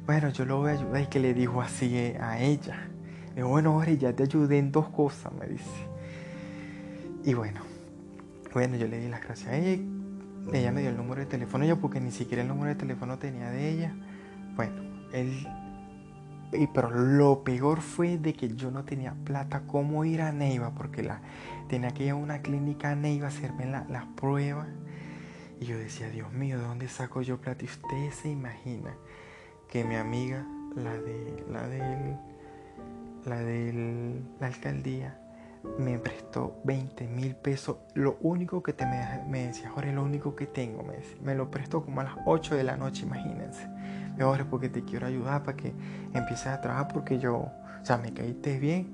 Bueno, 0.06 0.30
yo 0.30 0.46
lo 0.46 0.60
voy 0.60 0.70
a 0.70 0.74
ayudar 0.74 1.02
y 1.02 1.08
que 1.08 1.20
le 1.20 1.34
dijo 1.34 1.62
así 1.62 1.98
a 2.20 2.40
ella. 2.40 2.90
Dijo, 3.36 3.48
bueno, 3.48 3.74
Jorge, 3.74 3.98
ya 3.98 4.14
te 4.14 4.22
ayudé 4.22 4.60
en 4.60 4.72
dos 4.72 4.88
cosas, 4.90 5.34
me 5.34 5.48
dice. 5.48 5.66
Y 7.24 7.34
bueno, 7.34 7.62
bueno, 8.54 8.78
yo 8.78 8.88
le 8.88 9.00
di 9.00 9.10
las 9.10 9.24
gracias 9.24 9.50
a 9.50 9.58
ella. 9.58 9.82
Ella 10.54 10.72
me 10.72 10.82
dio 10.82 10.92
el 10.92 10.98
número 10.98 11.22
de 11.22 11.26
teléfono 11.26 11.66
yo 11.66 11.82
porque 11.82 12.00
ni 12.00 12.12
siquiera 12.12 12.44
el 12.44 12.48
número 12.48 12.70
de 12.70 12.76
teléfono 12.76 13.18
tenía 13.18 13.50
de 13.50 13.68
ella. 13.68 13.96
Bueno, 14.56 14.76
él 15.12 15.48
y 16.56 16.68
pero 16.68 16.90
lo 16.90 17.44
peor 17.44 17.82
fue 17.82 18.18
de 18.18 18.34
que 18.34 18.56
yo 18.56 18.72
no 18.72 18.86
tenía 18.86 19.14
plata 19.14 19.64
cómo 19.68 20.06
ir 20.06 20.22
a 20.22 20.32
Neiva 20.32 20.72
porque 20.72 21.04
la, 21.04 21.22
tenía 21.68 21.92
que 21.92 22.06
ir 22.06 22.12
a 22.12 22.16
una 22.16 22.42
clínica 22.42 22.92
a 22.92 22.96
Neiva 22.96 23.28
a 23.28 23.30
hacerme 23.30 23.66
las 23.66 24.06
pruebas. 24.16 24.68
Y 25.60 25.66
yo 25.66 25.78
decía, 25.78 26.10
Dios 26.10 26.32
mío, 26.34 26.58
¿de 26.60 26.66
dónde 26.66 26.88
saco 26.88 27.22
yo 27.22 27.38
plata? 27.40 27.64
Y 27.64 27.68
usted 27.68 28.12
se 28.12 28.30
imagina 28.30 28.96
que 29.70 29.84
mi 29.84 29.96
amiga, 29.96 30.46
la 30.76 30.94
de 30.98 31.46
la 31.50 31.68
de 31.68 32.18
la 33.26 33.40
de 33.40 34.22
la 34.40 34.48
alcaldía, 34.48 35.20
me 35.80 35.98
prestó 35.98 36.60
20 36.66 37.08
mil 37.08 37.36
pesos. 37.36 37.78
Lo 37.94 38.18
único 38.22 38.62
que 38.62 38.74
te 38.74 38.86
me, 38.86 39.24
me 39.28 39.48
decía, 39.48 39.70
Jorge, 39.70 39.94
lo 39.94 40.04
único 40.04 40.36
que 40.36 40.46
tengo, 40.46 40.84
me, 40.84 40.98
me 41.24 41.34
lo 41.36 41.50
prestó 41.50 41.84
como 41.84 42.02
a 42.02 42.04
las 42.04 42.16
8 42.26 42.56
de 42.56 42.64
la 42.64 42.78
noche, 42.78 43.04
imagínense 43.04 43.75
mejor 44.18 44.46
porque 44.48 44.70
te 44.70 44.84
quiero 44.84 45.08
ayudar 45.08 45.44
para 45.44 45.58
que 45.58 45.74
empieces 46.14 46.48
a 46.48 46.62
trabajar 46.62 46.88
porque 46.88 47.20
yo, 47.20 47.36
o 47.36 47.52
sea, 47.84 47.98
me 47.98 48.14
caíste 48.14 48.60
bien 48.60 48.88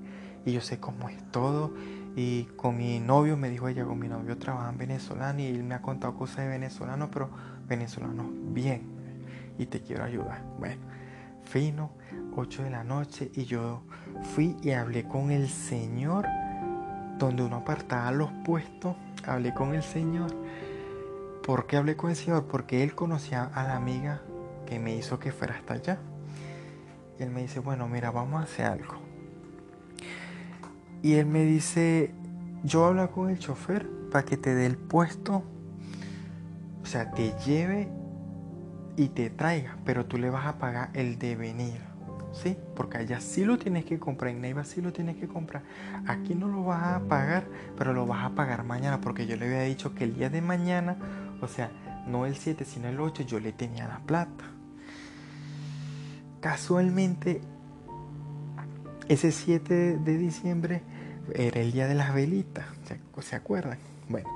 y 0.45 0.53
yo 0.53 0.61
sé 0.61 0.79
cómo 0.79 1.09
es 1.09 1.23
todo. 1.31 1.73
Y 2.15 2.43
con 2.57 2.77
mi 2.77 2.99
novio, 2.99 3.37
me 3.37 3.49
dijo 3.49 3.67
ella, 3.67 3.85
con 3.85 3.97
mi 3.97 4.09
novio 4.09 4.37
trabaja 4.37 4.69
en 4.69 4.77
venezolano 4.77 5.39
y 5.39 5.45
él 5.45 5.63
me 5.63 5.75
ha 5.75 5.81
contado 5.81 6.15
cosas 6.15 6.37
de 6.37 6.47
venezolano, 6.47 7.09
pero 7.09 7.29
venezolano 7.67 8.29
bien. 8.53 8.83
Y 9.57 9.65
te 9.67 9.81
quiero 9.81 10.03
ayudar. 10.03 10.43
Bueno, 10.59 10.81
fino, 11.43 11.91
8 12.35 12.63
de 12.63 12.69
la 12.69 12.83
noche 12.83 13.31
y 13.33 13.45
yo 13.45 13.83
fui 14.35 14.57
y 14.61 14.71
hablé 14.71 15.03
con 15.03 15.31
el 15.31 15.47
Señor, 15.47 16.25
donde 17.17 17.43
uno 17.43 17.57
apartaba 17.57 18.11
los 18.11 18.31
puestos, 18.43 18.95
hablé 19.25 19.53
con 19.53 19.73
el 19.73 19.83
Señor. 19.83 20.31
¿Por 21.43 21.65
qué 21.65 21.77
hablé 21.77 21.95
con 21.95 22.09
el 22.09 22.15
Señor? 22.15 22.47
Porque 22.47 22.83
él 22.83 22.93
conocía 22.93 23.45
a 23.45 23.63
la 23.63 23.75
amiga 23.75 24.21
me 24.79 24.95
hizo 24.95 25.19
que 25.19 25.31
fuera 25.31 25.55
hasta 25.55 25.75
allá. 25.75 25.97
Y 27.19 27.23
él 27.23 27.29
me 27.29 27.41
dice, 27.41 27.59
bueno, 27.59 27.87
mira, 27.87 28.11
vamos 28.11 28.41
a 28.41 28.43
hacer 28.43 28.65
algo. 28.65 28.95
Y 31.03 31.13
él 31.13 31.25
me 31.25 31.43
dice, 31.43 32.11
yo 32.63 32.85
hablo 32.85 33.11
con 33.11 33.29
el 33.29 33.39
chofer 33.39 33.87
para 34.11 34.25
que 34.25 34.37
te 34.37 34.53
dé 34.53 34.65
el 34.65 34.77
puesto, 34.77 35.43
o 36.81 36.85
sea, 36.85 37.11
te 37.11 37.33
lleve 37.45 37.89
y 38.97 39.09
te 39.09 39.29
traiga, 39.29 39.77
pero 39.85 40.05
tú 40.05 40.17
le 40.17 40.29
vas 40.29 40.45
a 40.45 40.57
pagar 40.57 40.89
el 40.93 41.17
de 41.17 41.35
venir. 41.35 41.91
¿Sí? 42.33 42.57
Porque 42.77 42.97
allá 42.97 43.19
sí 43.19 43.43
lo 43.43 43.57
tienes 43.57 43.83
que 43.83 43.99
comprar, 43.99 44.31
en 44.31 44.39
Neiva 44.39 44.63
sí 44.63 44.81
lo 44.81 44.93
tienes 44.93 45.17
que 45.17 45.27
comprar. 45.27 45.63
Aquí 46.07 46.33
no 46.33 46.47
lo 46.47 46.63
vas 46.63 46.83
a 46.83 46.99
pagar, 47.01 47.45
pero 47.77 47.91
lo 47.93 48.05
vas 48.05 48.23
a 48.23 48.35
pagar 48.35 48.63
mañana, 48.63 49.01
porque 49.01 49.27
yo 49.27 49.35
le 49.35 49.47
había 49.47 49.63
dicho 49.63 49.93
que 49.93 50.05
el 50.05 50.15
día 50.15 50.29
de 50.29 50.41
mañana, 50.41 50.95
o 51.41 51.47
sea, 51.49 51.71
no 52.07 52.25
el 52.25 52.37
7, 52.37 52.63
sino 52.63 52.87
el 52.87 53.01
8, 53.01 53.23
yo 53.23 53.41
le 53.41 53.51
tenía 53.51 53.85
la 53.85 53.99
plata 53.99 54.45
casualmente 56.41 57.41
ese 59.07 59.31
7 59.31 59.97
de 59.97 60.17
diciembre 60.17 60.81
era 61.33 61.61
el 61.61 61.71
día 61.71 61.87
de 61.87 61.95
las 61.95 62.13
velitas, 62.13 62.65
¿se 63.21 63.35
acuerdan? 63.35 63.77
Bueno, 64.09 64.29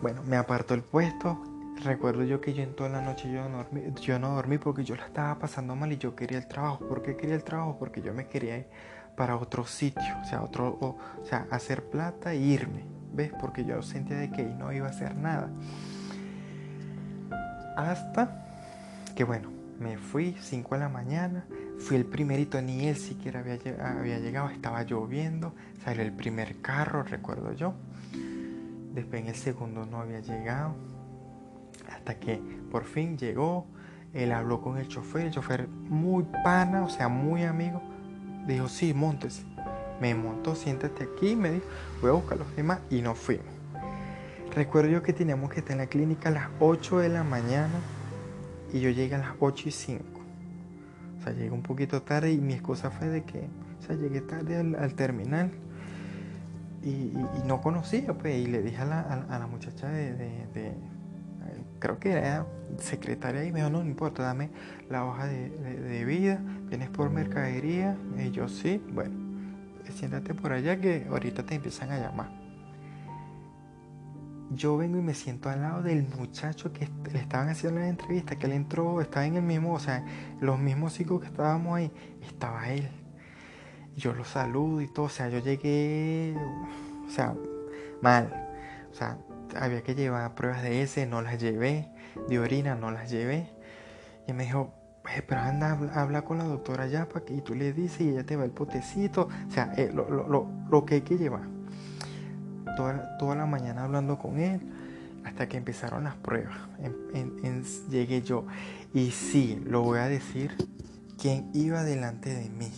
bueno, 0.00 0.22
me 0.24 0.36
apartó 0.36 0.74
el 0.74 0.82
puesto. 0.82 1.42
Recuerdo 1.84 2.24
yo 2.24 2.40
que 2.40 2.54
yo 2.54 2.62
en 2.62 2.74
toda 2.74 2.88
la 2.88 3.00
noche 3.00 3.30
yo 3.30 3.48
no, 3.48 3.58
dormí, 3.58 3.82
yo 4.00 4.18
no 4.18 4.34
dormí 4.34 4.58
porque 4.58 4.84
yo 4.84 4.96
la 4.96 5.06
estaba 5.06 5.38
pasando 5.38 5.76
mal 5.76 5.92
y 5.92 5.98
yo 5.98 6.14
quería 6.14 6.38
el 6.38 6.46
trabajo. 6.46 6.86
¿Por 6.86 7.02
qué 7.02 7.16
quería 7.16 7.34
el 7.34 7.44
trabajo? 7.44 7.76
Porque 7.78 8.02
yo 8.02 8.14
me 8.14 8.26
quería 8.26 8.58
ir 8.58 8.66
para 9.16 9.36
otro 9.36 9.64
sitio, 9.64 10.02
o 10.22 10.24
sea, 10.24 10.42
otro, 10.42 10.76
o, 10.80 10.98
sea, 11.24 11.46
hacer 11.50 11.84
plata 11.84 12.32
e 12.32 12.36
irme, 12.36 12.84
¿ves? 13.12 13.32
Porque 13.40 13.64
yo 13.64 13.82
sentía 13.82 14.16
de 14.16 14.30
que 14.30 14.44
no 14.44 14.72
iba 14.72 14.86
a 14.86 14.90
hacer 14.90 15.16
nada. 15.16 15.50
Hasta 17.76 18.44
que 19.14 19.24
bueno, 19.24 19.55
me 19.78 19.98
fui 19.98 20.36
5 20.40 20.74
de 20.74 20.80
la 20.80 20.88
mañana, 20.88 21.44
fui 21.78 21.96
el 21.96 22.06
primerito, 22.06 22.60
ni 22.62 22.86
él 22.86 22.96
siquiera 22.96 23.40
había, 23.40 24.18
llegado, 24.18 24.48
estaba 24.48 24.82
lloviendo, 24.82 25.54
salió 25.84 26.02
el 26.02 26.12
primer 26.12 26.60
carro, 26.60 27.02
recuerdo 27.02 27.52
yo. 27.52 27.74
Después 28.94 29.22
en 29.22 29.28
el 29.28 29.34
segundo 29.34 29.84
no 29.84 30.00
había 30.00 30.20
llegado, 30.20 30.74
hasta 31.90 32.18
que 32.18 32.40
por 32.70 32.84
fin 32.84 33.18
llegó, 33.18 33.66
él 34.14 34.32
habló 34.32 34.62
con 34.62 34.78
el 34.78 34.88
chofer, 34.88 35.26
el 35.26 35.30
chofer 35.32 35.68
muy 35.68 36.24
pana, 36.42 36.82
o 36.82 36.88
sea, 36.88 37.08
muy 37.08 37.44
amigo, 37.44 37.82
dijo, 38.46 38.68
sí, 38.68 38.94
montes. 38.94 39.44
Me 40.00 40.14
montó, 40.14 40.54
siéntate 40.54 41.04
aquí, 41.04 41.36
me 41.36 41.50
dijo, 41.50 41.66
voy 42.00 42.10
a 42.10 42.14
buscar 42.14 42.38
los 42.38 42.54
demás 42.56 42.80
y 42.90 43.02
nos 43.02 43.18
fuimos. 43.18 43.46
Recuerdo 44.54 44.90
yo 44.90 45.02
que 45.02 45.12
teníamos 45.12 45.50
que 45.50 45.60
estar 45.60 45.72
en 45.72 45.78
la 45.78 45.86
clínica 45.86 46.30
a 46.30 46.32
las 46.32 46.48
8 46.60 46.98
de 46.98 47.08
la 47.10 47.24
mañana 47.24 47.74
y 48.76 48.80
yo 48.80 48.90
llegué 48.90 49.14
a 49.14 49.18
las 49.18 49.34
8 49.40 49.68
y 49.68 49.72
5. 49.72 50.04
O 51.18 51.22
sea, 51.22 51.32
llegué 51.32 51.50
un 51.50 51.62
poquito 51.62 52.02
tarde 52.02 52.32
y 52.32 52.38
mi 52.38 52.52
excusa 52.52 52.90
fue 52.90 53.08
de 53.08 53.24
que, 53.24 53.48
o 53.78 53.82
sea, 53.82 53.96
llegué 53.96 54.20
tarde 54.20 54.56
al, 54.56 54.94
terminal 54.94 55.50
y, 56.82 57.12
no 57.46 57.60
conocía, 57.60 58.12
pues, 58.14 58.36
y 58.36 58.46
le 58.46 58.62
dije 58.62 58.82
a 58.82 58.84
la, 58.84 59.00
a, 59.00 59.38
la 59.38 59.46
muchacha 59.46 59.88
de, 59.88 60.74
creo 61.78 61.98
que 61.98 62.12
era 62.12 62.46
secretaria 62.78 63.44
y 63.44 63.52
me 63.52 63.60
dijo, 63.60 63.70
no, 63.70 63.82
no 63.82 63.88
importa, 63.88 64.22
dame 64.22 64.50
la 64.90 65.04
hoja 65.04 65.26
de, 65.26 66.04
vida, 66.04 66.40
vienes 66.68 66.90
por 66.90 67.10
mercadería, 67.10 67.96
y 68.18 68.30
yo 68.30 68.48
sí, 68.48 68.82
bueno, 68.92 69.14
siéntate 69.94 70.34
por 70.34 70.52
allá 70.52 70.80
que 70.80 71.06
ahorita 71.10 71.44
te 71.44 71.54
empiezan 71.54 71.90
a 71.90 71.98
llamar 71.98 72.45
yo 74.50 74.76
vengo 74.76 74.98
y 74.98 75.02
me 75.02 75.14
siento 75.14 75.48
al 75.48 75.60
lado 75.60 75.82
del 75.82 76.02
muchacho 76.02 76.72
que 76.72 76.88
le 77.12 77.18
estaban 77.18 77.48
haciendo 77.48 77.80
la 77.80 77.88
entrevista, 77.88 78.36
que 78.38 78.46
él 78.46 78.52
entró, 78.52 79.00
estaba 79.00 79.26
en 79.26 79.36
el 79.36 79.42
mismo, 79.42 79.74
o 79.74 79.78
sea, 79.78 80.04
los 80.40 80.58
mismos 80.58 80.94
chicos 80.94 81.20
que 81.20 81.26
estábamos 81.26 81.76
ahí, 81.76 81.92
estaba 82.22 82.68
él. 82.68 82.88
Yo 83.96 84.12
lo 84.12 84.24
saludo 84.24 84.82
y 84.82 84.92
todo, 84.92 85.06
o 85.06 85.08
sea, 85.08 85.28
yo 85.28 85.38
llegué, 85.38 86.36
o 87.06 87.10
sea, 87.10 87.34
mal. 88.02 88.50
O 88.90 88.94
sea, 88.94 89.18
había 89.58 89.82
que 89.82 89.94
llevar 89.94 90.34
pruebas 90.34 90.62
de 90.62 90.82
ese, 90.82 91.06
no 91.06 91.22
las 91.22 91.40
llevé, 91.40 91.90
de 92.28 92.38
orina 92.38 92.74
no 92.74 92.90
las 92.90 93.10
llevé. 93.10 93.50
Y 94.28 94.32
me 94.32 94.44
dijo, 94.44 94.74
pero 95.26 95.40
anda, 95.40 95.78
habla 95.94 96.22
con 96.22 96.38
la 96.38 96.44
doctora 96.44 96.86
ya 96.86 97.08
para 97.08 97.24
que 97.24 97.34
y 97.34 97.40
tú 97.40 97.54
le 97.54 97.72
dices 97.72 98.00
y 98.02 98.08
ella 98.10 98.24
te 98.24 98.36
va 98.36 98.44
el 98.44 98.50
potecito, 98.50 99.28
o 99.48 99.50
sea, 99.50 99.72
eh, 99.76 99.90
lo, 99.92 100.08
lo, 100.10 100.48
lo 100.68 100.84
que 100.84 100.96
hay 100.96 101.00
que 101.02 101.16
llevar 101.16 101.55
toda, 102.76 103.34
la 103.34 103.46
mañana 103.46 103.84
hablando 103.84 104.18
con 104.18 104.38
él 104.38 104.60
hasta 105.24 105.48
que 105.48 105.56
empezaron 105.56 106.04
las 106.04 106.14
pruebas. 106.14 106.56
llegué 107.90 108.22
yo. 108.22 108.46
Y 108.94 109.10
sí, 109.10 109.60
lo 109.66 109.82
voy 109.82 109.98
a 109.98 110.06
decir, 110.06 110.54
quien 111.20 111.50
iba 111.52 111.82
delante 111.82 112.32
de 112.32 112.48
mí. 112.48 112.70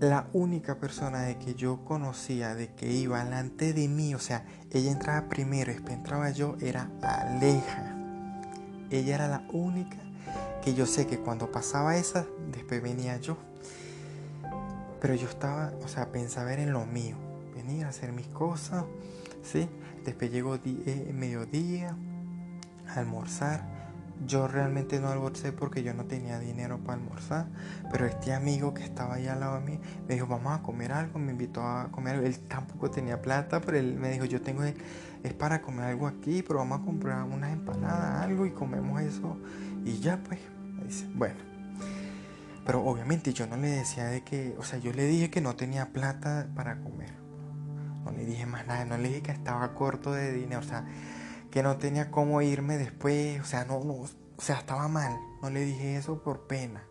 La 0.00 0.28
única 0.32 0.78
persona 0.78 1.22
de 1.22 1.38
que 1.38 1.54
yo 1.54 1.84
conocía 1.84 2.54
de 2.54 2.68
que 2.74 2.90
iba 2.90 3.22
delante 3.24 3.72
de 3.72 3.88
mí, 3.88 4.14
o 4.14 4.18
sea, 4.18 4.44
ella 4.70 4.90
entraba 4.90 5.28
primero 5.28 5.72
después 5.72 5.94
entraba 5.94 6.30
yo, 6.30 6.56
era 6.60 6.90
Aleja. 7.02 7.96
Ella 8.90 9.14
era 9.14 9.28
la 9.28 9.42
única 9.52 9.98
que 10.62 10.74
yo 10.74 10.84
sé 10.84 11.06
que 11.06 11.18
cuando 11.18 11.50
pasaba 11.52 11.96
esa, 11.96 12.26
después 12.50 12.82
venía 12.82 13.16
yo. 13.18 13.36
Pero 15.00 15.14
yo 15.14 15.28
estaba, 15.28 15.72
o 15.82 15.88
sea, 15.88 16.12
pensaba 16.12 16.52
en 16.52 16.72
lo 16.72 16.84
mío 16.84 17.29
a 17.82 17.88
hacer 17.88 18.12
mis 18.12 18.26
cosas, 18.28 18.84
¿sí? 19.42 19.68
Después 20.04 20.30
llegó 20.30 20.56
eh, 20.56 21.12
mediodía, 21.14 21.96
a 22.88 22.94
almorzar. 22.94 23.80
Yo 24.26 24.48
realmente 24.48 25.00
no 25.00 25.08
almorcé 25.08 25.50
porque 25.50 25.82
yo 25.82 25.94
no 25.94 26.04
tenía 26.04 26.38
dinero 26.38 26.78
para 26.78 26.98
almorzar, 26.98 27.46
pero 27.90 28.04
este 28.04 28.34
amigo 28.34 28.74
que 28.74 28.84
estaba 28.84 29.14
ahí 29.14 29.26
al 29.26 29.40
lado 29.40 29.58
de 29.58 29.64
mí 29.64 29.80
me 30.06 30.14
dijo, 30.14 30.26
vamos 30.26 30.58
a 30.58 30.62
comer 30.62 30.92
algo, 30.92 31.18
me 31.18 31.32
invitó 31.32 31.62
a 31.62 31.88
comer 31.90 32.16
Él 32.16 32.38
tampoco 32.40 32.90
tenía 32.90 33.22
plata, 33.22 33.62
pero 33.62 33.78
él 33.78 33.96
me 33.98 34.10
dijo, 34.10 34.26
yo 34.26 34.42
tengo, 34.42 34.62
es 34.62 35.32
para 35.38 35.62
comer 35.62 35.86
algo 35.86 36.06
aquí, 36.06 36.42
pero 36.42 36.58
vamos 36.58 36.80
a 36.80 36.84
comprar 36.84 37.22
unas 37.24 37.50
empanadas, 37.52 38.22
algo 38.22 38.44
y 38.44 38.50
comemos 38.50 39.00
eso. 39.00 39.38
Y 39.86 40.00
ya 40.00 40.18
pues, 40.22 40.40
bueno. 41.14 41.36
Pero 42.66 42.84
obviamente 42.84 43.32
yo 43.32 43.46
no 43.46 43.56
le 43.56 43.68
decía 43.68 44.04
de 44.04 44.22
que, 44.22 44.54
o 44.58 44.62
sea, 44.62 44.78
yo 44.78 44.92
le 44.92 45.06
dije 45.06 45.30
que 45.30 45.40
no 45.40 45.56
tenía 45.56 45.92
plata 45.92 46.46
para 46.54 46.80
comer. 46.82 47.10
No 48.04 48.10
le 48.12 48.24
dije 48.24 48.46
más 48.46 48.66
nada, 48.66 48.84
no 48.84 48.96
le 48.96 49.08
dije 49.08 49.22
que 49.22 49.32
estaba 49.32 49.74
corto 49.74 50.12
de 50.12 50.32
dinero, 50.32 50.60
o 50.60 50.64
sea, 50.64 50.86
que 51.50 51.62
no 51.62 51.76
tenía 51.76 52.10
cómo 52.10 52.42
irme 52.42 52.78
después, 52.78 53.40
o 53.40 53.44
sea, 53.44 53.64
no, 53.64 53.82
no, 53.84 53.94
o 53.94 54.08
sea, 54.42 54.56
estaba 54.56 54.88
mal. 54.88 55.18
No 55.42 55.50
le 55.50 55.64
dije 55.64 55.96
eso 55.96 56.22
por 56.22 56.46
pena. 56.46 56.82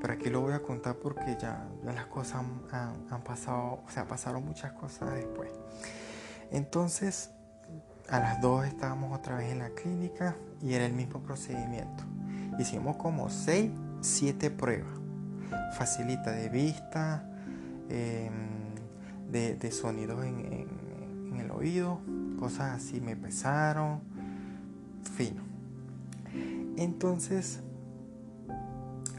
pero 0.00 0.12
aquí 0.14 0.30
lo 0.30 0.40
voy 0.40 0.52
a 0.52 0.62
contar 0.62 0.96
porque 0.96 1.36
ya, 1.40 1.68
las 1.82 2.06
cosas 2.06 2.44
han, 2.72 3.06
han, 3.10 3.22
pasado, 3.22 3.82
o 3.86 3.90
sea, 3.90 4.06
pasaron 4.06 4.44
muchas 4.44 4.72
cosas 4.72 5.14
después. 5.14 5.50
Entonces, 6.50 7.30
a 8.08 8.20
las 8.20 8.40
dos 8.40 8.66
estábamos 8.66 9.18
otra 9.18 9.36
vez 9.36 9.50
en 9.52 9.58
la 9.58 9.70
clínica 9.70 10.36
y 10.62 10.74
era 10.74 10.86
el 10.86 10.92
mismo 10.92 11.20
procedimiento. 11.20 12.04
Hicimos 12.58 12.96
como 12.96 13.28
6, 13.28 13.70
7 14.00 14.50
pruebas. 14.50 14.92
Facilita 15.76 16.30
de 16.30 16.48
vista, 16.48 17.28
em, 17.88 18.55
de, 19.30 19.70
sonidos 19.70 20.24
en, 20.24 20.66
el 21.38 21.50
oído, 21.50 22.00
cosas 22.38 22.76
así 22.76 23.00
me 23.00 23.14
pesaron, 23.14 24.00
fino. 25.16 25.42
Entonces, 26.76 27.60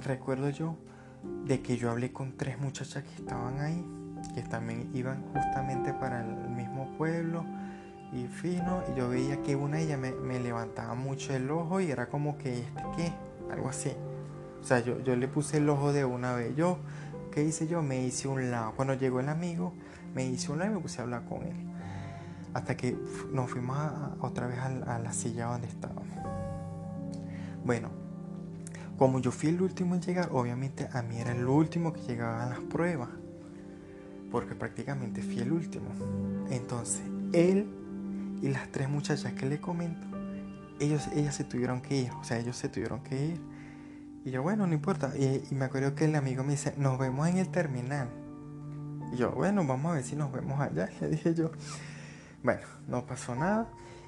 recuerdo 0.04 0.50
yo 0.50 0.76
de 1.46 1.62
que 1.62 1.78
yo 1.78 1.92
hablé 1.92 2.12
con 2.12 2.38
tres 2.38 2.60
muchachas 2.60 3.04
que 3.04 3.22
estaban 3.22 3.60
ahí, 3.60 3.86
que 4.34 4.42
también 4.42 4.90
iban 4.94 5.24
justamente 5.34 5.94
para 5.94 6.22
el 6.26 6.50
mismo 6.50 6.92
pueblo 6.98 7.44
y 8.14 8.28
fino, 8.28 8.84
y 8.92 8.98
yo 8.98 9.10
veía 9.10 9.42
que 9.44 9.56
una 9.56 9.78
de 9.78 9.84
ellas 9.84 10.00
me, 10.00 10.40
levantaba 10.40 10.96
mucho 10.96 11.34
el 11.34 11.50
ojo 11.52 11.82
y 11.82 11.92
era 11.92 12.08
como 12.08 12.38
que, 12.38 12.60
¿este 12.60 12.84
qué? 12.96 13.14
Algo 13.52 13.70
así. 13.70 13.92
O 14.62 14.64
sea, 14.64 14.80
yo, 14.80 15.00
yo 15.02 15.16
le 15.16 15.28
puse 15.28 15.58
el 15.58 15.70
ojo 15.70 15.94
de 15.94 16.06
una 16.06 16.34
vez. 16.34 16.56
Yo, 16.56 16.80
¿qué 17.32 17.44
hice 17.44 17.68
yo? 17.68 17.82
Me 17.82 18.04
hice 18.04 18.28
un 18.28 18.50
lado. 18.50 18.74
Cuando 18.76 18.94
llegó 18.94 19.20
el 19.20 19.30
amigo, 19.30 19.74
me 20.14 20.26
hice 20.26 20.52
un 20.52 20.60
lado 20.60 20.72
y 20.72 20.76
me 20.76 20.82
puse 20.82 21.00
a 21.00 21.04
hablar 21.04 21.24
con 21.26 21.44
él. 21.44 21.56
Hasta 22.54 22.76
que 22.76 22.98
nos 23.32 23.50
fuimos 23.50 23.78
otra 24.22 24.48
vez 24.48 24.58
a, 24.58 24.96
a 24.96 25.00
la 25.00 25.14
silla 25.14 25.48
donde 25.48 25.68
estábamos. 25.68 26.08
Bueno, 27.64 27.90
como 28.98 29.20
yo 29.20 29.32
fui 29.32 29.50
el 29.50 29.62
último 29.62 29.94
en 29.94 30.02
llegar, 30.02 30.30
obviamente 30.32 30.90
a 30.92 31.04
mí 31.04 31.20
era 31.20 31.32
el 31.32 31.46
último 31.46 31.94
que 31.94 32.02
llegaba 32.02 32.44
a 32.44 32.50
las 32.50 32.60
pruebas. 32.60 33.10
Porque 34.32 34.56
prácticamente 34.56 35.22
fui 35.22 35.40
el 35.40 35.52
último. 35.52 35.86
Entonces, 36.50 37.04
él 37.32 37.68
y 38.42 38.50
las 38.50 38.72
tres 38.72 38.90
muchachas 38.90 39.34
que 39.34 39.46
le 39.46 39.60
comento, 39.60 40.08
ellos, 40.80 41.08
ellas 41.16 41.36
se 41.36 41.44
tuvieron 41.44 41.82
que 41.82 42.02
ir, 42.02 42.12
o 42.12 42.24
sea, 42.24 42.40
ellos 42.40 42.56
se 42.58 42.70
tuvieron 42.70 43.02
que 43.02 43.28
ir. 43.28 43.42
Y 44.26 44.32
yo, 44.32 44.44
bueno, 44.44 44.68
no 44.68 44.74
importa. 44.74 45.14
Y, 45.18 45.54
me 45.54 45.66
acuerdo 45.66 45.96
que 45.96 46.06
el 46.06 46.16
amigo 46.16 46.44
me 46.44 46.52
dice, 46.52 46.74
nos 46.78 46.98
vemos 47.00 47.28
en 47.28 47.38
el 47.38 47.50
terminal. 47.50 48.10
Y 49.12 49.18
yo, 49.18 49.32
bueno, 49.32 49.66
vamos 49.66 49.92
a 49.92 49.96
ver 49.96 50.04
si 50.04 50.16
nos 50.16 50.32
vemos 50.32 50.60
allá, 50.60 50.90
le 51.02 51.10
dije 51.10 51.34
yo. 51.34 51.52
Bueno, 52.44 52.62
no 52.88 53.06
pasó 53.06 53.36
nada. 53.36 53.68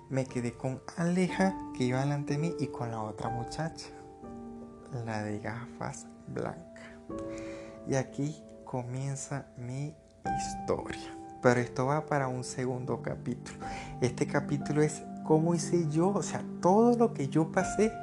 Me 0.10 0.26
quedé 0.26 0.54
con 0.54 0.82
Aleja, 0.97 1.56
que 1.78 1.84
iba 1.84 2.00
delante 2.00 2.34
de 2.34 2.39
mí, 2.39 2.56
y 2.60 2.68
con 2.68 2.89
la 2.89 3.02
otra 3.02 3.30
muchacha, 3.30 3.89
la 5.06 5.24
de 5.24 5.39
gafas 5.39 6.08
blancas. 6.28 6.84
Y 7.88 7.95
aquí 7.95 8.36
comienza 8.66 9.45
mi 9.58 9.93
historia. 10.26 11.16
Pero 11.41 11.60
esto 11.60 11.86
va 11.86 12.06
para 12.06 12.28
un 12.28 12.43
segundo 12.43 13.02
capítulo. 13.02 13.60
Este 14.02 14.28
capítulo 14.28 14.82
es 14.82 15.04
cómo 15.24 15.56
hice 15.56 15.88
yo, 15.89 16.10
o 16.10 16.24
sea, 16.24 16.43
todo 16.62 16.97
lo 16.97 17.14
que 17.14 17.30
yo 17.30 17.52
pasé 17.52 17.93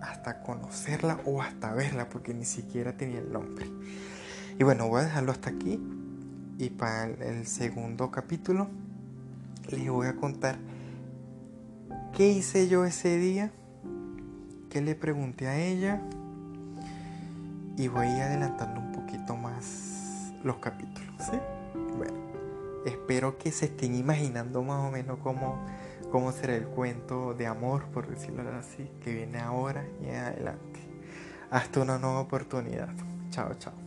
hasta 0.00 0.42
conocerla 0.42 1.18
o 1.26 1.42
hasta 1.42 1.72
verla, 1.74 2.08
porque 2.08 2.34
ni 2.34 2.44
siquiera 2.44 2.96
tenía 2.96 3.18
el 3.18 3.32
nombre. 3.32 3.66
Y 4.58 4.64
bueno, 4.64 4.88
voy 4.88 5.00
a 5.00 5.04
dejarlo 5.04 5.32
hasta 5.32 5.50
aquí. 5.50 5.80
Y 6.58 6.70
para 6.70 7.04
el 7.04 7.46
segundo 7.46 8.10
capítulo 8.10 8.68
les 9.70 9.88
voy 9.88 10.06
a 10.06 10.16
contar 10.16 10.58
qué 12.16 12.30
hice 12.30 12.68
yo 12.68 12.84
ese 12.84 13.18
día, 13.18 13.52
qué 14.70 14.80
le 14.80 14.94
pregunté 14.94 15.48
a 15.48 15.58
ella. 15.58 16.00
Y 17.76 17.88
voy 17.88 18.06
adelantando 18.06 18.80
un 18.80 18.92
poquito 18.92 19.34
más 19.36 20.32
los 20.44 20.58
capítulos. 20.58 21.30
Bueno 21.96 22.22
espero 22.84 23.38
que 23.38 23.52
se 23.52 23.66
estén 23.66 23.94
imaginando 23.94 24.62
más 24.62 24.80
o 24.86 24.90
menos 24.90 25.18
cómo, 25.22 25.58
cómo 26.10 26.32
será 26.32 26.54
el 26.54 26.66
cuento 26.66 27.34
de 27.34 27.46
amor, 27.46 27.84
por 27.86 28.08
decirlo 28.08 28.42
así, 28.58 28.90
que 29.02 29.12
viene 29.12 29.38
ahora 29.38 29.84
y 30.02 30.08
adelante. 30.10 30.80
Hasta 31.50 31.80
una 31.80 31.98
nueva 31.98 32.20
oportunidad. 32.20 32.88
Chao, 33.30 33.54
chao. 33.58 33.81